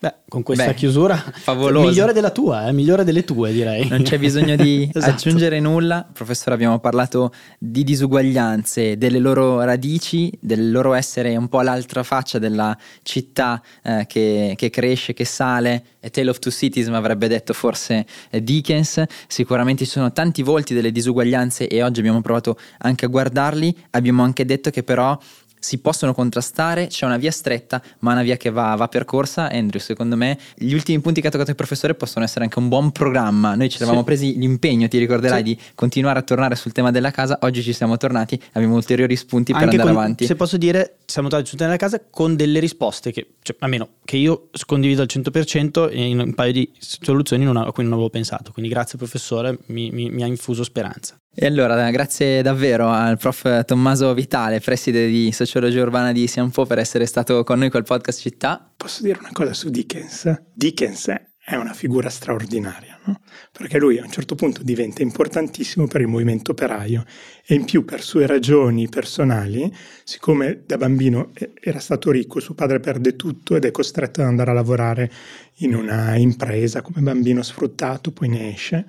Beh, 0.04 0.14
con 0.28 0.42
questa 0.42 0.66
Beh, 0.66 0.74
chiusura, 0.74 1.16
favoloso. 1.16 1.88
migliore 1.88 2.12
della 2.12 2.28
tua, 2.28 2.68
eh? 2.68 2.72
migliore 2.72 3.04
delle 3.04 3.24
tue 3.24 3.52
direi. 3.52 3.88
Non 3.88 4.02
c'è 4.02 4.18
bisogno 4.18 4.54
di 4.54 4.82
esatto. 4.92 5.12
aggiungere 5.12 5.60
nulla. 5.60 6.06
Professore, 6.12 6.54
abbiamo 6.54 6.78
parlato 6.78 7.32
di 7.58 7.82
disuguaglianze, 7.84 8.98
delle 8.98 9.18
loro 9.18 9.64
radici, 9.64 10.30
del 10.38 10.70
loro 10.70 10.92
essere 10.92 11.34
un 11.36 11.48
po' 11.48 11.62
l'altra 11.62 12.02
faccia 12.02 12.38
della 12.38 12.76
città 13.02 13.62
eh, 13.82 14.04
che, 14.06 14.52
che, 14.58 14.68
cresce, 14.68 15.14
che 15.14 15.24
sale. 15.24 15.84
A 16.04 16.10
Tale 16.10 16.28
of 16.28 16.38
Two 16.38 16.52
Cities 16.52 16.88
mi 16.88 16.96
avrebbe 16.96 17.26
detto 17.26 17.54
forse 17.54 18.04
eh, 18.28 18.42
Dickens. 18.42 19.02
Sicuramente 19.26 19.86
ci 19.86 19.90
sono 19.90 20.12
tanti 20.12 20.42
volti 20.42 20.74
delle 20.74 20.92
disuguaglianze 20.92 21.66
e 21.66 21.82
oggi 21.82 22.00
abbiamo 22.00 22.20
provato 22.20 22.58
anche 22.80 23.06
a 23.06 23.08
guardarli. 23.08 23.74
Abbiamo 23.92 24.22
anche 24.22 24.44
detto 24.44 24.68
che 24.68 24.82
però 24.82 25.18
si 25.64 25.78
possono 25.78 26.12
contrastare, 26.12 26.88
c'è 26.88 27.06
una 27.06 27.16
via 27.16 27.30
stretta, 27.30 27.82
ma 28.00 28.12
una 28.12 28.22
via 28.22 28.36
che 28.36 28.50
va, 28.50 28.74
va, 28.74 28.86
percorsa. 28.86 29.50
Andrew, 29.50 29.80
secondo 29.80 30.14
me, 30.14 30.38
gli 30.56 30.74
ultimi 30.74 31.00
punti 31.00 31.22
che 31.22 31.28
ha 31.28 31.30
toccato 31.30 31.48
il 31.48 31.56
professore 31.56 31.94
possono 31.94 32.22
essere 32.22 32.44
anche 32.44 32.58
un 32.58 32.68
buon 32.68 32.92
programma. 32.92 33.54
Noi 33.54 33.70
ci 33.70 33.76
eravamo 33.76 34.00
sì. 34.00 34.04
presi 34.04 34.38
l'impegno, 34.38 34.86
ti 34.88 34.98
ricorderai, 34.98 35.38
sì. 35.38 35.42
di 35.44 35.58
continuare 35.74 36.18
a 36.18 36.22
tornare 36.22 36.54
sul 36.54 36.72
tema 36.72 36.90
della 36.90 37.10
casa. 37.10 37.38
Oggi 37.40 37.62
ci 37.62 37.72
siamo 37.72 37.96
tornati, 37.96 38.38
abbiamo 38.52 38.74
ulteriori 38.74 39.16
spunti 39.16 39.52
anche 39.52 39.64
per 39.64 39.74
andare 39.74 39.94
con, 39.94 40.02
avanti. 40.02 40.26
Se 40.26 40.34
posso 40.34 40.58
dire, 40.58 40.98
siamo 41.06 41.28
tornati 41.28 41.48
sul 41.48 41.58
tema 41.58 41.70
della 41.70 41.82
casa 41.82 42.04
con 42.10 42.36
delle 42.36 42.60
risposte 42.60 43.10
che, 43.10 43.36
cioè, 43.40 43.56
almeno 43.60 43.88
che 44.04 44.18
io 44.18 44.50
condivido 44.66 45.00
al 45.00 45.08
100% 45.10 45.90
e 45.90 46.04
in 46.06 46.18
un 46.18 46.34
paio 46.34 46.52
di 46.52 46.70
soluzioni 46.78 47.46
a 47.46 47.72
cui 47.72 47.84
non 47.84 47.94
avevo 47.94 48.10
pensato. 48.10 48.52
Quindi 48.52 48.70
grazie 48.70 48.98
professore, 48.98 49.60
mi, 49.68 49.90
mi, 49.90 50.10
mi 50.10 50.22
ha 50.22 50.26
infuso 50.26 50.62
speranza. 50.62 51.18
E 51.36 51.46
allora, 51.46 51.90
grazie 51.90 52.42
davvero 52.42 52.90
al 52.90 53.18
prof 53.18 53.64
Tommaso 53.64 54.14
Vitale, 54.14 54.60
preside 54.60 55.08
di 55.08 55.32
sociologia 55.32 55.82
urbana 55.82 56.12
di 56.12 56.28
Sianfo, 56.28 56.64
per 56.64 56.78
essere 56.78 57.06
stato 57.06 57.42
con 57.42 57.58
noi 57.58 57.70
col 57.70 57.82
podcast 57.82 58.20
Città. 58.20 58.72
Posso 58.76 59.02
dire 59.02 59.18
una 59.18 59.32
cosa 59.32 59.52
su 59.52 59.68
Dickens? 59.68 60.42
Dickens 60.54 61.08
è 61.44 61.56
una 61.56 61.72
figura 61.72 62.08
straordinaria, 62.08 63.00
no? 63.06 63.20
perché 63.50 63.80
lui 63.80 63.98
a 63.98 64.04
un 64.04 64.12
certo 64.12 64.36
punto 64.36 64.62
diventa 64.62 65.02
importantissimo 65.02 65.88
per 65.88 66.02
il 66.02 66.06
movimento 66.06 66.52
operaio 66.52 67.04
e 67.44 67.56
in 67.56 67.64
più 67.64 67.84
per 67.84 68.00
sue 68.00 68.28
ragioni 68.28 68.88
personali, 68.88 69.74
siccome 70.04 70.62
da 70.64 70.76
bambino 70.76 71.32
era 71.60 71.80
stato 71.80 72.12
ricco, 72.12 72.38
suo 72.38 72.54
padre 72.54 72.78
perde 72.78 73.16
tutto 73.16 73.56
ed 73.56 73.64
è 73.64 73.72
costretto 73.72 74.20
ad 74.20 74.28
andare 74.28 74.52
a 74.52 74.54
lavorare 74.54 75.10
in 75.56 75.74
una 75.74 76.14
impresa 76.14 76.80
come 76.80 77.00
bambino 77.00 77.42
sfruttato, 77.42 78.12
poi 78.12 78.28
ne 78.28 78.52
esce. 78.52 78.86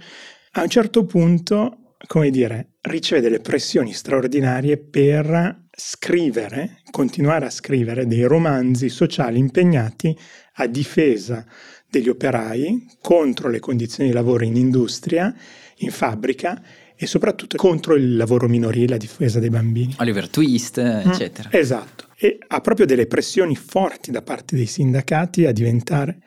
A 0.52 0.62
un 0.62 0.70
certo 0.70 1.06
punto 1.06 1.80
come 2.08 2.30
dire, 2.30 2.76
riceve 2.82 3.22
delle 3.22 3.40
pressioni 3.40 3.94
straordinarie 3.94 4.78
per 4.78 5.64
scrivere, 5.72 6.82
continuare 6.92 7.46
a 7.46 7.50
scrivere 7.50 8.08
dei 8.08 8.24
romanzi 8.24 8.90
sociali 8.90 9.40
impegnati 9.40 10.18
a 10.56 10.68
difesa 10.68 11.46
degli 11.90 12.10
operai 12.10 12.86
contro 13.02 13.50
le 13.50 13.60
condizioni 13.60 14.10
di 14.10 14.16
lavoro 14.16 14.44
in 14.44 14.56
industria, 14.56 15.34
in 15.78 15.92
fabbrica 15.92 16.62
e 16.96 17.08
soprattutto 17.08 17.58
contro 17.58 17.96
il 17.96 18.16
lavoro 18.16 18.48
minorile, 18.48 18.96
a 18.96 18.98
difesa 18.98 19.40
dei 19.40 19.50
bambini. 19.50 19.96
Oliver 20.00 20.30
Twist, 20.30 20.82
mm, 20.82 21.10
eccetera. 21.10 21.50
Mm, 21.50 21.60
esatto. 21.60 22.08
E 22.18 22.38
ha 22.48 22.62
proprio 22.62 22.86
delle 22.86 23.08
pressioni 23.08 23.56
forti 23.56 24.12
da 24.12 24.22
parte 24.22 24.56
dei 24.56 24.68
sindacati 24.68 25.46
a 25.46 25.52
diventare... 25.52 26.20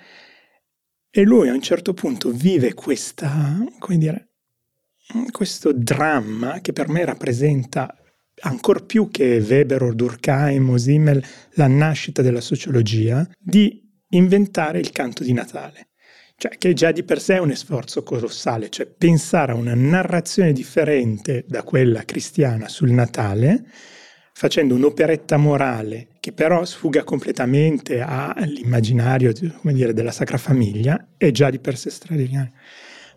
E 1.10 1.22
lui 1.22 1.48
a 1.48 1.54
un 1.54 1.62
certo 1.62 1.94
punto 1.94 2.30
vive 2.30 2.74
questa, 2.74 3.64
come 3.78 3.96
dire, 3.96 4.27
questo 5.30 5.72
dramma 5.72 6.60
che 6.60 6.72
per 6.72 6.88
me 6.88 7.04
rappresenta 7.04 7.94
ancor 8.40 8.84
più 8.84 9.08
che 9.10 9.42
Weber 9.46 9.82
o 9.82 9.94
Durkheim 9.94 10.70
o 10.70 10.76
Simmel, 10.76 11.24
la 11.54 11.66
nascita 11.66 12.22
della 12.22 12.40
sociologia, 12.40 13.28
di 13.38 13.82
inventare 14.10 14.78
il 14.78 14.90
canto 14.90 15.22
di 15.22 15.32
Natale. 15.32 15.88
Cioè, 16.36 16.56
che 16.56 16.72
già 16.72 16.92
di 16.92 17.02
per 17.02 17.20
sé 17.20 17.34
è 17.34 17.40
un 17.40 17.52
sforzo 17.56 18.04
colossale, 18.04 18.68
cioè 18.68 18.86
pensare 18.86 19.50
a 19.52 19.56
una 19.56 19.74
narrazione 19.74 20.52
differente 20.52 21.44
da 21.48 21.64
quella 21.64 22.04
cristiana 22.04 22.68
sul 22.68 22.90
Natale, 22.90 23.64
facendo 24.32 24.76
un'operetta 24.76 25.36
morale 25.36 26.10
che 26.20 26.32
però 26.32 26.64
sfuga 26.64 27.02
completamente 27.02 28.00
all'immaginario 28.00 29.32
dire, 29.32 29.92
della 29.92 30.12
Sacra 30.12 30.38
Famiglia, 30.38 31.08
è 31.16 31.32
già 31.32 31.50
di 31.50 31.58
per 31.58 31.76
sé 31.76 31.90
straordinario. 31.90 32.52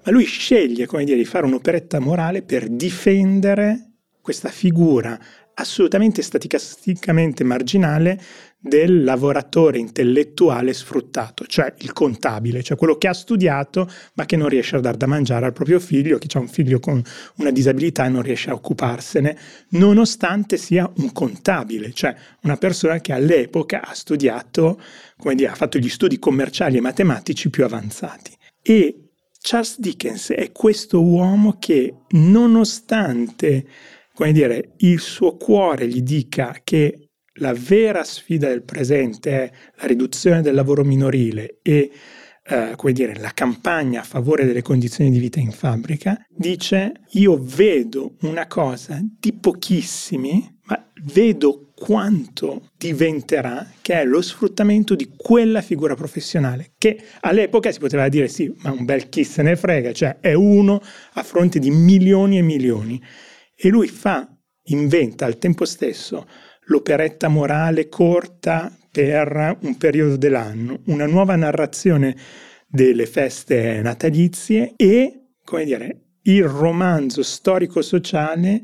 Ma 0.04 0.12
lui 0.12 0.26
sceglie 0.26 0.88
dire, 0.88 1.16
di 1.16 1.26
fare 1.26 1.46
un'operetta 1.46 2.00
morale 2.00 2.42
per 2.42 2.68
difendere 2.70 3.92
questa 4.22 4.50
figura 4.50 5.20
assolutamente 5.54 6.22
statisticamente 6.22 7.44
marginale 7.44 8.20
del 8.60 9.04
lavoratore 9.04 9.80
intellettuale 9.80 10.74
sfruttato, 10.74 11.46
cioè 11.46 11.74
il 11.80 11.94
contabile, 11.94 12.62
cioè 12.62 12.78
quello 12.78 12.96
che 12.98 13.08
ha 13.08 13.14
studiato 13.14 13.90
ma 14.14 14.26
che 14.26 14.36
non 14.36 14.50
riesce 14.50 14.76
a 14.76 14.80
dar 14.80 14.98
da 14.98 15.08
mangiare 15.08 15.48
al 15.48 15.54
proprio 15.54 15.80
figlio, 15.80 16.20
che 16.20 16.28
ha 16.32 16.40
un 16.40 16.48
figlio 16.48 16.80
con 16.80 17.02
una 17.38 17.52
disabilità 17.52 18.06
e 18.06 18.10
non 18.10 18.22
riesce 18.22 18.52
a 18.52 18.54
occuparsene, 18.54 19.38
nonostante 19.70 20.58
sia 20.58 20.90
un 20.98 21.12
contabile, 21.12 21.92
cioè 21.92 22.16
una 22.44 22.58
persona 22.58 23.00
che 23.00 23.14
all'epoca 23.14 23.82
ha 23.82 23.94
studiato, 23.94 24.80
come 25.18 25.36
dire, 25.36 25.50
ha 25.50 25.56
fatto 25.56 25.80
gli 25.80 25.90
studi 25.90 26.20
commerciali 26.20 26.78
e 26.78 26.82
matematici 26.82 27.50
più 27.50 27.64
avanzati. 27.64 28.32
E 28.62 29.11
Charles 29.42 29.80
Dickens 29.80 30.30
è 30.30 30.52
questo 30.52 31.02
uomo 31.02 31.58
che 31.60 31.94
nonostante 32.10 33.66
come 34.14 34.34
dire, 34.34 34.74
il 34.78 35.00
suo 35.00 35.36
cuore 35.36 35.88
gli 35.88 36.02
dica 36.02 36.60
che 36.64 37.10
la 37.36 37.54
vera 37.54 38.04
sfida 38.04 38.50
del 38.50 38.64
presente 38.64 39.32
è 39.32 39.52
la 39.78 39.88
riduzione 39.88 40.42
del 40.42 40.54
lavoro 40.54 40.84
minorile 40.84 41.60
e 41.62 41.92
eh, 42.44 42.74
come 42.76 42.92
dire, 42.92 43.16
la 43.16 43.32
campagna 43.34 44.02
a 44.02 44.04
favore 44.04 44.46
delle 44.46 44.62
condizioni 44.62 45.10
di 45.10 45.20
vita 45.20 45.40
in 45.40 45.52
fabbrica, 45.52 46.24
dice 46.30 47.02
io 47.12 47.40
vedo 47.42 48.16
una 48.22 48.48
cosa 48.48 49.00
di 49.02 49.34
pochissimi, 49.34 50.60
ma 50.66 50.92
vedo 51.14 51.71
quanto 51.82 52.70
diventerà, 52.78 53.68
che 53.82 54.02
è 54.02 54.06
lo 54.06 54.22
sfruttamento 54.22 54.94
di 54.94 55.14
quella 55.18 55.62
figura 55.62 55.96
professionale, 55.96 56.74
che 56.78 56.96
all'epoca 57.22 57.72
si 57.72 57.80
poteva 57.80 58.08
dire 58.08 58.28
sì, 58.28 58.54
ma 58.62 58.72
un 58.72 58.86
bel 58.86 59.10
chi 59.10 59.24
se 59.24 59.42
ne 59.42 59.56
frega, 59.56 59.92
cioè 59.92 60.18
è 60.20 60.34
uno 60.34 60.80
a 61.14 61.24
fronte 61.24 61.58
di 61.58 61.72
milioni 61.72 62.38
e 62.38 62.44
milioni. 62.44 63.02
E 63.56 63.70
lui 63.70 63.88
fa, 63.88 64.30
inventa 64.66 65.26
al 65.26 65.40
tempo 65.40 65.66
stesso 65.66 66.28
l'operetta 66.66 67.30
morale 67.30 67.90
corta 67.90 68.72
per 68.92 69.58
un 69.62 69.76
periodo 69.78 70.18
dell'anno, 70.18 70.82
una 70.86 71.08
nuova 71.08 71.36
narrazione 71.36 72.16
delle 72.68 73.08
feste 73.08 73.82
natalizie 73.82 74.74
e, 74.76 75.30
come 75.44 75.66
dire, 75.66 76.02
il 76.26 76.44
romanzo 76.44 77.24
storico-sociale 77.24 78.62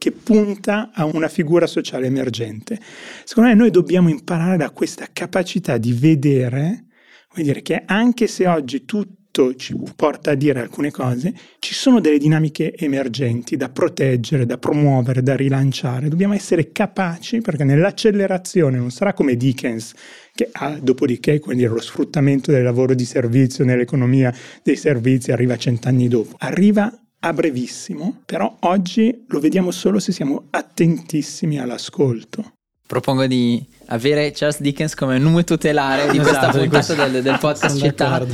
che 0.00 0.12
punta 0.12 0.92
a 0.94 1.04
una 1.04 1.28
figura 1.28 1.66
sociale 1.66 2.06
emergente. 2.06 2.80
Secondo 3.24 3.50
me 3.50 3.54
noi 3.54 3.70
dobbiamo 3.70 4.08
imparare 4.08 4.56
da 4.56 4.70
questa 4.70 5.06
capacità 5.12 5.76
di 5.76 5.92
vedere, 5.92 6.86
come 7.28 7.44
dire, 7.44 7.60
che 7.60 7.82
anche 7.84 8.26
se 8.26 8.46
oggi 8.48 8.86
tutto 8.86 9.54
ci 9.56 9.76
porta 9.94 10.30
a 10.30 10.34
dire 10.34 10.60
alcune 10.60 10.90
cose, 10.90 11.34
ci 11.58 11.74
sono 11.74 12.00
delle 12.00 12.16
dinamiche 12.16 12.74
emergenti 12.74 13.58
da 13.58 13.68
proteggere, 13.68 14.46
da 14.46 14.56
promuovere, 14.56 15.22
da 15.22 15.36
rilanciare. 15.36 16.08
Dobbiamo 16.08 16.32
essere 16.32 16.72
capaci, 16.72 17.42
perché 17.42 17.64
nell'accelerazione 17.64 18.78
non 18.78 18.90
sarà 18.90 19.12
come 19.12 19.36
Dickens, 19.36 19.92
che 20.34 20.48
ha 20.50 20.78
dopodiché 20.80 21.40
quindi 21.40 21.64
lo 21.64 21.78
sfruttamento 21.78 22.50
del 22.50 22.62
lavoro 22.62 22.94
di 22.94 23.04
servizio 23.04 23.66
nell'economia 23.66 24.34
dei 24.62 24.76
servizi 24.76 25.30
arriva 25.30 25.58
cent'anni 25.58 26.08
dopo. 26.08 26.36
Arriva 26.38 26.90
a 27.20 27.32
brevissimo, 27.32 28.22
però 28.24 28.56
oggi 28.60 29.24
lo 29.28 29.40
vediamo 29.40 29.70
solo 29.70 29.98
se 29.98 30.12
siamo 30.12 30.44
attentissimi 30.50 31.58
all'ascolto. 31.58 32.52
Propongo 32.86 33.26
di 33.26 33.64
avere 33.86 34.32
Charles 34.34 34.60
Dickens 34.60 34.96
come 34.96 35.16
nome 35.18 35.44
tutelare 35.44 36.10
di 36.10 36.18
questa 36.18 36.48
esatto, 36.48 36.58
puntata 36.58 37.06
del, 37.06 37.22
del, 37.22 37.38
podcast 37.38 37.78
città. 37.78 38.14
Hai 38.14 38.26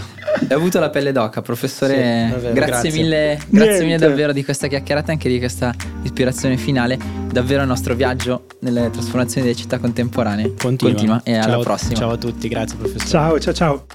avuto 0.49 0.79
la 0.81 0.89
pelle 0.89 1.13
d'oca, 1.13 1.43
professore. 1.43 1.95
Sì, 1.95 2.31
davvero, 2.31 2.55
grazie, 2.55 2.55
grazie, 2.55 2.91
mille, 2.93 3.39
grazie 3.49 3.85
mille 3.85 3.99
davvero 3.99 4.33
di 4.33 4.43
questa 4.45 4.67
chiacchierata 4.67 5.09
e 5.09 5.13
anche 5.13 5.29
di 5.29 5.39
questa 5.39 5.75
ispirazione 6.03 6.57
finale. 6.57 6.99
Davvero 7.31 7.61
il 7.61 7.69
nostro 7.69 7.95
viaggio 7.95 8.47
nelle 8.61 8.89
trasformazioni 8.91 9.47
delle 9.47 9.59
città 9.59 9.79
contemporanee 9.79 10.55
continua, 10.55 10.95
continua 10.95 11.21
e 11.23 11.35
ciao, 11.35 11.45
alla 11.45 11.59
prossima. 11.59 11.95
Ciao 11.97 12.11
a 12.13 12.17
tutti, 12.17 12.49
grazie 12.49 12.79
professore. 12.79 13.09
Ciao, 13.09 13.39
ciao, 13.39 13.53
ciao. 13.53 13.87